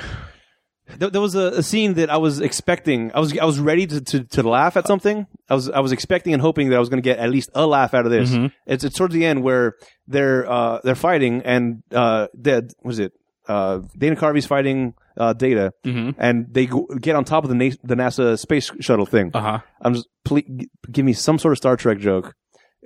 There, 0.97 1.11
there 1.11 1.21
was 1.21 1.35
a, 1.35 1.49
a 1.59 1.63
scene 1.63 1.95
that 1.95 2.09
I 2.09 2.17
was 2.17 2.41
expecting. 2.41 3.11
I 3.15 3.21
was 3.21 3.37
I 3.37 3.45
was 3.45 3.59
ready 3.59 3.87
to, 3.87 4.01
to, 4.01 4.25
to 4.25 4.43
laugh 4.43 4.77
at 4.77 4.87
something. 4.87 5.27
I 5.51 5.55
was 5.55 5.69
I 5.69 5.81
was 5.81 5.93
expecting 5.93 6.33
and 6.33 6.41
hoping 6.41 6.71
that 6.71 6.77
I 6.77 6.79
was 6.79 6.89
going 6.89 7.03
to 7.03 7.05
get 7.07 7.19
at 7.19 7.29
least 7.29 7.51
a 7.55 7.67
laugh 7.67 7.93
out 7.93 8.07
of 8.07 8.11
this. 8.11 8.31
Mhm. 8.31 8.53
It's, 8.67 8.85
it's 8.85 8.97
towards 8.97 9.13
the 9.13 9.27
end 9.27 9.43
where 9.43 9.75
they're 10.07 10.51
uh, 10.51 10.81
they're 10.85 10.95
fighting 10.95 11.43
and 11.45 11.83
uh, 11.93 12.29
dead. 12.41 12.71
What 12.81 12.93
is 12.93 13.01
it? 13.01 13.13
Uh, 13.49 13.81
Dana 13.97 14.15
Carvey's 14.17 14.47
fighting 14.47 14.95
uh, 15.17 15.33
Data, 15.33 15.73
Mm-hmm. 15.85 16.21
and 16.21 16.47
they 16.53 16.67
go, 16.67 16.87
get 17.01 17.17
on 17.17 17.25
top 17.25 17.45
of 17.45 17.51
the 17.51 17.57
Na- 17.57 17.75
the 17.83 17.95
NASA 17.97 18.39
space 18.39 18.71
shuttle 18.81 19.07
thing. 19.07 19.31
Uh 19.35 19.41
huh. 19.41 19.59
I'm 19.83 19.95
just 19.95 20.07
please 20.25 20.45
g- 20.45 20.69
give 20.93 21.05
me 21.05 21.13
some 21.15 21.39
sort 21.39 21.53
of 21.53 21.59
Star 21.59 21.77
Trek 21.77 21.99
joke 21.99 22.35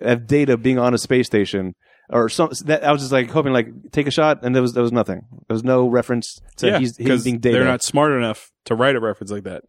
of 0.00 0.26
Data 0.26 0.56
being 0.56 0.78
on 0.78 0.94
a 0.94 0.98
space 0.98 1.26
station. 1.26 1.74
Or 2.10 2.28
some 2.28 2.50
that 2.66 2.84
I 2.84 2.92
was 2.92 3.00
just 3.00 3.12
like 3.12 3.30
hoping 3.30 3.52
like 3.52 3.68
take 3.90 4.06
a 4.06 4.10
shot 4.10 4.40
and 4.42 4.54
there 4.54 4.60
was 4.62 4.72
there 4.74 4.82
was 4.82 4.92
nothing. 4.92 5.22
There 5.48 5.54
was 5.54 5.64
no 5.64 5.88
reference 5.88 6.38
to 6.58 6.66
Yeah, 6.68 6.78
he's, 6.78 6.96
he's 6.96 7.24
being 7.24 7.38
Data. 7.38 7.56
they're 7.58 7.64
not 7.66 7.82
smart 7.82 8.12
enough 8.12 8.50
to 8.66 8.74
write 8.74 8.96
a 8.96 9.00
reference 9.00 9.30
like 9.30 9.44
that. 9.44 9.62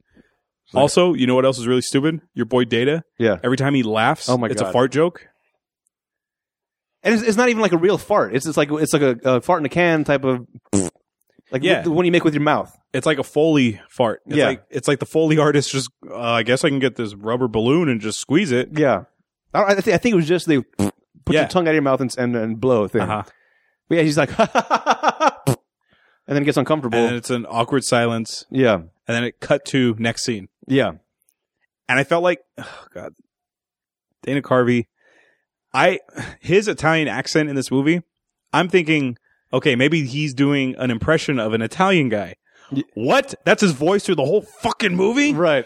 Also, 0.74 1.14
you 1.14 1.28
know 1.28 1.36
what 1.36 1.46
else 1.46 1.60
is 1.60 1.68
really 1.68 1.82
stupid? 1.82 2.20
Your 2.34 2.46
boy 2.46 2.66
Data. 2.66 3.04
yeah. 3.20 3.38
Every 3.44 3.58
time 3.58 3.76
he 3.76 3.84
laughs, 3.84 4.28
Oh 4.28 4.38
my 4.38 4.48
it's 4.48 4.62
a 4.62 4.72
fart 4.72 4.92
joke. 4.92 5.28
And 7.04 7.14
it's, 7.14 7.24
it's 7.24 7.38
not 7.38 7.50
even 7.50 7.62
like 7.62 7.74
a 7.74 7.78
real 7.78 7.98
fart. 7.98 8.34
It's 8.36 8.46
just 8.46 8.58
like 8.58 8.72
it's 8.72 8.94
like 8.94 9.02
a, 9.02 9.18
a 9.24 9.42
fart 9.42 9.62
in 9.62 9.66
a 9.66 9.70
can 9.70 10.04
type 10.04 10.24
of 10.24 10.48
like 11.52 11.62
Yeah. 11.64 11.82
the 11.82 11.92
one 11.92 12.06
you 12.06 12.12
make 12.12 12.24
with 12.24 12.34
your 12.34 12.44
mouth. 12.44 12.76
It's 12.94 13.06
like 13.06 13.20
a 13.20 13.24
Foley 13.24 13.82
fart. 13.90 14.22
It's 14.26 14.36
Yeah. 14.38 14.46
like 14.48 14.64
it's 14.70 14.88
like 14.88 15.00
the 15.00 15.06
Foley 15.06 15.38
artist 15.38 15.72
just. 15.72 15.90
Uh, 16.10 16.16
I 16.18 16.44
guess 16.44 16.64
I 16.64 16.70
can 16.70 16.80
get 16.80 16.96
this 16.96 17.14
rubber 17.16 17.48
balloon 17.48 17.90
and 17.90 18.00
just 18.00 18.20
squeeze 18.20 18.52
it. 18.52 18.70
Yeah, 18.78 19.04
I, 19.54 19.64
I, 19.64 19.76
think, 19.82 19.96
I 19.96 19.98
think 19.98 20.14
it 20.14 20.16
was 20.16 20.28
just 20.28 20.48
they 20.48 20.60
put 20.62 20.94
Yeah. 21.30 21.42
your 21.42 21.50
tongue 21.50 21.68
out 21.68 21.72
of 21.72 21.76
your 21.76 21.82
mouth 21.84 22.02
and 22.02 22.14
and, 22.18 22.36
and 22.36 22.60
blow 22.62 22.84
a 22.86 22.90
thing. 22.90 23.02
Uh-huh. 23.02 23.24
But 23.90 23.96
yeah, 23.98 24.04
he's 24.04 24.18
like, 24.18 24.30
and 24.40 25.58
then 26.28 26.42
it 26.44 26.46
gets 26.46 26.58
uncomfortable. 26.58 27.00
And 27.00 27.16
it's 27.16 27.30
an 27.30 27.46
awkward 27.50 27.84
silence, 27.84 28.46
yeah, 28.50 28.76
and 28.76 28.88
then 29.08 29.24
it 29.26 29.40
cut 29.40 29.66
to 29.66 29.96
next 30.00 30.24
scene. 30.24 30.48
yeah, 30.68 30.92
and 31.90 32.00
I 32.00 32.04
felt 32.06 32.24
like, 32.24 32.40
oh 32.58 32.86
god, 32.94 33.14
Dana 34.22 34.42
Carvey, 34.42 34.86
I 35.74 36.00
his 36.40 36.68
Italian 36.68 37.08
accent 37.08 37.50
in 37.50 37.56
this 37.56 37.72
movie, 37.72 38.02
I'm 38.52 38.70
thinking, 38.70 39.18
okay, 39.52 39.76
maybe 39.76 40.06
he's 40.06 40.34
doing 40.34 40.76
an 40.78 40.92
impression 40.92 41.40
of 41.40 41.54
an 41.54 41.62
Italian 41.62 42.10
guy. 42.10 42.36
What? 42.96 43.36
That's 43.46 43.62
his 43.62 43.72
voice 43.72 44.06
through 44.06 44.16
the 44.16 44.26
whole 44.26 44.42
fucking 44.42 44.96
movie? 44.96 45.34
right. 45.34 45.66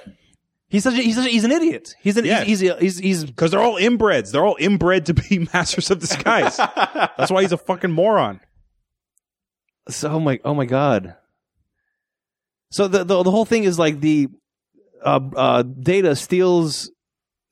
He's 0.69 0.83
such 0.83 0.95
a, 0.95 1.01
he's 1.01 1.15
such 1.15 1.27
a, 1.27 1.29
he's 1.29 1.45
an 1.45 1.51
idiot. 1.53 1.93
He's 2.01 2.17
an 2.17 2.25
Yeah. 2.25 2.43
he's, 2.43 2.59
he's 2.59 2.73
he's 2.79 2.97
he's 2.97 3.23
Because 3.25 3.51
they're 3.51 3.61
all 3.61 3.75
inbreds. 3.77 4.31
They're 4.31 4.45
all 4.45 4.57
inbred 4.59 5.05
to 5.05 5.13
be 5.13 5.47
masters 5.53 5.89
of 5.91 5.99
disguise. 5.99 6.57
That's 7.17 7.31
why 7.31 7.43
he's 7.43 7.53
a 7.53 7.57
fucking 7.57 7.91
moron. 7.91 8.41
So 9.89 10.09
oh 10.11 10.19
my 10.19 10.39
oh 10.43 10.53
my 10.53 10.65
god. 10.65 11.15
So 12.71 12.89
the 12.89 13.05
the, 13.05 13.23
the 13.23 13.31
whole 13.31 13.45
thing 13.45 13.63
is 13.63 13.79
like 13.79 14.01
the 14.01 14.27
uh, 15.01 15.21
uh, 15.37 15.63
Data 15.63 16.15
steals 16.17 16.91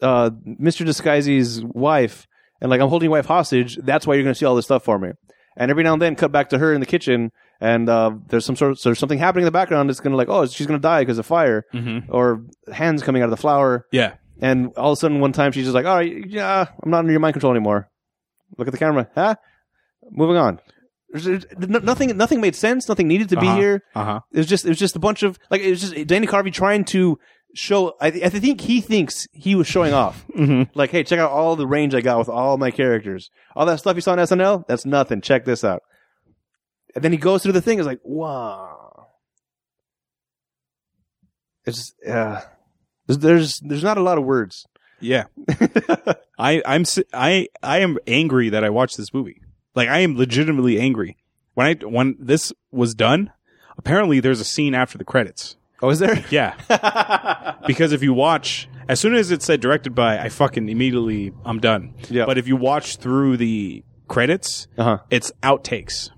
uh, 0.01 0.31
Mr. 0.45 0.85
Disguise's 0.85 1.63
wife, 1.63 2.27
and 2.65 2.69
like 2.71 2.81
I'm 2.81 2.89
holding 2.89 3.05
your 3.05 3.11
wife 3.17 3.27
hostage. 3.27 3.77
That's 3.77 4.07
why 4.07 4.15
you're 4.15 4.23
going 4.23 4.33
to 4.33 4.37
see 4.39 4.45
all 4.45 4.55
this 4.55 4.65
stuff 4.65 4.83
for 4.83 4.97
me. 4.97 5.09
And 5.55 5.69
every 5.71 5.83
now 5.83 5.93
and 5.93 6.01
then, 6.01 6.15
cut 6.15 6.31
back 6.31 6.49
to 6.49 6.57
her 6.57 6.73
in 6.73 6.79
the 6.79 6.85
kitchen, 6.85 7.31
and 7.61 7.87
uh, 7.87 8.11
there's 8.27 8.43
some 8.43 8.55
sort 8.55 8.71
of 8.71 8.81
there's 8.83 8.97
something 8.99 9.19
happening 9.19 9.43
in 9.43 9.45
the 9.45 9.51
background. 9.51 9.87
that's 9.89 9.99
going 9.99 10.11
to 10.11 10.17
like, 10.17 10.27
oh, 10.29 10.45
she's 10.47 10.65
going 10.67 10.79
to 10.79 10.81
die 10.81 11.01
because 11.03 11.17
of 11.19 11.25
fire, 11.27 11.63
Mm-hmm. 11.73 12.11
or 12.13 12.43
hands 12.73 13.03
coming 13.03 13.21
out 13.21 13.25
of 13.25 13.31
the 13.31 13.37
flower. 13.37 13.85
Yeah. 13.91 14.15
And 14.41 14.73
all 14.75 14.91
of 14.91 14.97
a 14.97 14.99
sudden, 14.99 15.21
one 15.21 15.31
time, 15.31 15.51
she's 15.53 15.63
just 15.65 15.75
like, 15.75 15.85
all 15.85 15.95
right, 15.95 16.25
yeah, 16.27 16.65
I'm 16.83 16.89
not 16.91 16.99
under 16.99 17.11
your 17.11 17.21
mind 17.21 17.35
control 17.35 17.53
anymore. 17.53 17.89
Look 18.57 18.67
at 18.67 18.71
the 18.73 18.77
camera, 18.77 19.07
huh? 19.15 19.35
Moving 20.11 20.35
on. 20.35 20.59
There's, 21.09 21.23
there's- 21.23 21.45
nothing, 21.83 22.17
nothing 22.17 22.41
made 22.41 22.55
sense. 22.55 22.89
Nothing 22.89 23.07
needed 23.07 23.29
to 23.29 23.39
be 23.39 23.47
Uh-huh. 23.47 23.57
here. 23.57 23.83
Uh 23.95 24.03
huh. 24.03 24.19
It 24.33 24.39
was 24.39 24.47
just, 24.47 24.65
it 24.65 24.69
was 24.69 24.77
just 24.77 24.97
a 24.97 24.99
bunch 24.99 25.23
of 25.23 25.39
like, 25.49 25.61
it 25.61 25.69
was 25.69 25.79
just 25.89 26.07
Danny 26.07 26.27
Carvey 26.27 26.51
trying 26.51 26.83
to 26.85 27.17
show. 27.55 27.95
I, 27.99 28.07
I 28.07 28.29
think 28.29 28.61
he 28.61 28.81
thinks 28.81 29.27
he 29.33 29.55
was 29.55 29.67
showing 29.67 29.93
off. 29.93 30.25
Mm-hmm. 30.35 30.77
Like, 30.77 30.91
hey, 30.91 31.03
check 31.05 31.17
out 31.17 31.31
all 31.31 31.55
the 31.55 31.65
range 31.65 31.95
I 31.95 32.01
got 32.01 32.19
with 32.19 32.27
all 32.27 32.57
my 32.57 32.69
characters. 32.69 33.31
All 33.55 33.65
that 33.67 33.79
stuff 33.79 33.95
you 33.95 34.01
saw 34.01 34.11
on 34.11 34.17
SNL, 34.17 34.67
that's 34.67 34.85
nothing. 34.85 35.21
Check 35.21 35.45
this 35.45 35.63
out. 35.63 35.81
And 36.93 37.01
then 37.01 37.13
he 37.13 37.17
goes 37.17 37.41
through 37.41 37.53
the 37.53 37.61
thing. 37.61 37.79
It's 37.79 37.87
like, 37.87 38.01
wow. 38.03 39.07
It's 41.65 41.93
yeah. 42.05 42.41
There's, 43.07 43.19
there's, 43.19 43.59
there's 43.61 43.83
not 43.83 43.97
a 43.97 44.03
lot 44.03 44.17
of 44.17 44.25
words. 44.25 44.67
Yeah. 44.99 45.25
I 46.37 46.61
I'm 46.65 46.83
I 47.13 47.47
I 47.63 47.79
am 47.79 47.97
angry 48.07 48.49
that 48.49 48.63
I 48.63 48.69
watched 48.69 48.97
this 48.97 49.13
movie. 49.13 49.41
Like 49.73 49.89
I 49.89 49.99
am 49.99 50.17
legitimately 50.17 50.79
angry. 50.79 51.17
When 51.53 51.67
I 51.67 51.85
when 51.85 52.15
this 52.19 52.51
was 52.71 52.95
done, 52.95 53.31
apparently 53.77 54.19
there's 54.19 54.41
a 54.41 54.45
scene 54.45 54.73
after 54.73 54.97
the 54.97 55.05
credits. 55.05 55.55
Oh, 55.81 55.89
is 55.89 55.99
there? 55.99 56.23
Yeah. 56.29 56.55
because 57.67 57.91
if 57.91 58.01
you 58.03 58.13
watch 58.13 58.67
as 58.87 58.99
soon 58.99 59.15
as 59.15 59.31
it 59.31 59.41
said 59.41 59.61
directed 59.61 59.95
by, 59.95 60.19
I 60.19 60.29
fucking 60.29 60.69
immediately 60.69 61.33
I'm 61.43 61.59
done. 61.59 61.93
Yeah. 62.09 62.25
But 62.25 62.37
if 62.37 62.47
you 62.47 62.55
watch 62.55 62.97
through 62.97 63.37
the 63.37 63.83
credits, 64.07 64.67
Uh 64.77 64.83
huh. 64.83 64.97
it's 65.09 65.31
outtakes. 65.43 66.11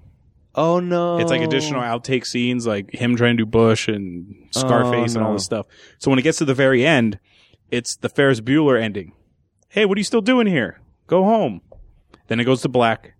Oh 0.55 0.79
no! 0.79 1.19
It's 1.19 1.29
like 1.29 1.41
additional 1.41 1.81
outtake 1.81 2.25
scenes, 2.25 2.65
like 2.65 2.91
him 2.91 3.15
trying 3.15 3.37
to 3.37 3.43
do 3.43 3.45
Bush 3.45 3.87
and 3.87 4.47
Scarface 4.51 5.15
Oh, 5.15 5.19
and 5.19 5.27
all 5.27 5.33
this 5.33 5.45
stuff. 5.45 5.67
So 5.99 6.09
when 6.09 6.17
it 6.17 6.23
gets 6.23 6.39
to 6.39 6.45
the 6.45 6.55
very 6.55 6.83
end, 6.85 7.19
it's 7.69 7.95
the 7.95 8.09
Ferris 8.09 8.41
Bueller 8.41 8.81
ending. 8.81 9.13
Hey, 9.69 9.85
what 9.85 9.97
are 9.97 9.99
you 9.99 10.03
still 10.03 10.21
doing 10.21 10.47
here? 10.47 10.81
Go 11.05 11.23
home. 11.23 11.61
Then 12.27 12.39
it 12.39 12.45
goes 12.45 12.63
to 12.63 12.69
black, 12.69 13.13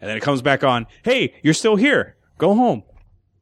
and 0.00 0.10
then 0.10 0.16
it 0.16 0.24
comes 0.24 0.42
back 0.42 0.64
on. 0.64 0.86
Hey, 1.04 1.34
you're 1.42 1.54
still 1.54 1.76
here. 1.76 2.16
Go 2.36 2.54
home. 2.54 2.82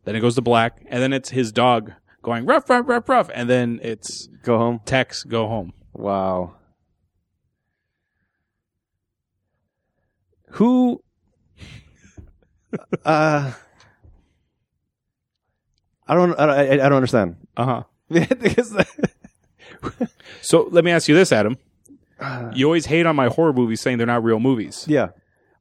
Then 0.05 0.15
it 0.17 0.21
goes 0.21 0.35
to 0.35 0.43
black, 0.43 0.83
and 0.87 1.03
then 1.03 1.15
it's 1.15 1.31
his 1.31 1.51
dog 1.51 1.93
going 2.25 2.45
ruff 2.47 2.69
ruff 2.69 2.89
ruff 2.89 3.09
ruff, 3.09 3.31
and 3.33 3.49
then 3.49 3.79
it's 3.83 4.27
Go 4.43 4.59
home. 4.59 4.81
Tex 4.85 5.23
go 5.23 5.47
home. 5.47 5.73
Wow. 5.93 6.57
Who? 10.53 11.03
uh, 13.05 13.53
I 16.07 16.15
don't. 16.15 16.39
I, 16.39 16.45
I, 16.45 16.73
I 16.73 16.77
don't 16.77 16.95
understand. 16.95 17.37
Uh 17.57 17.65
huh. 17.65 17.83
Because- 18.09 18.77
So 20.43 20.69
let 20.71 20.85
me 20.85 20.91
ask 20.91 21.09
you 21.09 21.15
this, 21.15 21.33
Adam. 21.33 21.57
You 22.55 22.67
always 22.67 22.87
hate 22.87 23.07
on 23.07 23.17
my 23.17 23.29
horror 23.29 23.53
movies 23.53 23.81
saying 23.81 23.99
they're 23.99 24.07
not 24.07 24.23
real 24.25 24.41
movies. 24.41 24.85
yeah. 24.89 25.09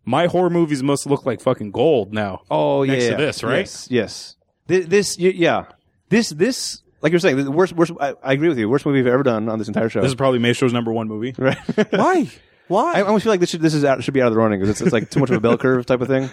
My 0.05 0.27
horror 0.27 0.49
movies 0.49 0.83
must 0.83 1.05
look 1.05 1.25
like 1.25 1.39
fucking 1.41 1.71
gold 1.71 2.11
now. 2.13 2.41
Oh, 2.51 2.83
Next 2.83 3.05
yeah. 3.05 3.09
to 3.11 3.15
this, 3.17 3.41
right? 3.43 3.59
Yes. 3.59 3.87
yes. 3.89 4.35
This, 4.67 4.85
this, 4.87 5.17
y- 5.17 5.31
yeah. 5.33 5.65
This, 6.13 6.29
this, 6.29 6.81
like 7.01 7.11
you're 7.11 7.19
saying, 7.19 7.43
the 7.43 7.51
worst, 7.51 7.73
worst. 7.73 7.91
I, 7.99 8.13
I 8.23 8.33
agree 8.33 8.47
with 8.47 8.57
you. 8.57 8.69
Worst 8.69 8.85
movie 8.85 8.99
we've 9.01 9.11
ever 9.11 9.23
done 9.23 9.49
on 9.49 9.59
this 9.59 9.67
entire 9.67 9.89
show. 9.89 9.99
This 10.01 10.09
is 10.09 10.15
probably 10.15 10.39
Maestro's 10.39 10.71
number 10.73 10.93
one 10.93 11.07
movie. 11.07 11.33
right. 11.39 11.57
Why? 11.91 12.29
Why? 12.67 12.93
I 12.93 13.01
almost 13.01 13.23
feel 13.23 13.33
like 13.33 13.39
this 13.39 13.49
should 13.49 13.61
this 13.61 13.73
is 13.73 13.83
out, 13.83 14.03
should 14.03 14.13
be 14.13 14.21
out 14.21 14.27
of 14.27 14.33
the 14.33 14.39
running 14.39 14.59
because 14.59 14.69
it's, 14.69 14.81
it's 14.81 14.93
like 14.93 15.09
too 15.09 15.19
much 15.19 15.29
of 15.29 15.35
a 15.35 15.39
bell 15.41 15.57
curve 15.57 15.85
type 15.85 16.01
of 16.01 16.07
thing. 16.07 16.29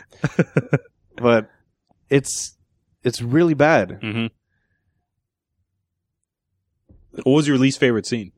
but 1.16 1.50
it's 2.08 2.56
it's 3.02 3.20
really 3.22 3.54
bad. 3.54 4.00
Mm-hmm. 4.00 4.26
What 7.22 7.32
was 7.36 7.48
your 7.48 7.58
least 7.58 7.80
favorite 7.80 8.06
scene? 8.06 8.32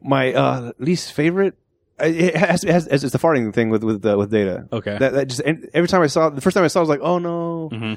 My 0.00 0.32
uh, 0.32 0.72
least 0.78 1.12
favorite. 1.12 1.54
I- 2.00 2.06
It 2.06 2.36
has, 2.36 2.64
it 2.64 2.70
has 2.70 2.86
it's 2.86 3.02
the 3.12 3.18
farting 3.18 3.52
thing 3.52 3.70
with 3.70 3.82
with 3.84 4.06
uh, 4.06 4.16
with 4.16 4.30
data. 4.30 4.68
Okay. 4.72 4.96
That, 4.98 5.12
that 5.14 5.26
just 5.28 5.40
and 5.40 5.68
every 5.74 5.88
time 5.88 6.00
I 6.02 6.06
saw 6.06 6.28
it, 6.28 6.34
the 6.36 6.40
first 6.40 6.54
time 6.54 6.64
I 6.64 6.68
saw, 6.68 6.78
it, 6.78 6.82
I 6.82 6.84
was 6.84 6.88
like, 6.88 7.00
oh 7.02 7.18
no. 7.18 7.96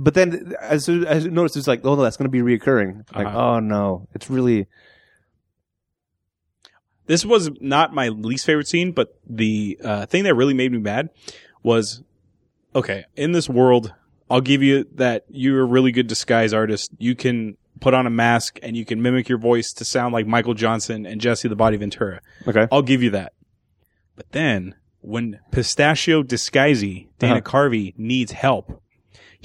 But 0.00 0.14
then 0.14 0.54
as 0.60 0.84
soon 0.84 1.04
as 1.06 1.26
I 1.26 1.28
noticed, 1.28 1.56
it's 1.56 1.68
like, 1.68 1.80
oh 1.84 1.94
no, 1.94 2.02
that's 2.02 2.16
going 2.16 2.30
to 2.30 2.30
be 2.30 2.40
reoccurring. 2.40 3.04
Like, 3.14 3.26
Uh-huh. 3.26 3.38
oh 3.56 3.60
no, 3.60 4.08
it's 4.14 4.28
really 4.28 4.66
This 7.06 7.24
was 7.24 7.50
not 7.60 7.94
my 7.94 8.08
least 8.08 8.46
favorite 8.46 8.66
scene, 8.66 8.90
but 8.92 9.16
the 9.28 9.78
uh, 9.82 10.06
thing 10.06 10.24
that 10.24 10.34
really 10.34 10.54
made 10.54 10.72
me 10.72 10.78
mad 10.78 11.10
was 11.62 12.02
okay, 12.74 13.04
in 13.14 13.30
this 13.32 13.48
world, 13.48 13.94
I'll 14.28 14.40
give 14.40 14.62
you 14.62 14.86
that 14.96 15.24
you're 15.28 15.60
a 15.62 15.64
really 15.64 15.92
good 15.92 16.08
disguise 16.08 16.52
artist. 16.52 16.90
You 16.98 17.14
can 17.14 17.56
put 17.80 17.94
on 17.94 18.06
a 18.06 18.10
mask 18.10 18.58
and 18.62 18.76
you 18.76 18.84
can 18.84 19.00
mimic 19.02 19.28
your 19.28 19.38
voice 19.38 19.72
to 19.74 19.84
sound 19.84 20.14
like 20.14 20.26
Michael 20.26 20.54
Johnson 20.54 21.06
and 21.06 21.20
Jesse 21.20 21.46
the 21.46 21.54
Body 21.56 21.76
Ventura. 21.76 22.20
okay. 22.48 22.66
I'll 22.72 22.82
give 22.82 23.02
you 23.04 23.10
that. 23.10 23.34
But 24.16 24.32
then 24.32 24.74
when 25.00 25.38
Pistachio 25.52 26.24
Disguisey, 26.24 27.06
Dana 27.20 27.34
Uh-huh. 27.34 27.42
Carvey, 27.42 27.94
needs 27.96 28.32
help, 28.32 28.82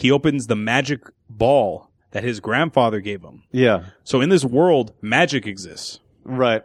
he 0.02 0.12
opens 0.12 0.48
the 0.48 0.56
magic 0.56 1.02
ball 1.30 1.92
that 2.12 2.24
his 2.24 2.40
grandfather 2.40 3.00
gave 3.00 3.22
him. 3.22 3.44
Yeah. 3.52 3.86
So 4.04 4.20
in 4.20 4.30
this 4.30 4.44
world, 4.44 4.94
magic 5.02 5.46
exists. 5.46 6.00
Right. 6.24 6.64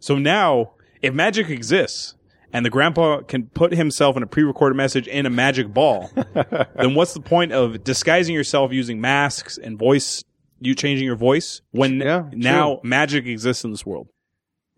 So 0.00 0.18
now, 0.18 0.72
if 1.00 1.14
magic 1.14 1.48
exists 1.48 2.14
and 2.52 2.64
the 2.64 2.70
grandpa 2.70 3.22
can 3.22 3.46
put 3.46 3.72
himself 3.72 4.16
in 4.16 4.22
a 4.22 4.26
pre-recorded 4.26 4.76
message 4.76 5.08
in 5.08 5.26
a 5.26 5.30
magic 5.30 5.72
ball, 5.72 6.10
then 6.34 6.94
what's 6.94 7.14
the 7.14 7.20
point 7.20 7.52
of 7.52 7.84
disguising 7.84 8.34
yourself 8.34 8.72
using 8.72 9.00
masks 9.00 9.58
and 9.58 9.78
voice, 9.78 10.24
you 10.60 10.74
changing 10.74 11.06
your 11.06 11.16
voice 11.16 11.62
when 11.70 12.00
Yeah, 12.00 12.28
now 12.32 12.80
magic 12.82 13.26
exists 13.26 13.64
in 13.64 13.70
this 13.70 13.86
world? 13.86 14.08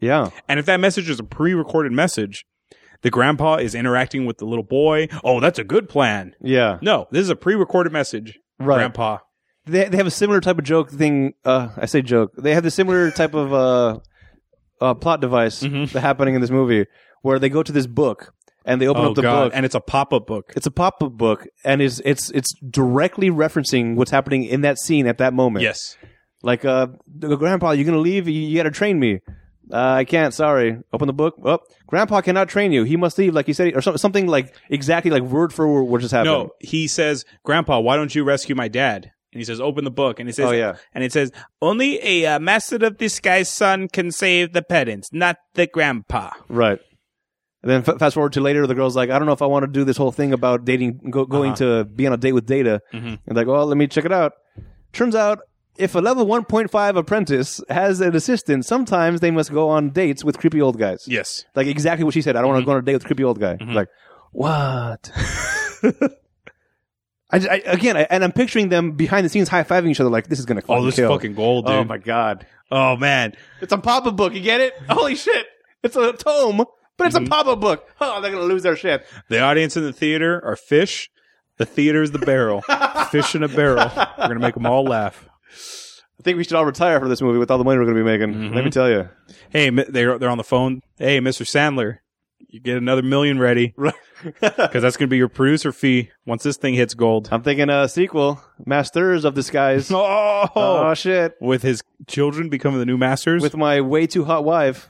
Yeah. 0.01 0.31
And 0.49 0.61
if 0.61 0.67
that 0.67 0.79
message 0.79 1.11
is 1.11 1.19
a 1.19 1.25
pre-recorded 1.25 1.93
message, 1.93 2.45
the 3.03 3.11
grandpa 3.11 3.57
is 3.57 3.75
interacting 3.75 4.27
with 4.27 4.39
the 4.39 4.45
little 4.45 4.65
boy. 4.65 5.09
Oh, 5.25 5.41
that's 5.41 5.59
a 5.59 5.65
good 5.65 5.89
plan. 5.89 6.35
Yeah. 6.41 6.79
No, 6.83 7.07
this 7.11 7.23
is 7.23 7.31
a 7.31 7.37
pre-recorded 7.37 7.93
message. 7.93 8.39
Right. 8.59 8.77
Grandpa. 8.79 9.19
They 9.67 9.85
they 9.89 9.97
have 9.99 10.07
a 10.07 10.11
similar 10.11 10.41
type 10.41 10.59
of 10.59 10.65
joke 10.65 10.91
thing. 10.91 11.35
Uh, 11.45 11.69
I 11.77 11.87
say 11.87 12.03
joke. 12.03 12.33
They 12.39 12.55
have 12.55 12.63
the 12.65 12.71
similar 12.71 13.11
type 13.21 13.35
of 13.35 13.53
uh, 13.53 13.99
uh, 14.81 14.95
plot 14.95 15.21
device 15.21 15.63
Mhm. 15.63 15.89
happening 16.01 16.35
in 16.35 16.41
this 16.41 16.51
movie 16.51 16.87
where 17.23 17.39
they 17.39 17.49
go 17.49 17.63
to 17.63 17.73
this 17.73 17.87
book 17.87 18.33
and 18.65 18.81
they 18.81 18.87
open 18.87 19.05
oh 19.05 19.11
up 19.11 19.15
the 19.17 19.23
God. 19.23 19.45
book. 19.45 19.53
And 19.55 19.65
it's 19.67 19.75
a 19.75 19.81
pop-up 19.81 20.27
book. 20.27 20.53
it's 20.57 20.67
a 20.67 20.71
pop 20.71 21.03
up 21.03 21.13
book 21.13 21.47
and 21.65 21.81
it's 21.83 22.01
it's 22.05 22.31
it's 22.31 22.53
directly 22.71 23.31
referencing 23.31 23.95
what's 23.97 24.11
happening 24.11 24.45
in 24.45 24.63
that 24.63 24.79
scene 24.79 25.07
at 25.07 25.19
that 25.19 25.35
moment. 25.35 25.63
Yes. 25.63 25.97
Like, 26.43 26.65
uh, 26.65 26.87
Grandpa, 27.19 27.73
you're 27.73 27.85
gonna 27.85 27.99
leave. 27.99 28.29
You, 28.29 28.41
you 28.41 28.57
got 28.57 28.63
to 28.63 28.71
train 28.71 29.01
me. 29.01 29.21
Uh, 29.73 29.77
I 30.01 30.05
can't. 30.05 30.33
Sorry. 30.33 30.79
Open 30.93 31.07
the 31.07 31.13
book. 31.13 31.35
Oh, 31.45 31.59
Grandpa 31.87 32.21
cannot 32.23 32.49
train 32.49 32.73
you. 32.73 32.85
He 32.85 32.97
must 32.97 33.19
leave, 33.19 33.35
like 33.35 33.47
he 33.47 33.53
said, 33.53 33.77
or 33.77 33.83
some- 33.83 33.99
something 33.99 34.27
like 34.27 34.55
exactly 34.71 35.11
like 35.11 35.23
word 35.23 35.53
for 35.53 35.67
word 35.73 35.83
what 35.85 36.01
just 36.01 36.13
happened. 36.13 36.33
No, 36.33 36.51
he 36.61 36.87
says, 36.87 37.25
Grandpa, 37.45 37.79
why 37.81 37.97
don't 37.97 38.15
you 38.15 38.25
rescue 38.25 38.55
my 38.55 38.69
dad? 38.69 39.11
And 39.33 39.41
he 39.41 39.45
says, 39.45 39.61
open 39.61 39.85
the 39.85 39.91
book. 39.91 40.19
And 40.21 40.29
he 40.29 40.33
says, 40.33 40.47
Oh, 40.47 40.53
yeah. 40.53 40.77
And 40.95 41.05
it 41.05 41.13
says, 41.13 41.31
only 41.61 41.99
a 42.03 42.25
uh, 42.27 42.39
master 42.39 42.77
of 42.77 42.97
disguise 42.97 43.51
son 43.53 43.89
can 43.89 44.11
save 44.11 44.55
the 44.55 44.63
pedants, 44.63 45.11
not 45.13 45.37
the 45.55 45.67
grandpa. 45.67 46.31
Right. 46.49 46.79
And 47.63 47.71
then 47.71 47.85
f- 47.87 47.99
fast 47.99 48.15
forward 48.15 48.33
to 48.35 48.41
later, 48.41 48.67
the 48.67 48.75
girl's 48.75 48.97
like, 48.97 49.11
I 49.11 49.19
don't 49.19 49.27
know 49.27 49.33
if 49.33 49.43
I 49.43 49.47
want 49.47 49.65
to 49.65 49.71
do 49.71 49.85
this 49.85 49.99
whole 49.99 50.13
thing 50.13 50.33
about 50.33 50.65
dating, 50.65 51.11
go, 51.11 51.27
going 51.27 51.53
to 51.57 51.85
be 51.85 52.07
on 52.07 52.15
a 52.15 52.17
date 52.17 52.33
with 52.33 52.47
Data. 52.47 52.81
Mhm. 52.95 53.19
And 53.27 53.37
like, 53.37 53.47
well, 53.47 53.67
let 53.67 53.77
me 53.77 53.87
check 53.87 54.07
it 54.07 54.13
out. 54.13 54.33
Turns 54.95 55.15
out, 55.15 55.41
if 55.79 55.95
a 55.95 56.01
level 56.01 56.27
1.5 56.27 56.97
apprentice 56.97 57.61
has 57.69 58.01
an 58.01 58.15
assistant, 58.15 58.65
sometimes 58.65 59.21
they 59.21 59.31
must 59.31 59.53
go 59.53 59.69
on 59.69 59.91
dates 59.91 60.25
with 60.25 60.39
creepy 60.39 60.61
old 60.61 60.79
guys. 60.79 61.07
Yes. 61.07 61.45
Like 61.55 61.67
exactly 61.67 62.05
what 62.05 62.15
she 62.15 62.23
said. 62.23 62.37
I 62.37 62.41
don't 62.41 62.51
want 62.51 62.59
to 62.59 62.63
mm-hmm. 62.63 62.71
go 62.71 62.77
on 62.77 62.79
a 62.79 62.83
date 62.83 62.95
with 62.95 63.05
a 63.05 63.07
creepy 63.07 63.25
old 63.25 63.41
guy. 63.41 63.57
Mm-hmm. 63.57 63.73
Like, 63.73 63.89
what? 64.33 65.11
I, 67.31 67.39
just- 67.39 67.51
I 67.51 67.57
again, 67.67 67.97
I, 67.97 68.07
and 68.11 68.25
I'm 68.25 68.33
picturing 68.33 68.69
them 68.69 68.93
behind 68.93 69.25
the 69.25 69.29
scenes 69.29 69.49
high 69.49 69.63
fiving 69.63 69.91
each 69.91 70.01
other. 70.01 70.11
Like, 70.11 70.29
this 70.29 70.39
is 70.39 70.47
gonna. 70.47 70.63
Oh, 70.65 70.75
fucking 70.75 70.87
this 70.87 70.97
kill. 70.97 71.11
fucking 71.11 71.35
gold, 71.35 71.65
oh 71.67 71.71
dude. 71.71 71.81
Oh 71.81 71.85
my 71.85 71.99
god! 71.99 72.47
Oh, 72.71 72.97
man. 72.97 73.35
It's 73.61 73.73
a 73.73 73.79
pop-up 73.79 74.17
book. 74.17 74.35
You 74.35 74.41
get 74.41 74.61
it? 74.61 74.75
Holy 74.89 75.15
shit! 75.15 75.47
It's 75.83 75.97
a 75.97 76.13
tome, 76.13 76.65
but 76.97 77.07
it's 77.07 77.17
a 77.17 77.21
mm-hmm. 77.21 77.29
pop-up 77.29 77.61
book. 77.61 77.89
Oh, 78.01 78.21
they're 78.21 78.33
gonna 78.33 78.45
lose 78.45 78.63
their 78.63 78.77
shit. 78.77 79.07
The 79.29 79.41
audience 79.41 79.77
in 79.77 79.85
the 79.85 79.93
theater 79.93 80.45
are 80.45 80.57
fish. 80.57 81.11
The 81.59 81.67
theater 81.67 82.03
is 82.03 82.13
the 82.13 82.21
barrel. 82.21 82.63
fish 83.11 83.35
in 83.35 83.43
a 83.43 83.49
barrel. 83.49 83.91
We're 83.95 84.15
going 84.17 84.35
to 84.35 84.39
make 84.39 84.55
them 84.55 84.65
all 84.65 84.85
laugh. 84.85 85.28
I 85.51 86.23
think 86.23 86.37
we 86.37 86.45
should 86.45 86.55
all 86.55 86.65
retire 86.67 86.99
for 87.01 87.09
this 87.09 87.23
movie 87.23 87.39
with 87.39 87.51
all 87.51 87.59
the 87.59 87.65
money 87.65 87.79
we're 87.79 87.85
gonna 87.87 87.97
be 87.97 88.03
making. 88.03 88.53
Let 88.55 88.65
me 88.65 88.71
tell 88.71 88.91
you. 88.91 89.09
Hey, 89.51 89.71
they're, 89.71 90.19
they're 90.19 90.31
on 90.31 90.39
the 90.39 90.45
phone. 90.45 90.81
Hey, 90.99 91.21
Mr. 91.21 91.43
Sandler, 91.43 91.99
you 92.49 92.61
get 92.61 92.77
another 92.77 93.03
million 93.03 93.39
ready 93.39 93.75
because 94.41 94.83
that's 94.83 94.97
going 94.97 95.07
to 95.09 95.11
be 95.11 95.17
your 95.17 95.29
producer 95.29 95.71
fee 95.71 96.11
once 96.27 96.43
this 96.43 96.57
thing 96.57 96.75
hits 96.75 96.95
gold. 96.95 97.29
I'm 97.31 97.43
thinking 97.43 97.71
a 97.71 97.89
sequel, 97.89 98.43
Masters 98.67 99.25
of 99.25 99.35
Disguise. 99.35 99.91
Oh, 99.95 100.49
Oh 100.55 100.95
shit! 100.95 101.35
with 101.41 101.63
his 101.63 101.83
children 102.07 102.49
becoming 102.49 102.79
the 102.81 102.87
new 102.87 102.97
masters. 102.99 103.43
With 103.43 103.57
my 103.57 103.81
way 103.81 104.07
too 104.07 104.25
hot 104.25 104.45
wife 104.45 104.89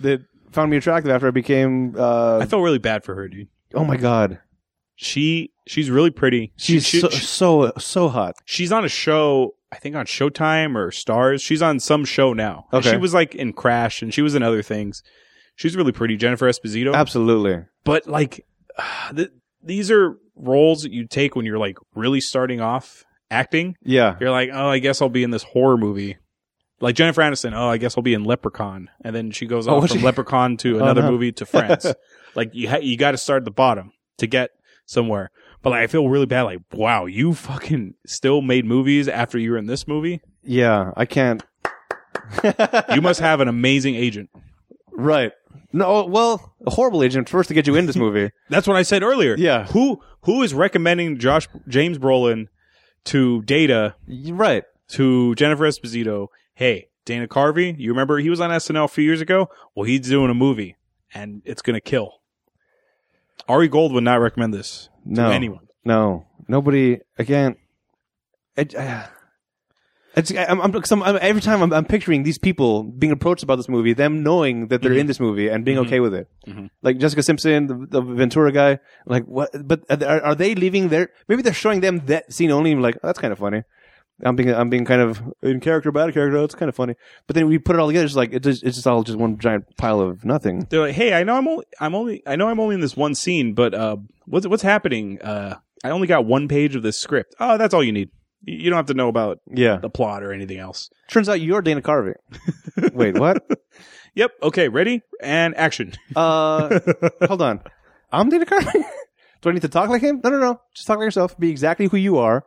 that 0.00 0.20
found 0.52 0.70
me 0.70 0.76
attractive 0.76 1.10
after 1.10 1.28
I 1.28 1.30
became. 1.30 1.94
Uh, 1.96 2.38
I 2.38 2.46
felt 2.46 2.62
really 2.62 2.78
bad 2.78 3.04
for 3.04 3.14
her, 3.14 3.28
dude. 3.28 3.48
oh 3.74 3.84
my 3.84 3.96
god, 3.96 4.38
She 5.02 5.50
she's 5.66 5.88
really 5.90 6.10
pretty. 6.10 6.52
she's 6.56 6.86
she, 6.86 7.00
so, 7.00 7.08
she- 7.08 7.24
so 7.24 7.72
so 7.78 8.08
hot. 8.10 8.34
she's 8.44 8.70
on 8.70 8.84
a 8.84 8.88
show. 8.88 9.54
I 9.72 9.76
think 9.76 9.96
on 9.96 10.04
Showtime 10.04 10.76
or 10.76 10.90
Stars. 10.90 11.40
She's 11.40 11.62
on 11.62 11.80
some 11.80 12.04
show 12.04 12.32
now. 12.34 12.66
Okay. 12.72 12.90
She 12.90 12.96
was 12.96 13.14
like 13.14 13.34
in 13.34 13.52
Crash, 13.54 14.02
and 14.02 14.12
she 14.12 14.20
was 14.20 14.34
in 14.34 14.42
other 14.42 14.62
things. 14.62 15.02
She's 15.54 15.74
really 15.76 15.92
pretty, 15.92 16.16
Jennifer 16.16 16.48
Esposito. 16.48 16.92
Absolutely. 16.94 17.64
but 17.84 18.06
like, 18.06 18.44
th- 19.16 19.30
these 19.62 19.90
are 19.90 20.16
roles 20.36 20.82
that 20.82 20.92
you 20.92 21.06
take 21.06 21.34
when 21.36 21.46
you're 21.46 21.58
like 21.58 21.78
really 21.94 22.20
starting 22.20 22.60
off 22.60 23.04
acting. 23.30 23.76
Yeah. 23.82 24.16
You're 24.20 24.30
like, 24.32 24.50
oh, 24.52 24.68
I 24.68 24.80
guess 24.80 25.00
I'll 25.00 25.08
be 25.08 25.22
in 25.22 25.30
this 25.30 25.44
horror 25.44 25.76
movie. 25.78 26.18
Like 26.80 26.94
Jennifer 26.96 27.22
Aniston, 27.22 27.52
oh, 27.54 27.68
I 27.68 27.76
guess 27.76 27.96
I'll 27.96 28.02
be 28.02 28.14
in 28.14 28.24
Leprechaun, 28.24 28.90
and 29.04 29.14
then 29.14 29.30
she 29.30 29.46
goes 29.46 29.68
Oh, 29.68 29.76
off 29.78 29.88
from 29.88 29.98
she? 29.98 30.04
Leprechaun 30.04 30.56
to 30.58 30.74
uh-huh. 30.76 30.84
another 30.84 31.02
no. 31.02 31.10
movie 31.12 31.30
to 31.32 31.46
France. 31.46 31.86
like 32.34 32.50
you, 32.54 32.68
ha- 32.68 32.78
you 32.82 32.96
got 32.96 33.12
to 33.12 33.18
start 33.18 33.42
at 33.42 33.44
the 33.44 33.50
bottom 33.50 33.92
to 34.18 34.26
get 34.26 34.50
somewhere. 34.90 35.30
But 35.62 35.70
like, 35.70 35.82
I 35.82 35.86
feel 35.86 36.08
really 36.08 36.26
bad. 36.26 36.42
Like, 36.42 36.60
wow, 36.72 37.06
you 37.06 37.34
fucking 37.34 37.94
still 38.06 38.42
made 38.42 38.64
movies 38.64 39.08
after 39.08 39.38
you 39.38 39.52
were 39.52 39.58
in 39.58 39.66
this 39.66 39.86
movie. 39.86 40.20
Yeah. 40.42 40.92
I 40.96 41.06
can't. 41.06 41.42
You 42.94 43.02
must 43.02 43.18
have 43.20 43.40
an 43.40 43.48
amazing 43.48 43.96
agent. 43.96 44.30
Right. 44.92 45.32
No. 45.72 46.04
Well, 46.04 46.54
a 46.64 46.70
horrible 46.70 47.02
agent 47.02 47.28
first 47.28 47.48
to 47.48 47.54
get 47.54 47.66
you 47.66 47.74
in 47.74 47.86
this 47.86 47.96
movie. 47.96 48.30
That's 48.48 48.68
what 48.68 48.76
I 48.76 48.82
said 48.82 49.02
earlier. 49.02 49.34
Yeah. 49.36 49.66
Who 49.66 50.00
who 50.22 50.42
is 50.42 50.54
recommending 50.54 51.18
Josh 51.18 51.48
James 51.66 51.98
Brolin 51.98 52.46
to 53.06 53.42
Data 53.42 53.96
right. 54.30 54.62
to 54.90 55.34
Jennifer 55.34 55.64
Esposito? 55.64 56.28
Hey, 56.54 56.88
Dana 57.04 57.26
Carvey, 57.26 57.76
you 57.78 57.90
remember 57.90 58.18
he 58.18 58.30
was 58.30 58.40
on 58.40 58.50
SNL 58.50 58.84
a 58.84 58.88
few 58.88 59.04
years 59.04 59.20
ago? 59.20 59.48
Well, 59.74 59.84
he's 59.84 60.00
doing 60.02 60.30
a 60.30 60.34
movie, 60.34 60.76
and 61.12 61.42
it's 61.44 61.62
gonna 61.62 61.80
kill. 61.80 62.19
Ari 63.48 63.68
Gold 63.68 63.92
would 63.92 64.04
not 64.04 64.20
recommend 64.20 64.54
this 64.54 64.88
No. 65.04 65.28
to 65.28 65.34
anyone. 65.34 65.66
No, 65.84 66.26
nobody. 66.48 66.98
Again, 67.18 67.56
I, 68.56 68.66
I, 68.78 69.08
it's, 70.16 70.32
I'm, 70.34 70.60
I'm, 70.60 70.72
'cause 70.72 70.90
I'm- 70.92 71.02
I'm- 71.04 71.18
every 71.22 71.40
time 71.40 71.62
I'm, 71.62 71.72
I'm 71.72 71.84
picturing 71.84 72.24
these 72.24 72.36
people 72.38 72.82
being 72.82 73.12
approached 73.12 73.42
about 73.44 73.56
this 73.56 73.68
movie, 73.68 73.92
them 73.92 74.22
knowing 74.22 74.68
that 74.68 74.82
they're 74.82 74.92
in 74.92 75.06
this 75.06 75.20
movie 75.20 75.48
and 75.48 75.64
being 75.64 75.78
Mhm. 75.78 75.86
okay 75.86 76.00
with 76.00 76.14
it. 76.14 76.28
Mhm. 76.48 76.68
Like 76.82 76.98
Jessica 76.98 77.22
Simpson, 77.22 77.66
the, 77.68 77.86
the 77.88 78.00
Ventura 78.02 78.50
guy. 78.52 78.80
Like 79.06 79.24
what? 79.24 79.50
But 79.66 79.84
are, 80.02 80.20
are 80.20 80.34
they 80.34 80.54
leaving 80.54 80.88
their? 80.88 81.10
Maybe 81.28 81.42
they're 81.42 81.54
showing 81.54 81.80
them 81.80 82.00
that 82.06 82.32
scene 82.32 82.50
only. 82.50 82.72
and 82.72 82.82
Like 82.82 82.96
oh, 82.96 83.06
that's 83.06 83.20
kind 83.20 83.32
of 83.32 83.38
funny. 83.38 83.62
I'm 84.22 84.36
being 84.36 84.52
I'm 84.54 84.68
being 84.70 84.84
kind 84.84 85.00
of 85.00 85.22
in 85.42 85.60
character, 85.60 85.90
bad 85.92 86.12
character. 86.14 86.36
It's 86.44 86.54
kind 86.54 86.68
of 86.68 86.74
funny. 86.74 86.94
But 87.26 87.34
then 87.36 87.48
we 87.48 87.58
put 87.58 87.76
it 87.76 87.80
all 87.80 87.86
together. 87.86 88.04
It's 88.06 88.16
like 88.16 88.32
it 88.32 88.42
just, 88.42 88.62
it's 88.62 88.76
just 88.76 88.86
all 88.86 89.02
just 89.02 89.18
one 89.18 89.38
giant 89.38 89.76
pile 89.76 90.00
of 90.00 90.24
nothing. 90.24 90.66
They're 90.68 90.80
like, 90.80 90.94
"Hey, 90.94 91.14
I 91.14 91.22
know 91.24 91.36
I'm 91.36 91.48
only, 91.48 91.64
I'm 91.80 91.94
only, 91.94 92.22
I 92.26 92.36
know 92.36 92.48
I'm 92.48 92.60
only 92.60 92.74
in 92.74 92.80
this 92.80 92.96
one 92.96 93.14
scene, 93.14 93.54
but 93.54 93.72
uh, 93.74 93.96
what's 94.26 94.46
what's 94.46 94.62
happening? 94.62 95.20
Uh, 95.22 95.56
I 95.84 95.90
only 95.90 96.06
got 96.06 96.26
one 96.26 96.48
page 96.48 96.74
of 96.76 96.82
this 96.82 96.98
script. 96.98 97.34
Oh, 97.40 97.56
that's 97.56 97.72
all 97.74 97.82
you 97.82 97.92
need. 97.92 98.10
You 98.44 98.56
you 98.56 98.70
don't 98.70 98.76
have 98.76 98.86
to 98.86 98.94
know 98.94 99.08
about 99.08 99.38
Yeah. 99.50 99.76
the 99.76 99.90
plot 99.90 100.22
or 100.22 100.32
anything 100.32 100.58
else. 100.58 100.90
Turns 101.08 101.28
out 101.28 101.40
you're 101.40 101.62
Dana 101.62 101.80
Carvey. 101.82 102.14
Wait, 102.92 103.18
what? 103.18 103.46
Yep. 104.14 104.32
Okay. 104.42 104.68
Ready 104.68 105.02
and 105.22 105.56
action. 105.56 105.92
Uh, 106.16 106.80
hold 107.26 107.42
on. 107.42 107.60
I'm 108.12 108.28
Dana 108.28 108.44
Carvey. 108.46 108.82
Do 109.42 109.48
I 109.48 109.52
need 109.52 109.62
to 109.62 109.68
talk 109.68 109.88
like 109.88 110.02
him? 110.02 110.20
No, 110.22 110.28
no, 110.30 110.38
no. 110.38 110.60
Just 110.74 110.86
talk 110.86 110.98
like 110.98 111.06
yourself. 111.06 111.38
Be 111.38 111.50
exactly 111.50 111.86
who 111.86 111.96
you 111.96 112.18
are. 112.18 112.44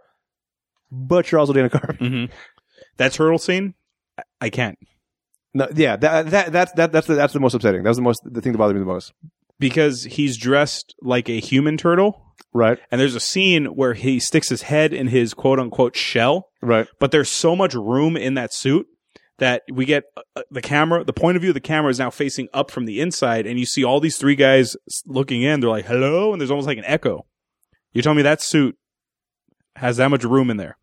But 0.95 1.31
you're 1.31 1.39
also 1.39 1.53
Dana 1.53 1.69
Carvey. 1.69 1.97
mm-hmm. 1.97 2.33
That 2.97 3.11
turtle 3.13 3.39
scene, 3.39 3.73
I- 4.17 4.23
I 4.41 4.49
can't 4.51 4.77
No, 5.55 5.67
yeah, 5.75 5.95
that 5.95 6.29
that 6.29 6.51
that's 6.51 6.71
that 6.73 6.91
that's 6.91 7.07
the, 7.07 7.15
that's 7.15 7.33
the 7.33 7.39
most 7.39 7.53
upsetting. 7.55 7.81
That 7.83 7.89
was 7.89 7.97
the 7.97 8.03
most 8.03 8.21
the 8.23 8.41
thing 8.41 8.51
that 8.51 8.57
bothered 8.59 8.75
me 8.75 8.79
the 8.81 8.85
most. 8.85 9.11
because 9.59 10.03
he's 10.03 10.37
dressed 10.37 10.93
like 11.01 11.29
a 11.29 11.39
human 11.39 11.77
turtle, 11.77 12.21
Right, 12.53 12.77
and 12.91 13.01
there's 13.01 13.15
a 13.15 13.19
scene 13.19 13.65
where 13.65 13.93
he 13.95 14.19
sticks 14.19 14.49
his 14.49 14.63
head 14.63 14.93
in 14.93 15.07
his 15.07 15.33
quote 15.33 15.59
unquote 15.59 15.95
shell, 15.95 16.49
right. 16.61 16.87
but 16.99 17.09
there's 17.11 17.29
so 17.29 17.55
much 17.55 17.73
room 17.73 18.15
in 18.15 18.35
that 18.35 18.53
suit 18.53 18.85
that 19.39 19.63
we 19.71 19.85
get 19.85 20.03
uh, 20.35 20.43
the 20.51 20.61
camera 20.61 21.03
the 21.03 21.13
point 21.13 21.35
of 21.35 21.41
view 21.41 21.49
of 21.49 21.55
the 21.55 21.59
camera 21.59 21.89
is 21.89 21.97
now 21.97 22.11
facing 22.11 22.47
up 22.53 22.69
from 22.69 22.85
the 22.85 23.01
inside 23.01 23.47
and 23.47 23.59
you 23.59 23.65
see 23.65 23.83
all 23.83 23.99
these 23.99 24.17
three 24.17 24.35
guys 24.35 24.75
s- 24.87 25.01
looking 25.07 25.41
in 25.41 25.59
they're 25.59 25.69
like 25.71 25.85
hello 25.85 26.31
and 26.31 26.39
there's 26.39 26.51
almost 26.51 26.67
like 26.67 26.77
an 26.77 26.85
echo 26.85 27.25
you're 27.93 28.03
telling 28.03 28.17
me 28.17 28.21
that 28.21 28.41
suit 28.43 28.77
has 29.77 29.97
that 29.97 30.09
much 30.09 30.23
room 30.23 30.51
in 30.51 30.57
there 30.57 30.77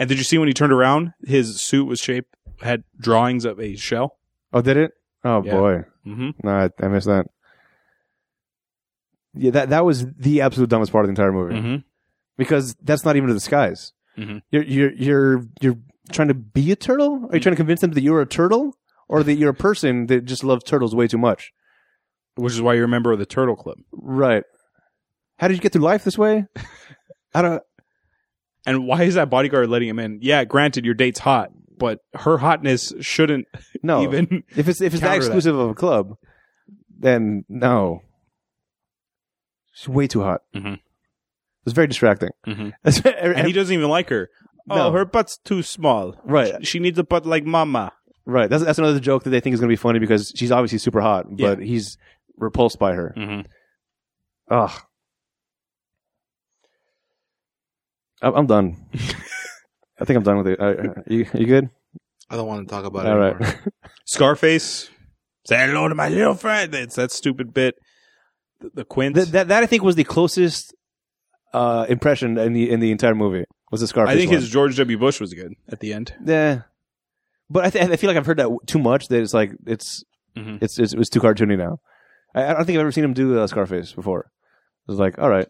and 0.00 0.08
did 0.08 0.18
you 0.18 0.24
see 0.24 0.38
when 0.38 0.48
he 0.48 0.54
turned 0.54 0.72
around 0.72 1.12
his 1.24 1.60
suit 1.62 1.84
was 1.84 2.00
shaped 2.00 2.34
had 2.60 2.82
drawings 2.98 3.44
of 3.44 3.60
a 3.60 3.76
shell 3.76 4.16
Oh, 4.52 4.60
did 4.62 4.76
it? 4.76 4.90
Oh 5.22 5.44
Yeah. 5.44 5.52
boy, 5.52 5.84
mm-hmm. 6.04 6.30
no, 6.42 6.50
I, 6.50 6.70
I 6.84 6.88
missed 6.88 7.06
that. 7.06 7.26
Yeah, 9.34 9.52
that 9.52 9.70
that 9.70 9.84
was 9.84 10.06
the 10.18 10.40
absolute 10.40 10.68
dumbest 10.70 10.90
part 10.92 11.04
of 11.04 11.08
the 11.08 11.12
entire 11.12 11.32
movie 11.32 11.54
Mm-hmm. 11.54 11.76
because 12.36 12.74
that's 12.82 13.04
not 13.04 13.16
even 13.16 13.30
a 13.30 13.34
disguise. 13.34 13.92
Mhm. 14.18 14.42
You're 14.50 14.64
you're 14.64 14.92
you're 14.92 15.44
you're 15.60 15.76
trying 16.10 16.28
to 16.28 16.34
be 16.34 16.72
a 16.72 16.76
turtle. 16.76 17.26
Are 17.30 17.36
you 17.36 17.40
trying 17.40 17.52
to 17.54 17.56
convince 17.56 17.80
them 17.80 17.92
that 17.92 18.02
you're 18.02 18.20
a 18.20 18.26
turtle, 18.26 18.76
or 19.08 19.22
that 19.22 19.34
you're 19.34 19.50
a 19.50 19.54
person 19.54 20.06
that 20.06 20.24
just 20.24 20.42
loves 20.42 20.64
turtles 20.64 20.94
way 20.94 21.06
too 21.06 21.18
much? 21.18 21.52
which 22.36 22.54
is 22.54 22.62
why 22.62 22.72
you're 22.72 22.84
a 22.84 22.88
member 22.88 23.12
of 23.12 23.18
the 23.18 23.26
turtle 23.26 23.56
club 23.56 23.76
Right. 23.92 24.44
How 25.38 25.48
did 25.48 25.54
you 25.56 25.60
get 25.60 25.72
through 25.72 25.82
life 25.82 26.04
this 26.04 26.16
way? 26.16 26.46
I 27.34 27.42
don't. 27.42 27.62
And 28.66 28.86
why 28.86 29.02
is 29.04 29.14
that 29.14 29.30
bodyguard 29.30 29.68
letting 29.68 29.88
him 29.88 29.98
in 29.98 30.18
yeah 30.22 30.44
granted 30.44 30.84
your 30.84 30.94
date's 30.94 31.18
hot 31.20 31.50
but 31.78 32.00
her 32.14 32.36
hotness 32.38 32.92
shouldn't 33.00 33.46
No. 33.82 34.02
even 34.02 34.42
if 34.56 34.68
it's 34.68 34.80
if 34.80 34.92
it's 34.92 35.00
that 35.00 35.08
counter 35.08 35.20
that. 35.20 35.26
exclusive 35.26 35.56
of 35.58 35.70
a 35.70 35.74
club, 35.74 36.16
then 36.98 37.44
no. 37.48 38.02
she's 39.72 39.88
way 39.88 40.06
too 40.06 40.20
hot. 40.22 40.42
Mhm. 40.54 40.78
It's 41.64 41.72
very 41.74 41.86
distracting. 41.86 42.30
Mhm. 42.46 42.72
and 42.84 43.46
he 43.46 43.52
doesn't 43.52 43.72
even 43.74 43.88
like 43.88 44.08
her 44.10 44.28
oh 44.68 44.76
No. 44.76 44.92
her 44.92 45.04
butt's 45.04 45.38
too 45.38 45.62
small 45.62 46.14
right, 46.24 46.66
She 46.66 46.78
needs 46.78 46.98
a 46.98 47.04
butt 47.04 47.24
like 47.26 47.44
mama. 47.44 47.92
right. 48.26 48.50
That's 48.50 48.62
that's 48.64 48.78
another 48.78 49.00
joke 49.00 49.24
that 49.24 49.30
they 49.30 49.40
think 49.40 49.54
is 49.54 49.60
going 49.60 49.68
to 49.68 49.72
be 49.72 49.76
funny 49.76 49.98
because 49.98 50.32
she's 50.36 50.52
obviously 50.52 50.78
super 50.78 51.00
hot, 51.00 51.26
Yeah. 51.34 51.54
but 51.54 51.62
he's 51.64 51.96
repulsed 52.36 52.78
by 52.78 52.92
her. 52.92 53.14
Mm-hmm. 53.16 53.40
Ugh. 54.50 54.70
I'm 58.22 58.34
I'm 58.34 58.46
done. 58.46 58.76
I 60.00 60.04
think 60.04 60.16
I'm 60.16 60.22
done 60.22 60.38
with 60.38 60.46
it. 60.48 60.60
Uh, 60.60 61.02
you 61.06 61.26
you 61.34 61.46
good? 61.46 61.68
I 62.30 62.36
don't 62.36 62.46
want 62.46 62.66
to 62.68 62.72
talk 62.72 62.84
about 62.84 63.06
All 63.06 63.12
it 63.14 63.16
right. 63.16 63.34
anymore. 63.34 63.60
Scarface, 64.06 64.88
say 65.46 65.66
hello 65.66 65.88
to 65.88 65.94
my 65.94 66.08
little 66.08 66.34
friend. 66.34 66.74
It's 66.74 66.96
that 66.96 67.12
stupid 67.12 67.52
bit. 67.52 67.74
The, 68.60 68.70
the 68.74 68.84
Quint. 68.84 69.14
That, 69.16 69.32
that 69.32 69.48
that 69.48 69.62
I 69.62 69.66
think 69.66 69.82
was 69.82 69.96
the 69.96 70.04
closest 70.04 70.74
uh, 71.52 71.86
impression 71.88 72.38
in 72.38 72.52
the 72.52 72.70
in 72.70 72.80
the 72.80 72.90
entire 72.92 73.14
movie 73.14 73.44
was 73.70 73.80
the 73.80 73.86
Scarface. 73.86 74.14
I 74.14 74.16
think 74.18 74.30
one. 74.30 74.40
his 74.40 74.48
George 74.50 74.76
W. 74.76 74.98
Bush 74.98 75.20
was 75.20 75.34
good 75.34 75.52
at 75.68 75.80
the 75.80 75.92
end. 75.92 76.14
Yeah, 76.24 76.62
but 77.48 77.64
I, 77.64 77.70
th- 77.70 77.90
I 77.90 77.96
feel 77.96 78.08
like 78.08 78.16
I've 78.16 78.26
heard 78.26 78.38
that 78.38 78.44
w- 78.44 78.60
too 78.66 78.78
much 78.78 79.08
that 79.08 79.20
it's 79.20 79.34
like 79.34 79.52
it's 79.66 80.04
Mhm. 80.36 80.62
it's, 80.62 80.78
it's 80.78 80.92
it 80.92 80.98
was 80.98 81.08
too 81.10 81.20
cartoony 81.20 81.58
now. 81.58 81.80
I, 82.34 82.44
I 82.44 82.52
don't 82.54 82.64
think 82.64 82.76
I've 82.76 82.82
ever 82.82 82.92
seen 82.92 83.02
him 83.04 83.12
do 83.14 83.38
uh, 83.40 83.46
Scarface 83.48 83.92
before. 83.92 84.30
It 84.86 84.90
was 84.92 84.98
like, 85.00 85.18
all 85.18 85.28
right, 85.28 85.48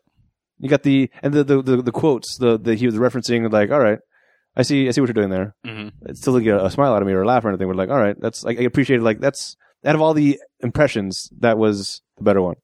you 0.60 0.68
got 0.68 0.82
the 0.82 1.10
and 1.22 1.32
the 1.32 1.42
the, 1.42 1.62
the, 1.62 1.82
the 1.82 1.92
quotes 1.92 2.36
the 2.38 2.58
the 2.58 2.74
he 2.74 2.86
was 2.86 2.96
referencing 2.96 3.50
like, 3.50 3.70
all 3.70 3.80
right, 3.80 3.98
I 4.56 4.62
see 4.62 4.86
I 4.88 4.90
see 4.90 5.00
what 5.00 5.08
you're 5.08 5.14
doing 5.14 5.30
there. 5.30 5.54
Mm-hmm. 5.66 6.10
It 6.10 6.16
still 6.18 6.34
didn't 6.34 6.44
get 6.44 6.64
a 6.64 6.70
smile 6.70 6.92
out 6.92 7.02
of 7.02 7.08
me 7.08 7.14
or 7.14 7.22
a 7.22 7.26
laugh 7.26 7.44
or 7.44 7.48
anything. 7.48 7.66
We're 7.66 7.74
like, 7.74 7.88
all 7.88 7.98
right, 7.98 8.16
that's 8.20 8.44
like, 8.44 8.58
I 8.58 8.62
appreciated 8.62 9.02
like 9.02 9.20
that's 9.20 9.56
out 9.84 9.94
of 9.94 10.02
all 10.02 10.14
the 10.14 10.38
impressions 10.60 11.30
that 11.40 11.56
was 11.56 12.02
the 12.18 12.24
better 12.24 12.42
one. 12.42 12.56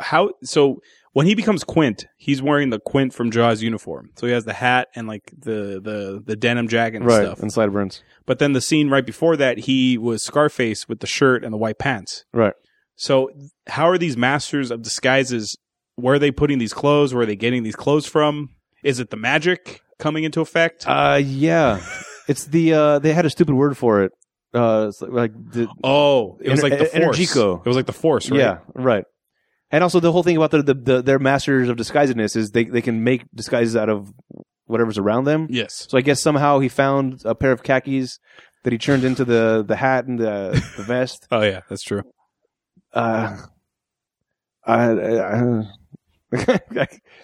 How 0.00 0.30
so? 0.42 0.80
When 1.14 1.26
he 1.26 1.34
becomes 1.34 1.64
Quint, 1.64 2.06
he's 2.16 2.40
wearing 2.42 2.70
the 2.70 2.78
Quint 2.78 3.12
from 3.12 3.30
Jaws 3.30 3.60
uniform. 3.62 4.10
So 4.16 4.26
he 4.26 4.32
has 4.34 4.44
the 4.44 4.52
hat 4.52 4.88
and 4.94 5.08
like 5.08 5.32
the 5.36 5.80
the 5.82 6.22
the 6.24 6.36
denim 6.36 6.68
jacket 6.68 6.98
and 6.98 7.06
right, 7.06 7.24
stuff. 7.24 7.40
and 7.40 7.52
slide 7.52 7.72
burns. 7.72 8.02
But 8.24 8.38
then 8.38 8.52
the 8.52 8.60
scene 8.60 8.88
right 8.88 9.04
before 9.04 9.36
that, 9.36 9.58
he 9.60 9.98
was 9.98 10.22
Scarface 10.22 10.88
with 10.88 11.00
the 11.00 11.06
shirt 11.06 11.42
and 11.42 11.52
the 11.52 11.58
white 11.58 11.78
pants. 11.78 12.24
Right. 12.32 12.52
So 12.98 13.30
how 13.68 13.88
are 13.88 13.96
these 13.96 14.16
masters 14.16 14.70
of 14.70 14.82
disguises? 14.82 15.56
Where 15.94 16.16
are 16.16 16.18
they 16.18 16.30
putting 16.32 16.58
these 16.58 16.74
clothes? 16.74 17.14
Where 17.14 17.22
are 17.22 17.26
they 17.26 17.36
getting 17.36 17.62
these 17.62 17.76
clothes 17.76 18.06
from? 18.06 18.50
Is 18.84 19.00
it 19.00 19.10
the 19.10 19.16
magic 19.16 19.80
coming 19.98 20.24
into 20.24 20.40
effect? 20.40 20.84
Uh, 20.86 21.20
yeah, 21.22 21.80
it's 22.28 22.44
the 22.44 22.74
uh 22.74 22.98
they 22.98 23.12
had 23.12 23.24
a 23.24 23.30
stupid 23.30 23.54
word 23.54 23.76
for 23.76 24.02
it. 24.02 24.12
Uh, 24.52 24.90
like 25.00 25.32
the 25.32 25.68
oh, 25.84 26.38
it 26.40 26.50
was 26.50 26.62
like 26.62 26.78
the 26.78 26.86
force. 26.86 27.16
Energico. 27.18 27.60
It 27.60 27.66
was 27.68 27.76
like 27.76 27.86
the 27.86 27.92
force, 27.92 28.30
right? 28.30 28.40
Yeah, 28.40 28.58
right. 28.74 29.04
And 29.70 29.84
also 29.84 30.00
the 30.00 30.10
whole 30.10 30.22
thing 30.22 30.36
about 30.36 30.50
the, 30.50 30.62
the, 30.62 30.74
the 30.74 31.02
their 31.02 31.18
masters 31.18 31.68
of 31.68 31.76
disguisedness 31.76 32.34
is 32.34 32.50
they 32.50 32.64
they 32.64 32.80
can 32.80 33.04
make 33.04 33.24
disguises 33.34 33.76
out 33.76 33.88
of 33.88 34.10
whatever's 34.66 34.98
around 34.98 35.24
them. 35.24 35.46
Yes. 35.50 35.86
So 35.88 35.98
I 35.98 36.00
guess 36.00 36.20
somehow 36.22 36.58
he 36.58 36.68
found 36.68 37.22
a 37.24 37.34
pair 37.34 37.52
of 37.52 37.62
khakis 37.62 38.18
that 38.64 38.72
he 38.72 38.78
turned 38.78 39.04
into 39.04 39.24
the 39.24 39.64
the 39.66 39.76
hat 39.76 40.06
and 40.06 40.18
the 40.18 40.50
the 40.76 40.82
vest. 40.82 41.26
Oh 41.30 41.42
yeah, 41.42 41.60
that's 41.68 41.82
true. 41.82 42.02
Uh, 42.92 43.36
I, 44.64 44.82
I, 44.90 45.38
I 45.38 45.62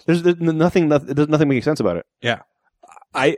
there's, 0.07 0.23
there's 0.23 0.39
nothing 0.39 0.87
nothing 0.87 1.13
there's 1.13 1.27
nothing 1.29 1.47
making 1.47 1.61
sense 1.63 1.79
about 1.79 1.97
it. 1.97 2.05
Yeah, 2.21 2.41
I 3.13 3.37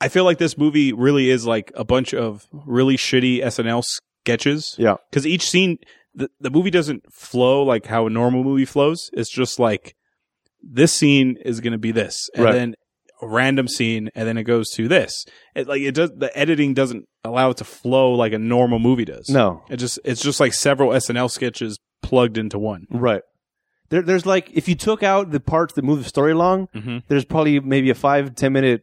I 0.00 0.08
feel 0.08 0.24
like 0.24 0.38
this 0.38 0.56
movie 0.58 0.92
really 0.92 1.30
is 1.30 1.46
like 1.46 1.72
a 1.74 1.84
bunch 1.84 2.12
of 2.14 2.46
really 2.52 2.96
shitty 2.96 3.42
SNL 3.42 3.82
sketches. 4.24 4.74
Yeah. 4.78 4.96
Because 5.10 5.26
each 5.26 5.48
scene, 5.48 5.78
the, 6.14 6.30
the 6.40 6.50
movie 6.50 6.70
doesn't 6.70 7.12
flow 7.12 7.62
like 7.62 7.86
how 7.86 8.06
a 8.06 8.10
normal 8.10 8.42
movie 8.44 8.64
flows. 8.64 9.10
It's 9.12 9.30
just 9.30 9.58
like 9.58 9.94
this 10.62 10.92
scene 10.92 11.36
is 11.44 11.60
going 11.60 11.72
to 11.72 11.78
be 11.78 11.92
this, 11.92 12.28
and 12.34 12.44
Right. 12.44 12.52
then 12.52 12.74
random 13.22 13.68
scene, 13.68 14.10
and 14.14 14.26
then 14.28 14.36
it 14.36 14.44
goes 14.44 14.70
to 14.70 14.88
this. 14.88 15.24
It 15.54 15.66
like 15.68 15.80
it 15.82 15.94
does. 15.94 16.10
The 16.16 16.36
editing 16.36 16.74
doesn't 16.74 17.06
allow 17.24 17.50
it 17.50 17.58
to 17.58 17.64
flow 17.64 18.12
like 18.12 18.32
a 18.32 18.38
normal 18.38 18.78
movie 18.78 19.04
does. 19.04 19.28
No, 19.28 19.62
It 19.70 19.76
just 19.76 19.98
it's 20.04 20.22
just 20.22 20.40
like 20.40 20.54
several 20.54 20.90
SNL 20.90 21.30
sketches 21.30 21.78
plugged 22.02 22.38
into 22.38 22.58
one. 22.58 22.86
right. 22.90 23.22
There, 23.90 24.02
there's 24.02 24.24
like 24.24 24.50
if 24.54 24.68
you 24.68 24.74
took 24.76 25.02
out 25.02 25.32
the 25.32 25.40
parts 25.40 25.74
that 25.74 25.82
move 25.84 25.98
the 26.02 26.08
story 26.08 26.32
along, 26.32 26.68
Mm-hmm. 26.74 26.98
there's 27.08 27.24
probably 27.24 27.58
maybe 27.60 27.90
a 27.90 27.94
five 27.94 28.34
ten 28.36 28.52
minute 28.52 28.82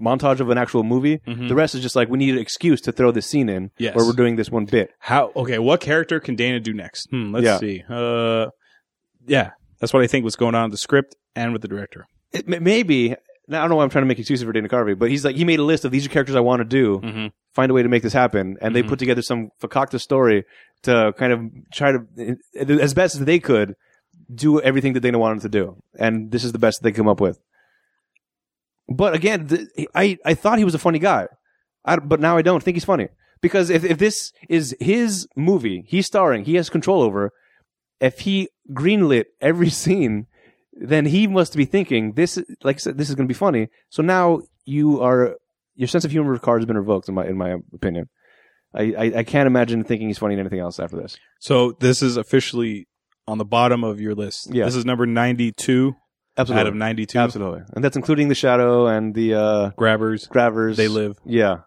montage 0.00 0.40
of 0.40 0.50
an 0.50 0.58
actual 0.58 0.82
movie. 0.82 1.18
Mhm. 1.26 1.48
The 1.48 1.54
rest 1.54 1.74
is 1.74 1.82
just 1.82 1.96
like 1.96 2.08
we 2.08 2.18
need 2.18 2.34
an 2.34 2.40
excuse 2.40 2.80
to 2.82 2.92
throw 2.92 3.10
this 3.12 3.26
scene 3.26 3.48
in 3.48 3.70
Yes. 3.78 3.94
where 3.94 4.04
we're 4.04 4.12
doing 4.12 4.36
this 4.36 4.50
one 4.50 4.64
bit. 4.64 4.90
How? 4.98 5.32
Okay, 5.36 5.58
what 5.58 5.80
character 5.80 6.18
can 6.20 6.34
Dana 6.34 6.60
do 6.60 6.72
next? 6.72 7.08
Hmm, 7.10 7.32
let's 7.32 7.44
Yeah. 7.44 7.58
see. 7.58 7.82
Uh, 7.88 8.46
yeah, 9.26 9.50
that's 9.80 9.92
what 9.92 10.02
I 10.02 10.06
think 10.06 10.24
was 10.24 10.36
going 10.36 10.54
on 10.54 10.66
in 10.66 10.70
the 10.70 10.76
script 10.76 11.14
and 11.34 11.52
with 11.52 11.62
the 11.62 11.68
director. 11.68 12.06
It, 12.38 12.62
maybe 12.62 13.14
now, 13.48 13.58
I 13.58 13.62
don't 13.62 13.70
know 13.70 13.76
why 13.76 13.84
I'm 13.84 13.90
trying 13.90 14.02
to 14.02 14.08
make 14.08 14.18
excuses 14.18 14.44
for 14.44 14.52
Dana 14.52 14.68
Carvey, 14.68 14.98
but 14.98 15.08
he's 15.10 15.24
like 15.24 15.36
he 15.36 15.44
made 15.44 15.58
a 15.60 15.64
list 15.64 15.84
of 15.84 15.90
these 15.92 16.04
are 16.06 16.08
characters 16.08 16.34
I 16.36 16.40
want 16.40 16.60
to 16.60 16.64
do. 16.64 17.00
Mm-hmm. 17.00 17.26
Find 17.54 17.70
a 17.70 17.74
way 17.74 17.82
to 17.82 17.88
make 17.88 18.02
this 18.02 18.12
happen, 18.12 18.56
and 18.60 18.74
they 18.74 18.82
Mhm. 18.82 18.88
put 18.88 18.98
together 18.98 19.22
some 19.22 19.48
fakakta 19.62 20.00
story 20.00 20.44
to 20.82 21.12
kind 21.16 21.32
of 21.32 21.40
try 21.72 21.92
to, 21.92 22.36
as 22.58 22.92
best 22.94 23.14
as 23.14 23.24
they 23.24 23.38
could, 23.38 23.74
do 24.34 24.60
everything 24.60 24.92
that 24.94 25.00
Dana 25.00 25.18
wanted 25.18 25.42
to 25.42 25.48
do, 25.48 25.76
and 25.98 26.30
this 26.32 26.44
is 26.44 26.52
the 26.52 26.58
best 26.58 26.82
they 26.82 26.92
come 26.92 27.08
up 27.08 27.20
with. 27.20 27.38
But 28.88 29.14
again, 29.14 29.48
th- 29.48 29.68
I 29.94 30.18
I 30.24 30.34
thought 30.34 30.58
he 30.58 30.64
was 30.64 30.74
a 30.74 30.78
funny 30.78 30.98
guy, 30.98 31.26
I, 31.84 31.96
but 31.96 32.20
now 32.20 32.36
I 32.36 32.42
don't 32.42 32.62
think 32.62 32.76
he's 32.76 32.84
funny 32.84 33.08
because 33.40 33.70
if 33.70 33.84
if 33.84 33.98
this 33.98 34.32
is 34.48 34.76
his 34.80 35.26
movie, 35.36 35.84
he's 35.86 36.06
starring, 36.06 36.44
he 36.44 36.54
has 36.56 36.68
control 36.70 37.02
over. 37.02 37.32
if 37.98 38.20
he 38.20 38.48
greenlit 38.72 39.24
every 39.40 39.70
scene, 39.82 40.26
then 40.78 41.06
he 41.06 41.26
must 41.26 41.56
be 41.56 41.64
thinking 41.64 42.12
this. 42.12 42.38
Like 42.62 42.76
I 42.76 42.78
said, 42.78 42.98
this 42.98 43.08
is 43.08 43.14
going 43.14 43.26
to 43.26 43.32
be 43.32 43.38
funny. 43.38 43.68
So 43.88 44.02
now 44.02 44.42
you 44.64 45.00
are 45.00 45.36
your 45.74 45.88
sense 45.88 46.04
of 46.04 46.10
humor 46.10 46.38
card 46.38 46.60
has 46.60 46.66
been 46.66 46.76
revoked 46.76 47.08
in 47.08 47.14
my 47.14 47.26
in 47.26 47.36
my 47.36 47.56
opinion. 47.74 48.08
I, 48.74 48.82
I, 48.98 49.04
I 49.18 49.24
can't 49.24 49.46
imagine 49.46 49.84
thinking 49.84 50.08
he's 50.08 50.18
funny 50.18 50.34
in 50.34 50.40
anything 50.40 50.58
else 50.60 50.78
after 50.78 50.96
this. 50.96 51.16
So 51.40 51.72
this 51.80 52.02
is 52.02 52.16
officially 52.18 52.88
on 53.26 53.38
the 53.38 53.44
bottom 53.44 53.82
of 53.84 54.00
your 54.00 54.14
list. 54.14 54.52
Yeah. 54.54 54.66
This 54.66 54.74
is 54.76 54.84
number 54.84 55.06
92 55.06 55.96
Absolutely, 56.38 56.60
out 56.60 56.66
of 56.66 56.74
92. 56.74 57.18
absolutely, 57.18 57.62
and 57.74 57.82
that's 57.82 57.96
including 57.96 58.28
the 58.28 58.34
shadow 58.34 58.86
and 58.86 59.14
the 59.14 59.32
uh, 59.34 59.70
Grabbers. 59.78 60.26
grabbers. 60.26 60.76
They 60.76 60.88
live. 60.88 61.16
yeah, 61.24 61.60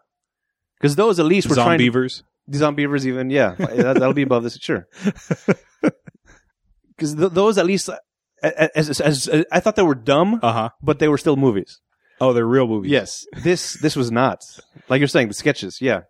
because 0.80 0.96
those 0.96 1.20
at 1.20 1.26
least 1.26 1.50
were 1.50 1.56
trying. 1.56 1.80
Zombeavers. 1.80 2.22
the 2.48 2.60
zombeavers, 2.60 3.06
even 3.06 3.32
yeah, 3.32 3.56
that, 3.58 3.96
that'll 3.96 4.14
be 4.14 4.22
above 4.22 4.44
this, 4.44 4.58
sure. 4.62 4.88
Because 6.96 7.16
th- 7.16 7.32
those 7.32 7.58
at 7.58 7.66
least, 7.66 7.90
as, 8.44 8.90
as, 8.90 9.02
as, 9.02 9.28
as 9.28 9.46
I 9.52 9.60
thought 9.60 9.76
they 9.76 9.84
were 9.84 9.96
dumb, 9.96 10.40
Uh 10.42 10.52
huh. 10.54 10.70
but 10.82 11.00
they 11.00 11.08
were 11.08 11.18
still 11.18 11.36
movies. 11.36 11.80
Oh, 12.22 12.34
they're 12.34 12.46
real 12.46 12.68
movies. 12.68 12.92
Yes, 12.92 13.26
this 13.44 13.74
this 13.76 13.96
was 13.96 14.12
not 14.12 14.42
like 14.90 15.00
you're 15.00 15.08
saying 15.08 15.28
the 15.30 15.34
sketches. 15.34 15.80
Yeah, 15.82 16.02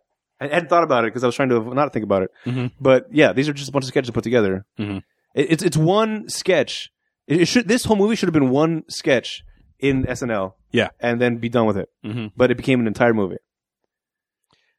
I 0.41 0.47
hadn't 0.47 0.69
thought 0.69 0.83
about 0.83 1.03
it 1.05 1.07
because 1.07 1.23
I 1.23 1.27
was 1.27 1.35
trying 1.35 1.49
to 1.49 1.73
not 1.73 1.93
think 1.93 2.03
about 2.03 2.23
it. 2.23 2.29
Mhm. 2.45 2.71
But 2.79 3.05
yeah, 3.11 3.31
these 3.33 3.47
are 3.47 3.53
just 3.53 3.69
a 3.69 3.71
bunch 3.71 3.83
of 3.85 3.89
sketches 3.89 4.11
put 4.11 4.23
together. 4.23 4.65
Mhm. 4.79 5.03
It, 5.35 5.51
it's 5.51 5.63
it's 5.63 5.77
one 5.77 6.27
sketch. 6.29 6.89
It, 7.27 7.41
it 7.41 7.45
should 7.47 7.67
this 7.67 7.85
whole 7.85 7.95
movie 7.97 8.15
should 8.15 8.27
have 8.27 8.33
been 8.33 8.49
one 8.49 8.83
sketch 8.89 9.43
in 9.79 10.05
SNL. 10.05 10.53
Yeah. 10.71 10.89
and 10.99 11.19
then 11.19 11.37
be 11.37 11.49
done 11.49 11.65
with 11.65 11.77
it. 11.77 11.89
hmm 12.03 12.27
But 12.37 12.51
it 12.51 12.55
became 12.57 12.79
an 12.79 12.85
entire 12.87 13.13
movie. 13.13 13.37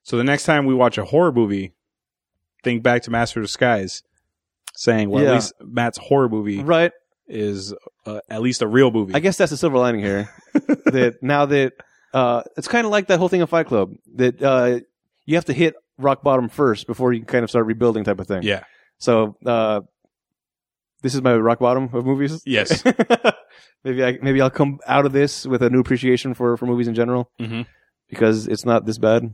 So 0.03 0.17
the 0.17 0.25
next 0.25 0.45
time 0.45 0.67
we 0.67 0.75
watch 0.75 0.99
a 0.99 1.05
horror 1.05 1.33
movie, 1.33 1.75
think 2.63 2.83
back 2.83 3.03
to 3.03 3.11
Master 3.11 3.41
of 3.41 3.47
Disguise, 3.47 4.03
saying, 4.75 5.11
well, 5.11 5.23
Yeah. 5.23 5.31
at 5.31 5.35
least 5.35 5.53
Matt's 5.61 5.99
horror 5.99 6.29
movie 6.29 6.63
Right. 6.63 6.93
Is 7.33 7.73
uh, 8.07 8.21
at 8.29 8.43
least 8.43 8.61
a 8.61 8.67
real 8.67 8.91
movie. 8.91 9.15
I 9.15 9.21
guess 9.21 9.37
that's 9.37 9.51
the 9.51 9.57
silver 9.57 9.79
lining 9.79 10.01
here. 10.01 10.29
that 10.55 11.19
now 11.23 11.47
that 11.47 11.75
uh, 12.13 12.43
it's 12.57 12.67
kind 12.67 12.85
of 12.85 12.91
like 12.91 13.07
that 13.07 13.19
whole 13.21 13.29
thing 13.29 13.41
in 13.41 13.47
Fight 13.47 13.67
Club 13.67 13.93
that 14.17 14.43
uh, 14.43 14.81
you 15.27 15.37
have 15.37 15.45
to 15.45 15.53
hit 15.53 15.75
rock 15.97 16.23
bottom 16.25 16.49
first 16.49 16.87
before 16.89 17.13
you 17.13 17.21
can 17.21 17.27
kind 17.29 17.45
of 17.45 17.51
start 17.51 17.67
rebuilding 17.67 18.03
type 18.05 18.19
of 18.19 18.27
thing. 18.27 18.43
yeah. 18.43 18.65
So 18.99 19.37
uh, 19.47 19.83
this 21.03 21.15
is 21.15 21.23
my 21.23 21.35
rock 21.37 21.61
bottom 21.61 21.89
of 21.93 22.05
movies. 22.05 22.43
Yes. 22.45 22.83
maybe 23.85 24.05
I 24.05 24.19
maybe 24.21 24.41
I'll 24.43 24.51
come 24.51 24.81
out 24.87 25.07
of 25.07 25.13
this 25.13 25.47
with 25.47 25.63
a 25.63 25.71
new 25.71 25.79
appreciation 25.81 26.35
for 26.35 26.57
for 26.57 26.67
movies 26.67 26.89
in 26.89 26.95
general 26.95 27.31
Mhm. 27.41 27.65
because 28.09 28.49
it's 28.49 28.65
not 28.65 28.85
this 28.87 28.99
bad. 28.99 29.33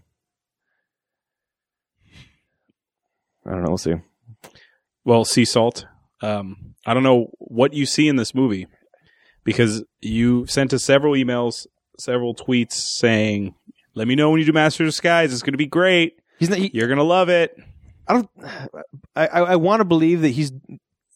I 3.47 3.51
don't 3.51 3.63
know. 3.63 3.69
We'll 3.71 3.79
see. 3.79 3.95
Well, 5.05 5.25
SeaSalt. 5.25 5.85
Um, 6.21 6.75
I 6.87 6.95
don't 6.95 7.03
know 7.03 7.31
what 7.39 7.73
you 7.75 7.85
see 7.85 8.09
in 8.09 8.17
this 8.17 8.35
movie 8.35 8.67
because 9.45 9.85
you 10.01 10.47
sent 10.47 10.73
us 10.73 10.85
several 10.85 11.15
emails, 11.15 11.67
several 11.99 12.35
tweets 12.35 12.73
saying, 12.75 13.55
"Let 13.95 14.07
me 14.09 14.15
know 14.15 14.31
when 14.31 14.39
you 14.41 14.47
do 14.47 14.53
Master 14.53 14.85
of 14.85 14.89
Disguise. 14.89 15.33
It's 15.33 15.43
going 15.43 15.53
to 15.55 15.59
be 15.59 15.67
great. 15.67 16.21
He's 16.39 16.49
not. 16.51 16.59
He, 16.59 16.71
You're 16.73 16.89
going 16.89 16.99
to 16.99 17.05
love 17.05 17.29
it." 17.29 17.57
I 18.09 18.13
don't. 18.13 18.31
I 19.17 19.27
I, 19.27 19.41
I 19.41 19.57
want 19.57 19.81
to 19.81 19.85
believe 19.85 20.21
that 20.23 20.29
he's. 20.31 20.53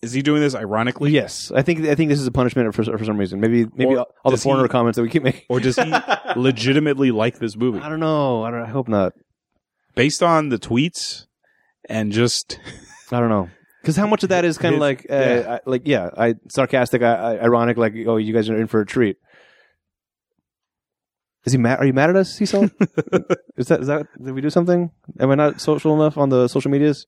Is 0.02 0.12
he 0.14 0.22
doing 0.22 0.40
this 0.40 0.54
ironically, 0.54 1.10
Yes, 1.10 1.52
I 1.54 1.60
think 1.60 1.80
I 1.86 1.94
think 1.94 2.08
this 2.08 2.18
is 2.18 2.26
a 2.26 2.30
punishment 2.32 2.74
for 2.74 2.82
for 2.84 3.04
some 3.04 3.18
reason. 3.18 3.38
Maybe 3.38 3.66
maybe 3.76 3.94
Or 3.96 3.98
all, 3.98 4.06
the 4.24 4.30
does 4.30 4.42
he- 4.42 4.48
foreigner 4.48 4.66
comments 4.66 4.96
that 4.96 5.02
we 5.02 5.10
keep 5.10 5.22
making. 5.22 5.42
or 5.50 5.60
does 5.60 5.76
he 5.76 5.92
legitimately 6.36 7.10
like 7.10 7.38
this 7.38 7.54
movie 7.54 7.80
I 7.80 7.90
don't 7.90 8.00
know. 8.00 8.42
I 8.42 8.50
don't. 8.50 8.62
I 8.62 8.68
hope 8.70 8.88
not. 8.88 9.12
based 9.94 10.22
on 10.22 10.48
the 10.48 10.56
tweets 10.58 11.26
and 11.86 12.12
just 12.12 12.58
I 13.12 13.20
don't 13.20 13.28
know. 13.28 13.50
Because 13.80 13.96
how 13.96 14.06
much 14.06 14.22
of 14.22 14.28
that 14.28 14.44
is 14.44 14.58
kind 14.58 14.74
of 14.74 14.80
like, 14.80 15.06
uh, 15.10 15.14
yeah. 15.14 15.52
I, 15.54 15.60
like 15.70 15.82
yeah, 15.86 16.10
I 16.16 16.34
sarcastic, 16.48 17.02
I, 17.02 17.14
I, 17.14 17.38
ironic, 17.44 17.76
like 17.76 17.94
oh, 18.06 18.16
you 18.18 18.34
guys 18.34 18.50
are 18.50 18.60
in 18.60 18.66
for 18.66 18.80
a 18.80 18.86
treat. 18.86 19.16
Is 21.44 21.52
he 21.52 21.58
mad? 21.58 21.78
Are 21.78 21.86
you 21.86 21.94
mad 21.94 22.10
at 22.10 22.16
us, 22.16 22.38
SeaSalt? 22.38 22.70
is 23.56 23.68
that 23.68 23.80
is 23.80 23.86
that 23.86 24.06
did 24.22 24.34
we 24.34 24.42
do 24.42 24.50
something? 24.50 24.90
Am 25.18 25.30
I 25.30 25.34
not 25.34 25.60
social 25.60 25.94
enough 25.94 26.18
on 26.18 26.28
the 26.28 26.48
social 26.48 26.70
medias? 26.70 27.06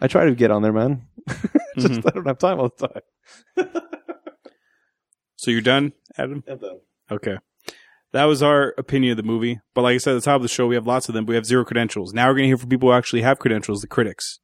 I 0.00 0.08
try 0.08 0.24
to 0.24 0.34
get 0.34 0.50
on 0.50 0.62
there, 0.62 0.72
man. 0.72 1.06
Just 1.78 2.00
Mhm. 2.00 2.06
I 2.06 2.10
don't 2.10 2.26
have 2.26 2.38
time 2.38 2.58
all 2.58 2.72
the 2.76 2.88
time. 2.88 3.66
So 5.36 5.50
you're 5.50 5.60
done, 5.62 5.92
Adam? 6.18 6.42
Okay. 7.10 7.36
That 8.12 8.24
was 8.24 8.42
our 8.42 8.74
opinion 8.76 9.12
of 9.12 9.16
the 9.16 9.22
movie. 9.22 9.60
But 9.74 9.82
like 9.82 9.94
I 9.94 9.98
said 9.98 10.12
at 10.16 10.22
the 10.22 10.24
top 10.24 10.36
of 10.36 10.42
the 10.42 10.48
show, 10.48 10.66
we 10.66 10.74
have 10.74 10.86
lots 10.86 11.08
of 11.08 11.14
them, 11.14 11.24
but 11.24 11.30
we 11.30 11.36
have 11.36 11.46
zero 11.46 11.64
credentials. 11.64 12.12
Now 12.12 12.26
we're 12.26 12.34
going 12.34 12.42
to 12.44 12.48
hear 12.48 12.56
from 12.58 12.68
people 12.68 12.88
who 12.90 12.94
actually 12.94 13.22
have 13.22 13.38
credentials, 13.38 13.80
the 13.80 13.86
critics. 13.86 14.40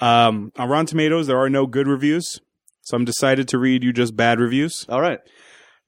Um, 0.00 0.52
on 0.56 0.68
Rotten 0.68 0.86
Tomatoes, 0.86 1.26
there 1.26 1.38
are 1.38 1.50
no 1.50 1.66
good 1.66 1.88
reviews. 1.88 2.40
So 2.82 2.96
I'm 2.96 3.04
decided 3.04 3.48
to 3.48 3.58
read 3.58 3.84
you 3.84 3.92
just 3.92 4.16
bad 4.16 4.40
reviews. 4.40 4.86
All 4.88 5.00
right. 5.00 5.20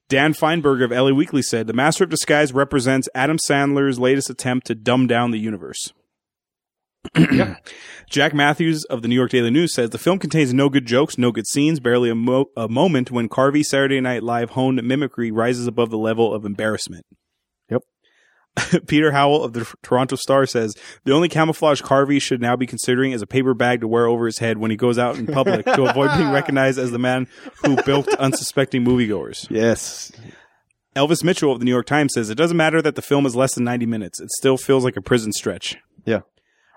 Dan 0.09 0.35
Feinberg 0.35 0.83
of 0.83 0.91
LA 0.91 1.13
Weekly 1.13 1.41
said, 1.41 1.67
The 1.67 1.73
Master 1.73 2.05
of 2.05 2.11
Disguise 2.11 2.53
represents 2.53 3.09
Adam 3.15 3.39
Sandler's 3.39 3.99
latest 3.99 4.29
attempt 4.29 4.67
to 4.67 4.75
dumb 4.75 5.07
down 5.07 5.31
the 5.31 5.39
universe. 5.39 5.93
yeah. 7.17 7.57
Jack 8.11 8.35
Matthews 8.35 8.85
of 8.85 9.03
the 9.03 9.09
New 9.09 9.15
York 9.15 9.31
Daily 9.31 9.51
News 9.51 9.73
says 9.73 9.91
the 9.91 9.99
film 9.99 10.19
contains 10.19 10.53
no 10.53 10.69
good 10.69 10.85
jokes, 10.85 11.17
no 11.17 11.33
good 11.33 11.47
scenes, 11.47 11.81
barely 11.81 12.11
a, 12.11 12.15
mo- 12.15 12.51
a 12.57 12.69
moment 12.69 13.11
when 13.11 13.29
Carvey 13.29 13.63
Saturday 13.63 14.01
Night 14.01 14.23
Live 14.23 14.51
honed 14.51 14.83
mimicry 14.83 15.31
rises 15.31 15.67
above 15.67 15.91
the 15.91 15.97
level 15.97 16.35
of 16.35 16.45
embarrassment. 16.45 17.07
Yep. 18.73 18.87
Peter 18.87 19.13
Howell 19.13 19.45
of 19.45 19.53
the 19.53 19.71
Toronto 19.83 20.17
Star 20.17 20.47
says 20.47 20.75
the 21.05 21.13
only 21.13 21.29
camouflage 21.29 21.83
Carvey 21.83 22.21
should 22.21 22.41
now 22.41 22.57
be 22.57 22.67
considering 22.67 23.13
is 23.13 23.23
a 23.23 23.27
paper 23.27 23.55
bag 23.55 23.81
to 23.81 23.89
wear 23.89 24.07
over 24.07 24.27
his 24.27 24.39
head 24.39 24.59
when 24.59 24.71
he 24.71 24.77
goes 24.77 24.99
out 24.99 25.17
in 25.19 25.27
public 25.27 25.65
to 25.67 25.85
avoid 25.85 26.17
being 26.17 26.31
recognized 26.33 26.79
as 26.79 26.91
the 26.91 26.99
man 26.99 27.27
who 27.65 27.77
bilked 27.83 28.15
unsuspecting 28.15 28.85
moviegoers. 28.85 29.47
Yes. 29.51 30.13
Elvis 30.97 31.23
Mitchell 31.23 31.53
of 31.53 31.61
the 31.61 31.65
New 31.65 31.71
York 31.71 31.87
Times 31.87 32.13
says 32.15 32.31
it 32.31 32.35
doesn't 32.35 32.57
matter 32.57 32.83
that 32.83 32.97
the 32.97 33.03
film 33.03 33.25
is 33.25 33.37
less 33.37 33.55
than 33.55 33.65
90 33.65 33.87
minutes. 33.87 34.21
It 34.21 34.31
still 34.31 34.57
feels 34.57 34.85
like 34.85 34.97
a 34.97 35.03
prison 35.03 35.33
stretch. 35.33 35.77
Yeah. 36.05 36.21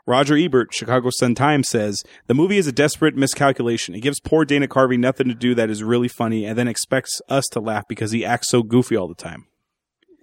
Roger 0.06 0.36
Ebert, 0.36 0.74
Chicago 0.74 1.10
Sun 1.12 1.36
Times 1.36 1.70
says 1.70 2.04
the 2.28 2.34
movie 2.34 2.58
is 2.58 2.68
a 2.68 2.74
desperate 2.74 3.16
miscalculation. 3.16 3.96
It 3.96 4.02
gives 4.02 4.20
poor 4.20 4.44
Dana 4.44 4.68
Carvey 4.68 5.00
nothing 5.00 5.30
to 5.30 5.34
do 5.34 5.56
that 5.56 5.70
is 5.70 5.82
really 5.82 6.10
funny 6.10 6.46
and 6.46 6.58
then 6.58 6.68
expects 6.68 7.22
us 7.30 7.46
to 7.52 7.60
laugh 7.60 7.86
because 7.88 8.12
he 8.12 8.26
acts 8.26 8.50
so 8.50 8.64
goofy 8.64 8.98
all 8.98 9.08
the 9.08 9.16
time. 9.16 9.48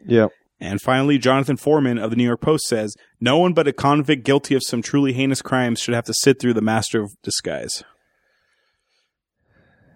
Yeah. 0.07 0.29
And 0.61 0.81
finally, 0.81 1.19
Jonathan 1.19 1.57
Foreman 1.57 1.99
of 1.99 2.11
the 2.11 2.17
New 2.17 2.25
York 2.25 2.41
Post 2.41 2.67
says 2.67 2.95
no 3.21 3.39
one 3.39 3.55
but 3.55 3.67
a 3.67 3.73
convict 3.73 4.25
guilty 4.25 4.55
of 4.55 4.63
some 4.63 4.83
truly 4.83 5.15
heinous 5.15 5.41
crimes 5.41 5.81
should 5.81 5.95
have 5.95 6.05
to 6.05 6.15
sit 6.15 6.39
through 6.39 6.55
the 6.55 6.61
master 6.61 7.01
of 7.03 7.13
disguise. 7.23 7.83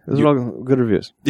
Those 0.07 0.21
are 0.21 0.27
all 0.27 0.63
good 0.63 0.79
reviews. 0.79 1.13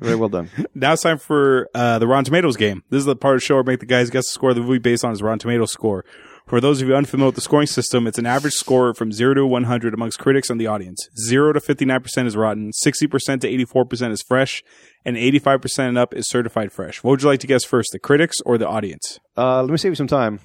Very 0.00 0.16
well 0.16 0.28
done. 0.28 0.50
Now 0.74 0.94
it's 0.94 1.02
time 1.02 1.18
for 1.18 1.68
uh, 1.74 1.98
the 1.98 2.06
Rotten 2.08 2.24
Tomatoes 2.24 2.56
game. 2.56 2.82
This 2.90 3.00
is 3.00 3.04
the 3.04 3.14
part 3.14 3.36
of 3.36 3.40
the 3.40 3.44
show 3.44 3.54
where 3.54 3.62
I 3.62 3.66
make 3.66 3.80
the 3.80 3.86
guys 3.86 4.10
guess 4.10 4.26
the 4.26 4.32
score 4.32 4.50
of 4.50 4.56
the 4.56 4.62
movie 4.62 4.78
based 4.78 5.04
on 5.04 5.10
his 5.10 5.22
Rotten 5.22 5.38
Tomatoes 5.38 5.72
score. 5.72 6.04
For 6.46 6.60
those 6.60 6.82
of 6.82 6.88
you 6.88 6.94
unfamiliar 6.94 7.28
with 7.28 7.36
the 7.36 7.40
scoring 7.40 7.66
system, 7.66 8.06
it's 8.06 8.18
an 8.18 8.26
average 8.26 8.54
score 8.54 8.92
from 8.94 9.10
0 9.12 9.34
to 9.34 9.46
100 9.46 9.94
amongst 9.94 10.18
critics 10.18 10.50
and 10.50 10.60
the 10.60 10.66
audience. 10.66 11.08
0 11.26 11.52
to 11.54 11.60
59% 11.60 12.26
is 12.26 12.36
rotten, 12.36 12.72
60% 12.84 13.40
to 13.40 13.48
84% 13.66 14.10
is 14.10 14.22
fresh, 14.22 14.62
and 15.04 15.16
85% 15.16 15.88
and 15.88 15.98
up 15.98 16.12
is 16.14 16.28
certified 16.28 16.72
fresh. 16.72 17.02
What 17.02 17.12
would 17.12 17.22
you 17.22 17.28
like 17.28 17.40
to 17.40 17.46
guess 17.46 17.64
first, 17.64 17.90
the 17.92 17.98
critics 17.98 18.38
or 18.44 18.58
the 18.58 18.68
audience? 18.68 19.18
Uh, 19.36 19.62
let 19.62 19.70
me 19.70 19.76
save 19.78 19.92
you 19.92 19.96
some 19.96 20.08
time. 20.08 20.40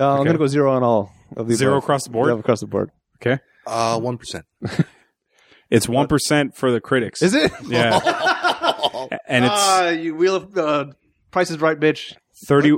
Uh, 0.00 0.06
I'm 0.08 0.14
Okay. 0.20 0.24
going 0.24 0.34
to 0.34 0.38
go 0.38 0.46
zero 0.46 0.72
on 0.74 0.82
all 0.82 1.12
of 1.36 1.46
these. 1.48 1.58
Zero 1.58 1.76
across 1.76 2.04
the 2.04 2.10
board? 2.10 2.28
Yeah, 2.32 2.38
across 2.38 2.60
the 2.60 2.66
board. 2.66 2.90
Okay. 3.20 3.38
Uh, 3.66 4.00
one 4.00 4.18
percent. 4.18 4.44
It's 5.70 5.86
1% 5.86 6.54
for 6.54 6.70
the 6.70 6.82
critics. 6.82 7.22
Is 7.22 7.32
it? 7.32 7.50
Yeah. 7.66 7.98
and 9.26 9.42
it's 9.46 9.54
Ah, 9.56 9.88
you 9.88 10.14
wheel 10.14 10.34
of 10.36 10.58
uh, 10.58 10.84
Price 11.30 11.50
is 11.50 11.62
Right, 11.62 11.80
bitch. 11.80 12.12
30, 12.46 12.76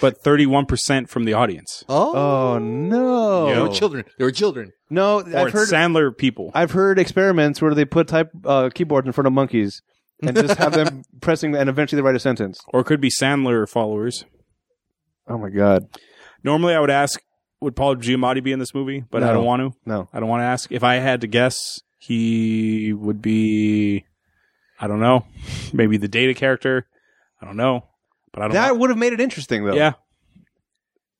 but 0.00 0.22
31% 0.22 1.08
from 1.08 1.24
the 1.24 1.32
audience. 1.32 1.84
Oh, 1.88 2.14
Oh 2.54 2.58
no! 2.58 3.46
they 3.54 3.60
were 3.60 3.68
children. 3.68 4.04
There 4.18 4.26
were 4.26 4.30
children. 4.32 4.72
No, 4.90 5.20
Or 5.20 5.46
I've 5.46 5.52
heard 5.52 5.68
Sandler 5.68 6.16
people. 6.16 6.50
I've 6.54 6.70
heard 6.72 6.98
experiments 6.98 7.60
where 7.60 7.74
they 7.74 7.84
put 7.84 8.08
type 8.08 8.30
uh, 8.44 8.70
keyboards 8.72 9.06
in 9.06 9.12
front 9.12 9.26
of 9.26 9.32
monkeys 9.32 9.82
and 10.22 10.36
just 10.36 10.56
have 10.58 10.72
them 10.72 11.02
pressing, 11.20 11.54
and 11.56 11.68
eventually 11.68 12.00
they 12.00 12.04
write 12.06 12.14
a 12.16 12.20
sentence. 12.20 12.58
Or 12.68 12.80
it 12.80 12.84
could 12.84 13.00
be 13.00 13.10
Sandler 13.10 13.68
followers. 13.68 14.24
Oh 15.28 15.38
my 15.38 15.50
god! 15.50 15.84
Normally, 16.44 16.74
I 16.74 16.80
would 16.80 16.90
ask, 16.90 17.20
would 17.60 17.74
Paul 17.74 17.96
Giamatti 17.96 18.42
be 18.42 18.52
in 18.52 18.58
this 18.60 18.74
movie? 18.74 19.04
But 19.10 19.22
I 19.24 19.26
No. 19.28 19.34
don't 19.34 19.44
want 19.44 19.60
to. 19.62 19.78
No, 19.84 20.08
I 20.12 20.20
don't 20.20 20.28
want 20.28 20.40
to 20.42 20.44
ask. 20.46 20.70
If 20.70 20.84
I 20.84 20.96
had 20.96 21.20
to 21.22 21.26
guess, 21.26 21.80
he 21.98 22.92
would 22.92 23.20
be, 23.20 24.04
I 24.78 24.86
don't 24.86 25.00
know, 25.00 25.26
maybe 25.72 25.96
the 25.96 26.06
data 26.08 26.32
character. 26.34 26.86
I 27.42 27.44
don't 27.44 27.56
know, 27.56 27.86
but 28.36 28.42
I 28.42 28.46
don't. 28.48 28.54
that 28.54 28.78
would 28.78 28.90
have 28.90 28.98
made 28.98 29.12
it 29.12 29.20
interesting 29.20 29.64
though. 29.64 29.74
yeah, 29.74 29.92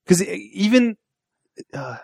because 0.05 0.23
even 0.23 0.97
uh, 1.75 1.97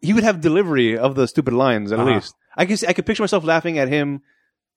he 0.00 0.12
would 0.12 0.22
have 0.24 0.40
delivery 0.40 0.96
of 0.96 1.14
the 1.16 1.26
stupid 1.26 1.54
lines 1.54 1.90
at 1.92 1.98
Uh-huh. 1.98 2.12
least. 2.14 2.34
I 2.56 2.64
guess 2.66 2.84
I 2.84 2.92
could 2.92 3.06
picture 3.06 3.22
myself 3.22 3.44
laughing 3.44 3.78
at 3.78 3.88
him 3.88 4.20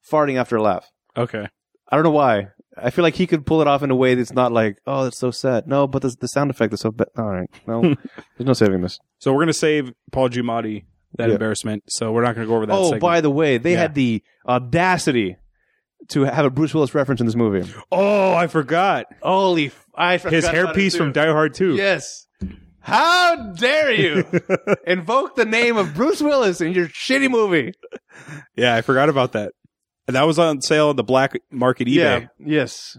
farting 0.10 0.38
after 0.38 0.56
a 0.56 0.62
laugh. 0.62 0.90
okay. 1.18 1.48
I 1.92 1.96
don't 1.96 2.04
know 2.06 2.12
why. 2.12 2.48
I 2.76 2.90
feel 2.90 3.04
like 3.04 3.14
he 3.14 3.28
could 3.28 3.46
pull 3.46 3.62
it 3.62 3.68
off 3.68 3.84
in 3.84 3.92
a 3.92 3.96
way 3.96 4.16
that's 4.16 4.34
not 4.34 4.52
like, 4.52 4.78
oh, 4.88 5.04
that's 5.04 5.20
so 5.20 5.30
sad. 5.30 5.68
No, 5.68 5.86
but 5.86 6.02
the, 6.02 6.16
the 6.20 6.28
sound 6.28 6.50
effect 6.50 6.74
is 6.74 6.80
so 6.80 6.90
bad. 6.90 7.10
All 7.18 7.30
right, 7.30 7.48
no, 7.68 7.82
there's 8.38 8.48
no 8.48 8.54
saving 8.54 8.82
this. 8.82 9.00
So 9.20 9.32
we're 9.32 9.42
gonna 9.42 9.54
save 9.54 9.94
Paul 10.12 10.30
Giamatti 10.30 10.86
that 11.18 11.28
Yeah. 11.28 11.34
embarrassment. 11.36 11.84
So 11.88 12.12
we're 12.12 12.24
not 12.24 12.34
going 12.34 12.48
to 12.48 12.50
go 12.50 12.56
over 12.56 12.66
that. 12.66 12.74
oh, 12.74 12.84
segment. 12.86 13.02
by 13.02 13.22
the 13.22 13.30
way, 13.30 13.60
they 13.60 13.74
Yeah. 13.74 13.80
had 13.82 13.94
the 13.94 14.24
audacity 14.48 15.38
to 16.10 16.24
have 16.24 16.46
a 16.46 16.50
Bruce 16.50 16.74
Willis 16.74 16.94
reference 16.96 17.20
in 17.22 17.26
this 17.28 17.36
movie. 17.36 17.72
oh, 17.92 18.34
I 18.34 18.48
forgot 18.48 19.06
Holy, 19.22 19.68
f- 19.68 19.86
I 19.96 20.18
forgot 20.18 20.34
his 20.34 20.46
about 20.46 20.56
it, 20.56 20.68
hairpiece 20.76 20.92
too. 20.94 20.98
from 21.00 21.12
Die 21.14 21.26
Hard 21.32 21.54
Two. 21.54 21.76
Yes. 21.76 22.28
How 22.80 23.52
dare 23.54 23.94
you 23.94 24.26
invoke 24.88 25.36
the 25.38 25.46
name 25.46 25.78
of 25.78 25.94
Bruce 25.94 26.22
Willis 26.22 26.60
in 26.60 26.74
your 26.74 26.88
shitty 26.90 27.30
movie? 27.32 27.74
Yeah, 28.58 28.76
I 28.76 28.82
forgot 28.82 29.08
about 29.08 29.32
that. 29.34 29.54
And 30.06 30.18
that 30.18 30.28
was 30.28 30.38
on 30.38 30.62
sale 30.62 30.90
on 30.90 30.98
the 30.98 31.04
black 31.04 31.34
market 31.50 31.88
eBay. 31.88 31.94
Yeah. 31.96 32.28
Yes. 32.40 32.98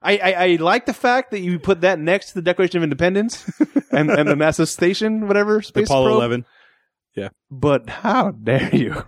I, 0.00 0.16
I, 0.18 0.32
I 0.32 0.46
like 0.60 0.86
the 0.86 0.94
fact 0.94 1.32
that 1.32 1.40
you 1.40 1.58
put 1.58 1.80
that 1.80 1.98
next 1.98 2.28
to 2.28 2.34
the 2.34 2.42
Declaration 2.42 2.76
of 2.76 2.84
Independence 2.84 3.44
and, 3.90 4.10
and 4.10 4.28
the 4.28 4.34
NASA 4.36 4.68
station, 4.68 5.26
whatever, 5.26 5.56
The 5.56 5.62
space 5.64 5.88
Apollo 5.88 6.06
probe. 6.20 6.44
11. 7.16 7.32
But 7.50 7.90
how 7.90 8.30
dare 8.30 8.72
you? 8.72 9.02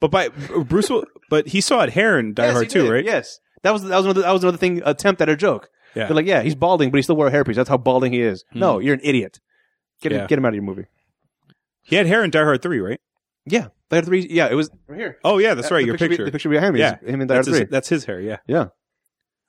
But 0.00 0.10
by 0.10 0.28
Bruce, 0.28 0.88
Will, 0.90 1.04
but 1.28 1.48
he 1.48 1.60
saw 1.60 1.82
it 1.82 1.90
hair 1.90 2.18
in 2.18 2.32
Die 2.34 2.42
Yes, 2.44 2.52
Hard 2.54 2.70
too, 2.70 2.82
did. 2.84 2.90
right? 2.90 3.04
Yes. 3.04 3.38
That 3.62 3.72
was 3.72 3.82
that 3.84 3.96
was 3.96 4.06
another 4.06 4.22
that 4.22 4.32
was 4.32 4.42
another 4.42 4.56
thing 4.58 4.80
attempt 4.84 5.20
at 5.20 5.28
a 5.28 5.36
joke. 5.36 5.68
Yeah. 5.94 6.06
They're 6.06 6.16
like, 6.16 6.26
yeah, 6.26 6.40
he's 6.42 6.54
balding, 6.54 6.90
but 6.90 6.96
he 6.98 7.02
still 7.02 7.16
wore 7.16 7.26
a 7.26 7.30
hairpiece. 7.32 7.56
That's 7.56 7.68
how 7.68 7.76
balding 7.76 8.12
he 8.12 8.22
is. 8.22 8.44
No, 8.54 8.78
you're 8.78 8.94
an 8.94 9.00
idiot. 9.04 9.40
Get 10.00 10.12
Yeah. 10.12 10.20
him, 10.22 10.26
get 10.28 10.38
him 10.38 10.44
out 10.46 10.50
of 10.50 10.54
your 10.54 10.62
movie. 10.64 10.86
He 11.82 11.96
had 11.96 12.06
hair 12.06 12.24
in 12.24 12.30
Die 12.30 12.42
Hard 12.42 12.62
Three, 12.62 12.80
right? 12.80 13.00
Yeah, 13.44 13.68
they 13.90 13.96
had 13.96 14.04
three. 14.06 14.26
Yeah, 14.30 14.48
it 14.50 14.54
was 14.54 14.70
right 14.86 14.98
here. 14.98 15.18
Oh 15.24 15.36
yeah, 15.38 15.54
that's 15.54 15.70
Uh, 15.70 15.74
right. 15.74 15.80
the 15.82 15.86
Your 15.88 15.94
picture, 15.98 16.08
picture. 16.10 16.24
the 16.26 16.32
picture 16.32 16.48
behind 16.48 16.74
me. 16.74 16.80
Yeah. 16.80 16.96
is 17.02 17.08
him 17.12 17.20
in 17.20 17.26
Die 17.26 17.34
that's, 17.34 17.48
Hard 17.48 17.54
his, 17.54 17.58
three. 17.58 17.70
that's 17.70 17.88
his 17.88 18.04
hair. 18.06 18.20
Yeah. 18.20 18.36
Yeah, 18.46 18.66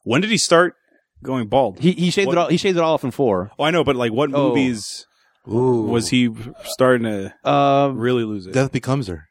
When 0.04 0.20
did 0.22 0.30
he 0.32 0.38
start 0.38 0.76
going 1.24 1.48
bald? 1.48 1.80
he 1.80 1.92
he 1.94 2.10
shaved 2.10 2.28
What- 2.28 2.34
it 2.38 2.40
all. 2.40 2.48
He 2.50 2.58
shaved 2.58 2.78
it 2.78 2.82
all 2.82 2.96
off 2.96 3.04
in 3.06 3.12
four. 3.12 3.52
oh, 3.58 3.64
I 3.64 3.72
know, 3.72 3.84
but 3.86 3.96
like, 3.96 4.12
what 4.12 4.30
Oh. 4.34 4.50
movies 4.50 5.06
Ooh. 5.48 5.84
was 5.84 6.10
he 6.10 6.30
starting 6.66 7.04
to 7.06 7.34
Uh, 7.46 7.92
really 7.94 8.24
lose 8.24 8.48
it? 8.48 8.54
Death 8.54 8.72
becomes 8.72 9.08
her. 9.08 9.28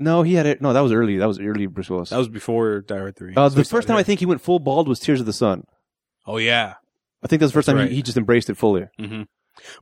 No, 0.00 0.22
he 0.22 0.34
had 0.34 0.46
it. 0.46 0.60
No, 0.62 0.72
that 0.72 0.80
was 0.80 0.92
early. 0.92 1.18
That 1.18 1.28
was 1.28 1.38
early 1.38 1.66
Bruce 1.66 1.90
Willis. 1.90 2.10
That 2.10 2.16
was 2.18 2.28
before 2.28 2.80
Die 2.80 2.96
Hard 2.96 3.16
Three. 3.16 3.34
uh, 3.36 3.48
So 3.48 3.54
the 3.54 3.60
he 3.60 3.64
started 3.64 3.70
first 3.76 3.88
time 3.88 3.96
I 3.96 4.00
hair. 4.00 4.04
think 4.04 4.20
he 4.20 4.26
went 4.26 4.40
full 4.40 4.58
bald 4.58 4.88
was 4.88 4.98
Tears 4.98 5.20
of 5.20 5.26
the 5.26 5.32
Sun. 5.32 5.64
Oh 6.26 6.38
yeah. 6.38 6.74
I 7.22 7.26
think 7.28 7.40
that 7.40 7.44
was 7.44 7.52
the 7.52 7.54
first 7.58 7.66
That's 7.66 7.74
time 7.74 7.82
right. 7.84 7.90
he, 7.90 7.96
he 7.96 8.02
just 8.02 8.16
embraced 8.16 8.48
it 8.50 8.56
fully. 8.56 8.86
hmm 8.98 9.22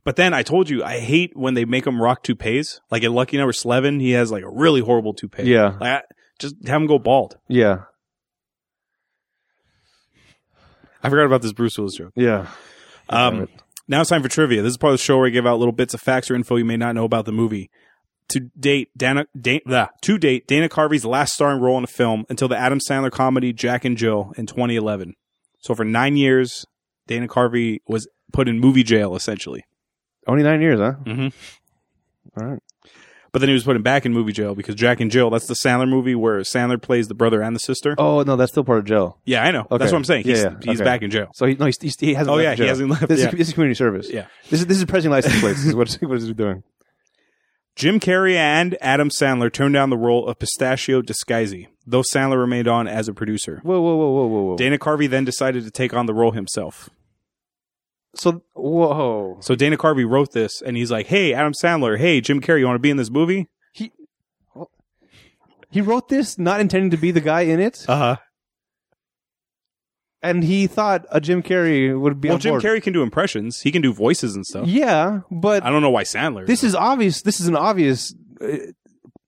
But 0.03 0.17
then 0.17 0.33
I 0.33 0.43
told 0.43 0.69
you 0.69 0.83
I 0.83 0.99
hate 0.99 1.31
when 1.35 1.53
they 1.53 1.63
make 1.63 1.87
him 1.87 2.01
rock 2.01 2.21
toupees. 2.23 2.81
Like 2.91 3.03
in 3.03 3.13
Lucky 3.13 3.37
Number 3.37 3.53
Slevin, 3.53 3.99
he 4.01 4.11
has 4.11 4.29
like 4.31 4.43
a 4.43 4.49
really 4.49 4.81
horrible 4.81 5.13
toupee. 5.13 5.43
Yeah, 5.43 5.77
Like, 5.79 6.03
I- 6.03 6.03
just 6.37 6.55
have 6.67 6.81
him 6.81 6.87
go 6.87 6.99
bald. 6.99 7.37
yeah, 7.47 7.83
I 11.03 11.09
forgot 11.09 11.25
about 11.25 11.41
this 11.41 11.53
Bruce 11.53 11.77
Willis 11.77 11.95
joke. 11.95 12.11
yeah. 12.15 12.47
Um, 13.09 13.47
now 13.87 14.01
it's 14.01 14.09
time 14.09 14.21
for 14.21 14.29
trivia. 14.29 14.61
This 14.61 14.71
is 14.71 14.77
part 14.77 14.93
of 14.93 14.99
the 14.99 15.03
show 15.03 15.17
where 15.17 15.27
I 15.27 15.29
give 15.31 15.47
out 15.47 15.57
little 15.59 15.71
bits 15.71 15.93
of 15.93 16.01
facts 16.01 16.29
or 16.29 16.35
info 16.35 16.57
you 16.57 16.65
may 16.65 16.77
not 16.77 16.93
know 16.93 17.05
about 17.05 17.25
the 17.25 17.31
movie. 17.31 17.69
To 18.29 18.39
date, 18.59 18.89
Dana, 18.97 19.25
Dana, 19.39 19.89
to 20.01 20.17
date, 20.17 20.47
Dana 20.47 20.69
Carvey's 20.69 21.03
last 21.05 21.33
starring 21.33 21.59
role 21.61 21.77
in 21.77 21.83
a 21.83 21.87
film 21.87 22.25
until 22.29 22.47
the 22.47 22.57
Adam 22.57 22.79
Sandler 22.79 23.11
comedy 23.11 23.53
Jack 23.53 23.85
and 23.85 23.97
Jill 23.97 24.33
in 24.37 24.45
2011. 24.45 25.15
So 25.59 25.73
for 25.75 25.83
nine 25.83 26.15
years, 26.15 26.65
Dana 27.07 27.27
Carvey 27.27 27.79
was 27.87 28.07
put 28.31 28.47
in 28.47 28.59
movie 28.59 28.83
jail 28.83 29.15
essentially. 29.15 29.63
Only 30.27 30.43
nine 30.43 30.61
years, 30.61 30.79
huh? 30.79 30.93
Mm-hmm. 31.03 32.39
All 32.41 32.47
right. 32.47 32.59
But 33.31 33.39
then 33.39 33.49
he 33.49 33.53
was 33.53 33.63
put 33.63 33.75
in 33.75 33.83
back 33.83 34.05
in 34.05 34.13
movie 34.13 34.31
jail 34.31 34.55
because 34.55 34.73
Jack 34.75 34.99
and 34.99 35.11
Jill, 35.11 35.29
that's 35.29 35.45
the 35.47 35.53
Sandler 35.53 35.87
movie 35.87 36.15
where 36.15 36.39
Sandler 36.39 36.81
plays 36.81 37.07
the 37.07 37.13
brother 37.13 37.41
and 37.41 37.55
the 37.55 37.59
sister. 37.59 37.93
Oh 37.97 38.23
no, 38.23 38.35
that's 38.35 38.51
still 38.51 38.63
part 38.63 38.79
of 38.79 38.85
jail. 38.85 39.19
Yeah, 39.25 39.43
I 39.43 39.51
know. 39.51 39.61
Okay. 39.61 39.77
That's 39.77 39.91
what 39.91 39.97
I'm 39.99 40.03
saying. 40.03 40.23
He's, 40.23 40.39
Yeah, 40.41 40.49
yeah. 40.51 40.57
he's 40.71 40.81
Okay. 40.81 40.83
back 40.83 41.01
in 41.03 41.11
jail. 41.11 41.27
So 41.35 41.45
he 41.45 41.55
no, 41.55 41.65
he's, 41.65 41.79
he's, 41.79 41.99
he 41.99 42.13
hasn't. 42.15 42.35
Oh 42.35 42.39
yeah, 42.39 42.55
he 42.55 42.65
hasn't 42.65 42.89
left. 42.89 43.07
This, 43.07 43.19
yeah. 43.21 43.27
is, 43.29 43.35
this 43.35 43.47
is 43.49 43.53
community 43.53 43.75
service. 43.75 44.09
Yeah. 44.11 44.25
This 44.49 44.61
is 44.61 44.65
this 44.67 44.77
is 44.77 44.85
pressing 44.85 45.11
license 45.11 45.39
plates. 45.39 45.59
This 45.59 45.67
is 45.67 45.75
what 45.75 45.91
what 46.01 46.17
is 46.17 46.27
he 46.27 46.33
doing? 46.33 46.63
Jim 47.79 47.97
Carrey 47.97 48.35
and 48.35 48.77
Adam 48.81 49.07
Sandler 49.09 49.49
turned 49.49 49.73
down 49.73 49.89
the 49.89 49.95
role 49.97 50.27
of 50.27 50.37
Pistachio 50.37 51.01
Disguisey, 51.01 51.67
though 51.87 52.01
Sandler 52.01 52.37
remained 52.37 52.67
on 52.67 52.89
as 52.89 53.07
a 53.07 53.13
producer. 53.13 53.61
Whoa, 53.63 53.79
whoa, 53.79 53.95
whoa, 53.95 54.09
whoa, 54.11 54.27
whoa, 54.27 54.43
whoa. 54.43 54.57
Dana 54.57 54.77
Carvey 54.77 55.09
then 55.09 55.23
decided 55.23 55.63
to 55.63 55.71
take 55.71 55.93
on 55.93 56.05
the 56.05 56.13
role 56.13 56.33
himself. 56.33 56.89
So 58.15 58.43
whoa. 58.53 59.37
So 59.39 59.55
Dana 59.55 59.77
Carvey 59.77 60.05
wrote 60.05 60.33
this, 60.33 60.61
and 60.61 60.75
he's 60.75 60.91
like, 60.91 61.07
"Hey, 61.07 61.33
Adam 61.33 61.53
Sandler. 61.53 61.97
Hey, 61.97 62.19
Jim 62.19 62.41
Carrey, 62.41 62.59
you 62.59 62.65
want 62.65 62.75
to 62.75 62.79
be 62.81 62.89
in 62.89 62.97
this 62.97 63.09
movie?" 63.09 63.47
He 65.71 65.81
wrote 65.81 66.09
this 66.09 66.37
not 66.37 66.59
intending 66.59 66.89
to 66.89 66.97
be 66.97 67.11
the 67.11 67.21
guy 67.21 67.41
in 67.41 67.61
it, 67.61 67.85
Uh 67.87 67.95
huh. 67.95 68.15
And 70.21 70.43
he 70.43 70.67
thought 70.67 71.05
a 71.11 71.19
Jim 71.21 71.41
Carrey 71.43 71.97
would 71.99 72.19
be 72.21 72.27
Well, 72.29 72.35
on 72.35 72.41
Jim 72.41 72.51
board. 72.53 72.63
Carrey 72.63 72.81
can 72.81 72.93
do 72.93 73.01
impressions. 73.03 73.61
He 73.61 73.71
can 73.71 73.81
do 73.81 73.93
voices 73.93 74.35
and 74.35 74.45
stuff. 74.45 74.67
Yeah, 74.67 75.21
but 75.31 75.63
I 75.63 75.69
don't 75.69 75.81
know 75.81 75.89
why 75.89 76.03
Sandler. 76.03 76.45
this 76.45 76.63
is 76.63 76.75
obvious. 76.75 77.21
This 77.21 77.39
is 77.39 77.47
an 77.47 77.55
obvious. 77.55 78.13
Uh, 78.41 78.57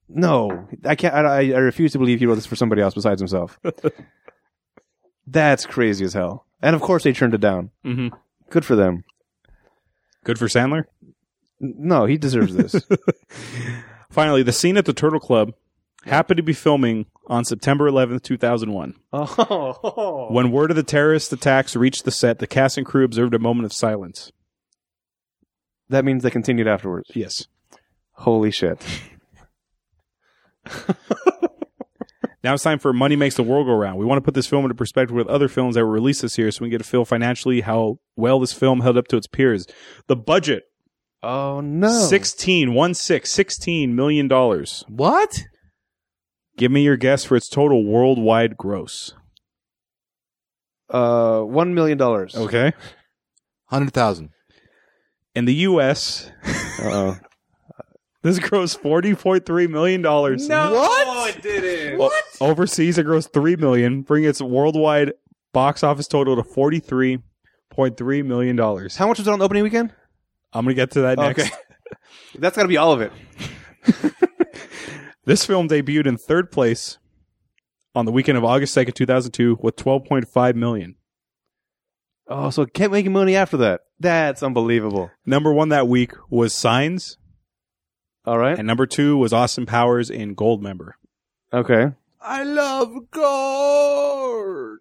no, 0.09 0.67
I 0.85 0.95
can't. 0.95 1.13
I, 1.15 1.51
I 1.53 1.57
refuse 1.59 1.93
to 1.93 1.97
believe 1.97 2.19
he 2.19 2.25
wrote 2.25 2.35
this 2.35 2.45
for 2.45 2.55
somebody 2.57 2.81
else 2.81 2.93
besides 2.93 3.21
himself. 3.21 3.57
That's 5.27 5.65
crazy 5.65 6.03
as 6.05 6.13
hell. 6.13 6.45
And 6.61 6.75
of 6.75 6.81
course, 6.81 7.03
they 7.03 7.13
turned 7.13 7.33
it 7.33 7.41
down. 7.41 7.71
hmm 7.83 8.09
Good 8.49 8.65
for 8.65 8.75
them. 8.75 9.03
good 10.25 10.37
for 10.37 10.47
Sandler. 10.47 10.83
No, 11.61 12.05
he 12.05 12.17
deserves 12.17 12.53
this. 12.55 12.75
Finally, 14.09 14.43
the 14.43 14.51
scene 14.51 14.75
at 14.77 14.85
the 14.85 14.93
Turtle 14.93 15.19
Club 15.21 15.53
happened 16.05 16.37
to 16.37 16.43
be 16.43 16.53
filming 16.53 17.05
on 17.27 17.45
September 17.45 17.89
11th, 17.89 18.23
2001. 18.23 18.95
oh, 19.13 20.27
When 20.31 20.51
word 20.51 20.71
of 20.71 20.75
the 20.77 20.83
terrorist 20.83 21.31
attacks 21.33 21.75
reached 21.75 22.05
the 22.05 22.11
set, 22.11 22.39
the 22.39 22.47
cast 22.47 22.77
and 22.77 22.85
crew 22.85 23.03
observed 23.05 23.33
a 23.33 23.39
moment 23.39 23.65
of 23.65 23.73
silence. 23.73 24.31
that 25.89 26.03
means 26.05 26.23
they 26.23 26.31
continued 26.31 26.67
afterwards. 26.67 27.09
Yes. 27.13 27.45
Holy 28.13 28.51
shit! 28.51 28.81
Now 32.43 32.55
it's 32.55 32.63
time 32.63 32.79
for 32.79 32.91
Money 32.91 33.15
Makes 33.15 33.35
the 33.35 33.43
World 33.43 33.67
Go 33.67 33.73
Round. 33.75 33.99
We 33.99 34.05
want 34.05 34.17
to 34.17 34.23
put 34.25 34.33
this 34.33 34.47
film 34.47 34.65
into 34.65 34.73
perspective 34.73 35.15
with 35.15 35.27
other 35.27 35.47
films 35.47 35.75
that 35.75 35.85
were 35.85 35.91
released 35.91 36.23
this 36.23 36.39
year 36.39 36.49
so 36.49 36.61
we 36.63 36.69
can 36.69 36.71
get 36.71 36.81
a 36.81 36.89
feel 36.89 37.05
financially 37.05 37.61
how 37.61 37.99
well 38.15 38.39
this 38.39 38.51
film 38.51 38.81
held 38.81 38.97
up 38.97 39.07
to 39.09 39.17
its 39.17 39.27
peers. 39.27 39.67
The 40.07 40.15
budget, 40.15 40.63
Oh 41.21 41.61
no! 41.61 41.91
16, 41.91 42.73
one 42.73 42.95
six, 42.95 43.31
16 43.31 43.95
million 43.95 44.27
dollars. 44.27 44.83
What? 44.87 45.43
Give 46.62 46.72
me 46.72 46.84
your 46.84 46.95
guess 46.95 47.24
for 47.24 47.36
its 47.36 47.49
total 47.49 47.84
worldwide 47.84 48.55
gross. 48.55 49.16
Uh, 50.91 51.41
one 51.41 51.74
million 51.74 51.97
dollars. 51.97 52.36
Okay. 52.36 52.74
Hundred 53.66 53.93
thousand. 53.93 54.30
In 55.34 55.45
the 55.45 55.55
US, 55.55 56.30
Uh-oh. 56.45 57.18
this 58.22 58.38
grossed 58.38 58.80
$40.3 58.80 59.70
million. 59.72 60.03
what? 60.03 61.36
it 61.36 61.41
didn't. 61.41 61.97
What? 61.97 62.24
Overseas, 62.39 62.99
it 62.99 63.07
grossed 63.07 63.34
3 63.34 63.55
million, 63.55 64.03
bringing 64.03 64.30
its 64.30 64.39
worldwide 64.39 65.14
box 65.53 65.82
office 65.82 66.07
total 66.07 66.36
to 66.36 66.43
$43.3 66.43 68.26
million. 68.26 68.55
How 68.55 69.07
much 69.07 69.18
was 69.18 69.28
it 69.28 69.32
on 69.32 69.41
opening 69.41 69.64
weekend? 69.64 69.95
I'm 70.53 70.66
going 70.66 70.76
to 70.76 70.80
get 70.80 70.91
to 70.91 71.01
that 71.01 71.18
next. 71.18 71.41
Okay. 71.41 71.49
That's 72.38 72.55
got 72.55 72.62
to 72.62 72.68
be 72.68 72.78
all 72.78 72.93
of 72.93 73.01
it. 73.01 73.12
This 75.26 75.45
film 75.45 75.67
debuted 75.67 76.07
in 76.07 76.17
third 76.17 76.51
place 76.51 76.97
on 77.93 78.05
the 78.05 78.11
weekend 78.11 78.38
of 78.38 78.43
August 78.43 78.76
2nd, 78.76 78.93
2002 78.95 79.59
with 79.61 79.76
12.5 79.76 80.55
million. 80.55 80.95
Oh, 82.28 82.49
so 82.49 82.61
it 82.63 82.74
kept 82.74 82.91
making 82.91 83.11
money 83.11 83.36
after 83.36 83.57
that. 83.57 83.82
That's 83.99 84.41
unbelievable. 84.41 85.11
Number 85.26 85.51
one 85.53 85.69
that 85.69 85.88
week 85.88 86.13
was 86.30 86.53
Signs, 86.53 87.17
All 88.26 88.38
right. 88.38 88.57
and 88.57 88.65
number 88.65 88.86
two 88.86 89.17
was 89.17 89.34
Austin 89.34 89.65
Powers 89.65 90.09
in 90.09 90.36
Goldmember. 90.36 90.91
Okay. 91.53 91.91
I 92.22 92.43
love 92.43 93.11
gold. 93.11 94.80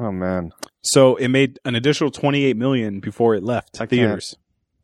Oh 0.00 0.10
man, 0.10 0.52
So 0.82 1.16
it 1.16 1.28
made 1.28 1.58
an 1.64 1.74
additional 1.76 2.10
28 2.10 2.56
million 2.56 2.98
before 3.00 3.34
it 3.34 3.42
left 3.44 3.80
I 3.80 3.86
theaters. 3.86 4.36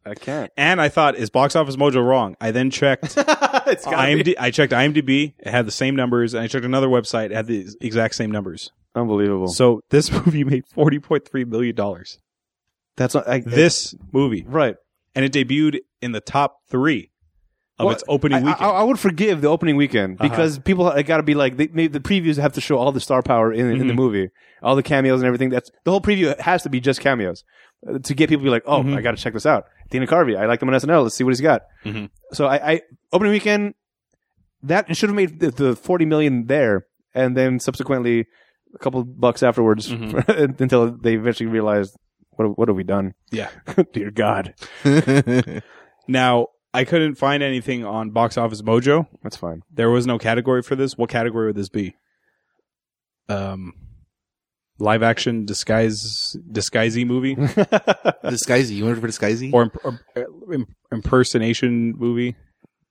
I 0.09 0.15
can't. 0.15 0.51
And 0.57 0.81
I 0.81 0.89
thought, 0.89 1.17
is 1.17 1.31
Box 1.31 1.55
Office 1.57 1.77
Mojo 1.77 2.05
wrong? 2.05 2.37
I 2.41 2.51
then 2.51 2.71
checked 2.71 3.05
it's 3.17 3.85
IMD- 3.87 4.35
I 4.39 4.51
checked 4.51 4.73
IMDb. 4.73 5.35
It 5.39 5.51
had 5.51 5.67
the 5.67 5.71
same 5.73 5.95
numbers, 5.97 6.35
and 6.35 6.43
I 6.43 6.47
checked 6.49 6.65
another 6.65 6.89
website. 6.89 7.27
It 7.27 7.33
had 7.33 7.47
the 7.47 7.67
exact 7.81 8.15
same 8.15 8.31
numbers. 8.31 8.73
unbelievable. 8.95 9.49
So 9.49 9.83
this 9.91 10.11
movie 10.27 10.45
made 10.45 10.65
40.3 10.75 11.47
million 11.47 11.75
dollars. 11.75 12.19
That's 12.97 13.15
not, 13.15 13.29
I, 13.29 13.41
This 13.41 13.95
movie, 14.13 14.45
right. 14.49 14.75
and 15.15 15.25
it 15.25 15.33
debuted 15.33 15.81
in 16.03 16.11
the 16.13 16.21
top 16.21 16.63
three 16.69 17.11
of 17.79 17.85
Well, 17.87 17.95
its 17.95 18.03
opening 18.09 18.43
weekend. 18.43 18.65
I, 18.65 18.71
I 18.71 18.83
would 18.83 18.99
forgive 18.99 19.41
the 19.41 19.47
opening 19.47 19.77
weekend 19.77 20.21
Uh-huh. 20.21 20.29
because 20.29 20.59
people 20.59 20.91
got 21.05 21.19
to 21.19 21.23
be 21.23 21.35
like 21.35 21.57
they, 21.57 21.87
the 21.87 22.01
previews 22.01 22.39
have 22.39 22.55
to 22.55 22.61
show 22.61 22.77
all 22.77 22.91
the 22.91 22.99
star 23.01 23.23
power 23.23 23.53
in, 23.53 23.71
in 23.71 23.87
the 23.87 23.95
Mhm. 23.95 23.97
movie, 23.97 24.31
all 24.65 24.75
the 24.75 24.83
cameos 24.83 25.21
and 25.21 25.29
everything. 25.29 25.51
That's 25.51 25.71
the 25.85 25.93
whole 25.93 26.01
preview 26.01 26.37
has 26.41 26.65
to 26.65 26.71
be 26.71 26.81
just 26.81 27.01
cameos 27.01 27.45
to 28.03 28.15
get 28.15 28.29
people 28.29 28.43
to 28.43 28.47
be 28.47 28.51
like, 28.51 28.65
oh, 28.67 28.83
Mhm. 28.83 28.97
I 28.97 29.01
got 29.03 29.17
to 29.17 29.23
check 29.23 29.33
this 29.35 29.47
out. 29.47 29.65
Dana 29.91 30.07
Carvey, 30.07 30.37
I 30.37 30.47
like 30.47 30.61
him 30.63 30.69
on 30.69 30.75
SNL. 30.75 31.03
Let's 31.05 31.15
see 31.15 31.25
what 31.25 31.31
he's 31.31 31.41
got. 31.41 31.63
Mhm. 31.85 32.11
So 32.33 32.47
I, 32.47 32.73
I 32.73 32.81
opening 33.13 33.33
weekend 33.33 33.75
that 34.63 34.95
should 34.97 35.09
have 35.09 35.17
made 35.17 35.41
the, 35.41 35.51
the 35.51 35.77
forty 35.77 36.05
million 36.05 36.47
there, 36.47 36.87
and 37.15 37.37
then 37.37 37.59
subsequently 37.61 38.27
a 38.75 38.79
couple 38.79 39.03
bucks 39.05 39.43
afterwards 39.43 39.89
Mhm. 39.91 40.29
until 40.61 40.91
they 40.97 41.15
eventually 41.15 41.49
realized 41.49 41.97
what 42.33 42.59
what 42.59 42.69
have 42.69 42.77
we 42.77 42.85
done? 42.85 43.15
yeah. 43.31 43.49
Dear 43.93 44.11
God. 44.11 44.55
Now, 46.11 46.47
I 46.73 46.85
couldn't 46.85 47.17
find 47.17 47.43
anything 47.43 47.85
on 47.85 48.11
Box 48.13 48.39
Office 48.39 48.63
Mojo. 48.63 49.07
That's 49.23 49.37
fine. 49.37 49.63
There 49.71 49.91
was 49.91 50.07
no 50.07 50.19
category 50.19 50.63
for 50.63 50.75
this. 50.75 50.97
What 50.97 51.11
category 51.11 51.47
would 51.49 51.57
this 51.57 51.69
be? 51.69 51.97
Um, 53.29 53.75
live 54.79 55.03
action 55.03 55.45
disguise 55.45 56.37
disguisey 56.51 57.07
movie 57.07 57.35
Disguisey. 58.25 58.77
You 58.77 58.87
went 58.87 59.01
for 59.01 59.09
Disguisey? 59.09 59.53
or, 59.53 59.63
imp- 59.65 59.85
or 59.85 60.01
uh, 60.17 60.53
im- 60.53 60.67
impersonation 60.93 61.95
movie. 61.97 62.37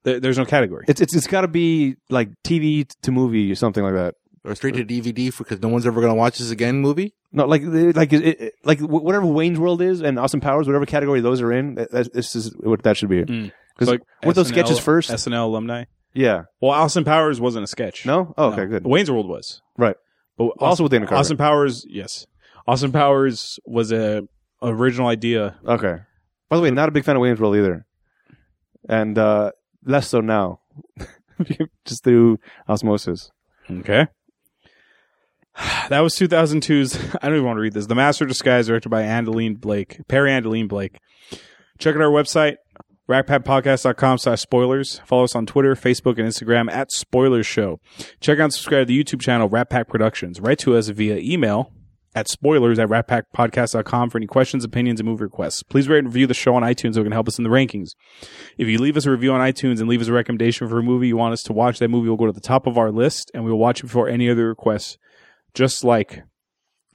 There, 0.03 0.19
there's 0.19 0.37
no 0.37 0.45
category. 0.45 0.85
It's 0.87 1.01
it's 1.01 1.15
it's 1.15 1.27
got 1.27 1.41
to 1.41 1.47
be 1.47 1.95
like 2.09 2.29
TV 2.45 2.87
to 3.03 3.11
movie 3.11 3.51
or 3.51 3.55
something 3.55 3.83
like 3.83 3.93
that. 3.93 4.15
or 4.43 4.55
straight 4.55 4.75
to 4.75 4.85
DVD 4.85 5.35
because 5.37 5.61
no 5.61 5.67
one's 5.69 5.85
ever 5.87 5.99
going 6.01 6.11
to 6.13 6.17
watch 6.17 6.37
this 6.37 6.51
again 6.51 6.77
movie? 6.79 7.13
No, 7.31 7.45
like 7.45 7.61
like 7.65 8.13
it, 8.13 8.23
it, 8.41 8.53
like 8.63 8.79
wh- 8.79 9.03
whatever 9.03 9.25
Wayne's 9.25 9.59
World 9.59 9.81
is 9.81 10.01
and 10.01 10.17
Austin 10.17 10.39
Powers, 10.39 10.67
whatever 10.67 10.85
category 10.85 11.19
those 11.21 11.41
are 11.41 11.51
in, 11.51 11.75
that, 11.75 11.91
that- 11.91 12.13
this 12.13 12.35
is 12.35 12.55
what 12.59 12.83
that 12.83 12.95
should 12.97 13.09
be. 13.09 13.23
Mm. 13.23 13.51
Because 13.75 13.89
Like 13.89 14.01
were 14.23 14.33
those 14.33 14.47
SNL 14.47 14.53
sketches 14.53 14.79
first? 14.79 15.11
SNL 15.11 15.43
alumni. 15.43 15.83
yeah. 16.13 16.43
Well, 16.61 16.71
Austin 16.71 17.03
Powers 17.03 17.39
wasn't 17.39 17.63
a 17.65 17.67
sketch. 17.67 18.05
No. 18.07 18.33
Oh, 18.37 18.47
okay. 18.53 18.61
No. 18.63 18.67
Good. 18.67 18.85
Wayne's 18.87 19.11
World 19.11 19.27
was. 19.29 19.61
Right. 19.77 19.95
But 20.37 20.49
Also 20.59 20.83
within 20.83 21.03
a 21.03 21.07
Austin 21.07 21.37
Powers, 21.37 21.85
yes. 21.89 22.27
Austin 22.67 22.91
Powers 22.91 23.59
was 23.65 23.91
a 23.91 24.27
original 24.61 25.07
idea. 25.07 25.55
Okay. 25.65 25.97
By 26.49 26.55
the 26.55 26.61
way, 26.61 26.71
not 26.71 26.89
a 26.89 26.91
big 26.91 27.03
fan 27.03 27.15
of 27.15 27.21
Williams' 27.21 27.39
World 27.41 27.55
either, 27.55 27.85
and 28.87 29.17
uh 29.17 29.51
less 29.83 30.07
so 30.07 30.21
now, 30.21 30.59
just 31.85 32.03
through 32.03 32.39
osmosis. 32.67 33.31
Okay. 33.69 34.07
That 35.89 36.01
was 36.01 36.13
2002's. 36.15 36.95
I 37.21 37.27
don't 37.27 37.35
even 37.35 37.45
want 37.45 37.57
to 37.57 37.61
read 37.61 37.73
this. 37.73 37.87
The 37.87 37.95
Master 37.95 38.25
Disguise, 38.25 38.67
directed 38.67 38.89
by 38.89 39.03
Andelin 39.03 39.59
Blake, 39.59 39.99
Perry 40.07 40.29
Andelin 40.29 40.67
Blake. 40.67 40.99
Check 41.79 41.95
out 41.95 42.01
our 42.01 42.09
website, 42.11 42.57
ratpackpodcast.com 43.09 44.17
slash 44.17 44.41
spoilers. 44.41 44.99
Follow 45.05 45.23
us 45.23 45.35
on 45.35 45.45
Twitter, 45.45 45.75
Facebook, 45.75 46.17
and 46.19 46.27
Instagram 46.27 46.71
at 46.71 46.91
Spoilers 46.91 47.45
Show. 47.47 47.79
Check 48.19 48.39
out 48.39 48.45
and 48.45 48.53
subscribe 48.53 48.81
to 48.81 48.93
the 48.93 49.03
YouTube 49.03 49.21
channel, 49.21 49.47
Rat 49.49 49.69
Pack 49.69 49.87
Productions. 49.87 50.39
Write 50.39 50.59
to 50.59 50.75
us 50.75 50.89
via 50.89 51.17
email 51.17 51.71
at 52.15 52.27
spoilers 52.27 52.79
at 52.79 52.89
ratpackpodcast.com 52.89 54.09
for 54.09 54.17
any 54.17 54.25
questions, 54.27 54.63
opinions, 54.63 54.99
and 54.99 55.07
movie 55.07 55.23
requests. 55.23 55.61
Please 55.63 55.87
rate 55.87 55.99
and 55.99 56.07
review 56.07 56.25
the 56.27 56.33
show 56.33 56.55
on 56.55 56.63
iTunes 56.63 56.95
so 56.95 57.01
it 57.01 57.03
can 57.03 57.11
help 57.11 57.27
us 57.27 57.37
in 57.37 57.43
the 57.43 57.49
rankings. 57.49 57.89
If 58.57 58.67
you 58.67 58.79
leave 58.79 58.97
us 58.97 59.05
a 59.05 59.11
review 59.11 59.31
on 59.33 59.39
iTunes 59.39 59.79
and 59.79 59.87
leave 59.87 60.01
us 60.01 60.07
a 60.07 60.13
recommendation 60.13 60.67
for 60.67 60.79
a 60.79 60.83
movie 60.83 61.07
you 61.07 61.17
want 61.17 61.33
us 61.33 61.43
to 61.43 61.53
watch, 61.53 61.79
that 61.79 61.89
movie 61.89 62.09
will 62.09 62.17
go 62.17 62.25
to 62.25 62.31
the 62.31 62.41
top 62.41 62.65
of 62.65 62.77
our 62.77 62.91
list 62.91 63.29
and 63.33 63.43
we 63.45 63.51
will 63.51 63.59
watch 63.59 63.81
it 63.81 63.83
before 63.83 64.09
any 64.09 64.29
other 64.29 64.47
requests, 64.47 64.97
just 65.53 65.83
like 65.83 66.23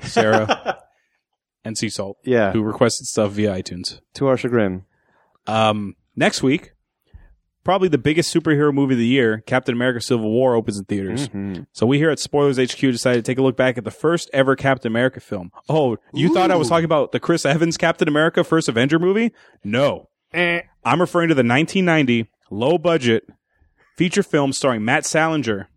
Sarah 0.01 0.79
and 1.65 1.77
SeaSalt, 1.77 2.15
Yeah. 2.25 2.51
who 2.53 2.63
requested 2.63 3.07
stuff 3.07 3.31
via 3.33 3.55
iTunes. 3.55 4.01
To 4.15 4.27
our 4.27 4.37
chagrin. 4.37 4.85
Um, 5.47 5.95
next 6.17 6.43
week, 6.43 6.73
probably 7.65 7.89
the 7.89 7.99
biggest 7.99 8.35
superhero 8.35 8.73
movie 8.73 8.95
of 8.95 8.99
the 8.99 9.07
year, 9.07 9.43
Captain 9.47 9.75
America 9.75 10.01
Civil 10.01 10.31
War, 10.31 10.55
opens 10.55 10.79
in 10.79 10.85
theaters. 10.85 11.29
Mhm. 11.29 11.67
So 11.73 11.87
we 11.87 11.99
here 11.99 12.11
at 12.11 12.19
Spoilers 12.19 12.59
HQ 12.59 12.81
decided 12.93 13.25
to 13.25 13.31
take 13.31 13.39
a 13.39 13.43
look 13.43 13.57
back 13.57 13.79
at 13.79 13.85
the 13.85 13.91
first 13.91 14.29
ever 14.33 14.57
Captain 14.57 14.91
America 14.91 15.21
film. 15.21 15.51
Oh, 15.69 15.97
you 16.13 16.33
thought 16.35 16.51
I 16.51 16.57
was 16.57 16.69
talking 16.69 16.85
about 16.85 17.13
the 17.13 17.21
Chris 17.21 17.47
Evans 17.47 17.77
Captain 17.77 18.09
America 18.09 18.43
first 18.45 18.69
Avenger 18.69 18.99
movie? 18.99 19.33
No. 19.65 20.09
I'm 20.35 21.01
referring 21.01 21.29
to 21.29 21.35
the 21.35 21.45
1990 21.45 22.29
low 22.51 22.79
budget 22.79 23.25
feature 23.97 24.23
film 24.23 24.53
starring 24.53 24.85
Matt 24.85 25.05
Salinger, 25.07 25.69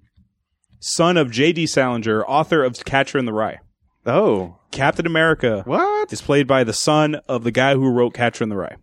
son 0.80 1.18
of 1.18 1.30
J.D. 1.32 1.68
Salinger, 1.68 2.24
author 2.26 2.64
of 2.64 2.84
Catcher 2.86 3.18
in 3.18 3.26
the 3.26 3.34
Rye. 3.34 3.60
Oh. 4.06 4.58
Captain 4.72 5.06
America 5.06 5.64
What? 5.66 6.12
is 6.14 6.22
played 6.22 6.48
by 6.48 6.64
the 6.64 6.74
son 6.74 7.16
of 7.28 7.44
the 7.44 7.52
guy 7.52 7.74
who 7.76 7.90
wrote 7.92 8.14
Catcher 8.14 8.44
in 8.44 8.50
the 8.50 8.56
Rye. 8.56 8.76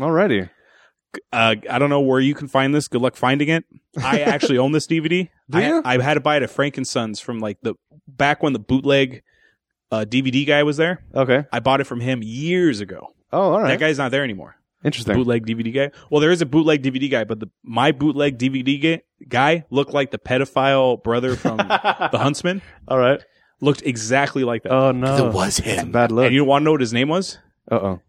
Already. 0.00 0.48
Uh, 1.32 1.56
I 1.68 1.78
don't 1.78 1.90
know 1.90 2.00
where 2.00 2.20
you 2.20 2.34
can 2.34 2.46
find 2.48 2.74
this. 2.74 2.88
Good 2.88 3.00
luck 3.02 3.16
finding 3.16 3.48
it. 3.48 3.64
I 4.02 4.20
actually 4.22 4.58
own 4.58 4.72
this 4.72 4.86
DVD. 4.86 5.28
Do 5.48 5.58
I, 5.58 5.66
you? 5.68 5.82
I 5.84 6.00
had 6.02 6.14
to 6.14 6.20
buy 6.20 6.36
it 6.36 6.42
at 6.42 6.50
Frank 6.50 6.76
and 6.76 6.86
Sons 6.86 7.20
from 7.20 7.40
like 7.40 7.58
the 7.62 7.74
back 8.06 8.42
when 8.42 8.52
the 8.52 8.58
bootleg 8.60 9.22
uh, 9.90 10.04
DVD 10.08 10.46
guy 10.46 10.62
was 10.62 10.76
there. 10.76 11.02
Okay. 11.14 11.44
I 11.52 11.60
bought 11.60 11.80
it 11.80 11.84
from 11.84 12.00
him 12.00 12.20
years 12.22 12.80
ago. 12.80 13.08
Oh, 13.32 13.52
all 13.52 13.60
right. 13.60 13.68
That 13.68 13.80
guy's 13.80 13.98
not 13.98 14.10
there 14.12 14.22
anymore. 14.24 14.56
Interesting. 14.84 15.14
Bootleg 15.16 15.44
DVD 15.46 15.74
guy. 15.74 15.90
Well, 16.10 16.20
there 16.20 16.30
is 16.30 16.40
a 16.42 16.46
bootleg 16.46 16.82
DVD 16.82 17.10
guy, 17.10 17.24
but 17.24 17.38
the 17.40 17.48
my 17.62 17.92
bootleg 17.92 18.38
DVD 18.38 18.80
ga- 18.80 19.02
guy 19.28 19.64
looked 19.70 19.92
like 19.92 20.10
the 20.10 20.18
pedophile 20.18 21.02
brother 21.02 21.36
from 21.36 21.56
The 21.58 22.18
Huntsman. 22.18 22.62
all 22.88 22.98
right. 22.98 23.22
Looked 23.60 23.82
exactly 23.82 24.42
like 24.44 24.62
that. 24.62 24.72
Oh 24.72 24.92
no. 24.92 25.26
It 25.28 25.34
was 25.34 25.58
him. 25.58 25.92
Bad 25.92 26.12
look. 26.12 26.24
and 26.26 26.34
you 26.34 26.44
want 26.44 26.62
to 26.62 26.64
know 26.64 26.70
what 26.72 26.80
his 26.80 26.94
name 26.94 27.08
was? 27.08 27.38
Uh 27.70 27.74
oh. 27.74 28.00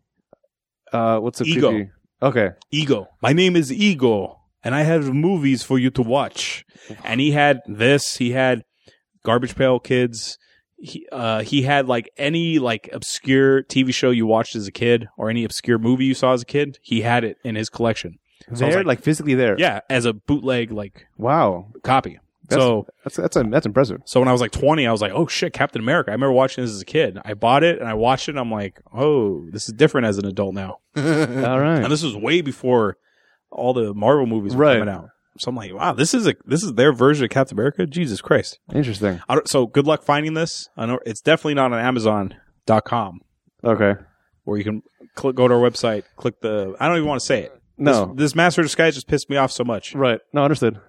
Uh, 0.93 1.19
what's 1.19 1.41
a 1.41 1.43
Ego. 1.43 1.71
creepy- 1.71 1.91
Okay. 2.21 2.49
Ego. 2.71 3.07
My 3.21 3.33
name 3.33 3.55
is 3.55 3.71
Ego, 3.71 4.39
and 4.63 4.75
I 4.75 4.83
have 4.83 5.13
movies 5.13 5.63
for 5.63 5.79
you 5.79 5.89
to 5.91 6.01
watch. 6.01 6.65
And 7.03 7.19
he 7.19 7.31
had 7.31 7.59
this. 7.67 8.17
He 8.17 8.31
had 8.31 8.63
Garbage 9.23 9.55
Pail 9.55 9.79
Kids. 9.79 10.37
He 10.77 11.07
uh, 11.11 11.41
he 11.43 11.61
had 11.63 11.87
like 11.87 12.09
any 12.17 12.57
like 12.59 12.89
obscure 12.91 13.63
TV 13.63 13.93
show 13.93 14.09
you 14.09 14.25
watched 14.25 14.55
as 14.55 14.67
a 14.67 14.71
kid 14.71 15.07
or 15.17 15.29
any 15.29 15.43
obscure 15.43 15.77
movie 15.77 16.05
you 16.05 16.13
saw 16.15 16.33
as 16.33 16.41
a 16.41 16.45
kid. 16.45 16.79
He 16.81 17.01
had 17.01 17.23
it 17.23 17.37
in 17.43 17.55
his 17.55 17.69
collection. 17.69 18.17
So 18.41 18.47
I 18.47 18.51
was 18.51 18.59
There, 18.59 18.69
like- 18.77 18.85
like, 18.87 19.01
physically 19.01 19.35
there. 19.35 19.55
Yeah, 19.59 19.81
as 19.89 20.05
a 20.05 20.13
bootleg 20.13 20.71
like 20.71 21.05
Wow. 21.17 21.67
copy. 21.83 22.19
That's, 22.51 22.61
so 22.61 22.85
that's 23.03 23.15
that's 23.17 23.37
that's 23.51 23.65
impressive. 23.65 24.01
so 24.05 24.19
when 24.19 24.29
I 24.29 24.31
was 24.31 24.41
like 24.41 24.51
20, 24.51 24.85
I 24.85 24.91
was 24.91 25.01
like, 25.01 25.11
oh 25.13 25.25
shit, 25.27 25.53
Captain 25.53 25.81
America. 25.81 26.11
I 26.11 26.13
remember 26.13 26.33
watching 26.33 26.63
this 26.63 26.71
as 26.71 26.81
a 26.81 26.85
kid. 26.85 27.17
I 27.25 27.33
bought 27.33 27.63
it 27.63 27.79
and 27.79 27.87
I 27.89 27.93
watched 27.95 28.27
it 28.27 28.31
and 28.31 28.39
I'm 28.39 28.51
like, 28.51 28.79
oh, 28.93 29.45
this 29.51 29.67
is 29.67 29.73
different 29.73 30.07
as 30.07 30.17
an 30.17 30.25
adult 30.25 30.53
now. 30.53 30.77
All 30.95 31.03
right. 31.59 31.81
And 31.83 31.91
this 31.91 32.03
was 32.03 32.15
way 32.15 32.41
before 32.41 32.97
all 33.51 33.73
the 33.73 33.93
Marvel 33.93 34.25
movies 34.27 34.55
were 34.55 34.63
Right. 34.65 34.79
coming 34.79 34.93
out. 34.93 35.09
So 35.39 35.49
I'm 35.49 35.55
like, 35.55 35.73
wow, 35.73 35.93
this 35.93 36.13
is 36.13 36.27
a 36.27 36.35
this 36.45 36.61
is 36.61 36.73
their 36.73 36.91
version 36.93 37.23
of 37.23 37.31
Captain 37.31 37.57
America. 37.57 37.85
Jesus 37.87 38.21
Christ! 38.21 38.59
Interesting. 38.73 39.21
I 39.29 39.35
don't, 39.35 39.47
so 39.49 39.65
good 39.65 39.87
luck 39.87 40.03
finding 40.03 40.33
this. 40.33 40.67
I 40.77 40.85
know 40.85 40.99
it's 41.05 41.21
definitely 41.21 41.53
not 41.55 41.71
on 41.73 41.79
Amazon.com 41.79 43.21
Okay. 43.63 43.93
where 44.43 44.57
you 44.57 44.63
can 44.63 44.81
click 45.15 45.35
go 45.35 45.47
to 45.47 45.53
our 45.53 45.59
website, 45.59 46.03
click 46.17 46.41
the. 46.41 46.75
I 46.79 46.87
don't 46.87 46.97
even 46.97 47.07
want 47.07 47.21
to 47.21 47.25
say 47.25 47.43
it. 47.43 47.53
No. 47.77 48.07
this, 48.07 48.15
this 48.17 48.35
Master 48.35 48.61
of 48.61 48.65
Disguise 48.65 48.93
just 48.95 49.07
pissed 49.07 49.29
me 49.29 49.37
off 49.37 49.51
so 49.51 49.63
much. 49.63 49.95
Right. 49.95 50.19
No, 50.33 50.43
understood. 50.43 50.79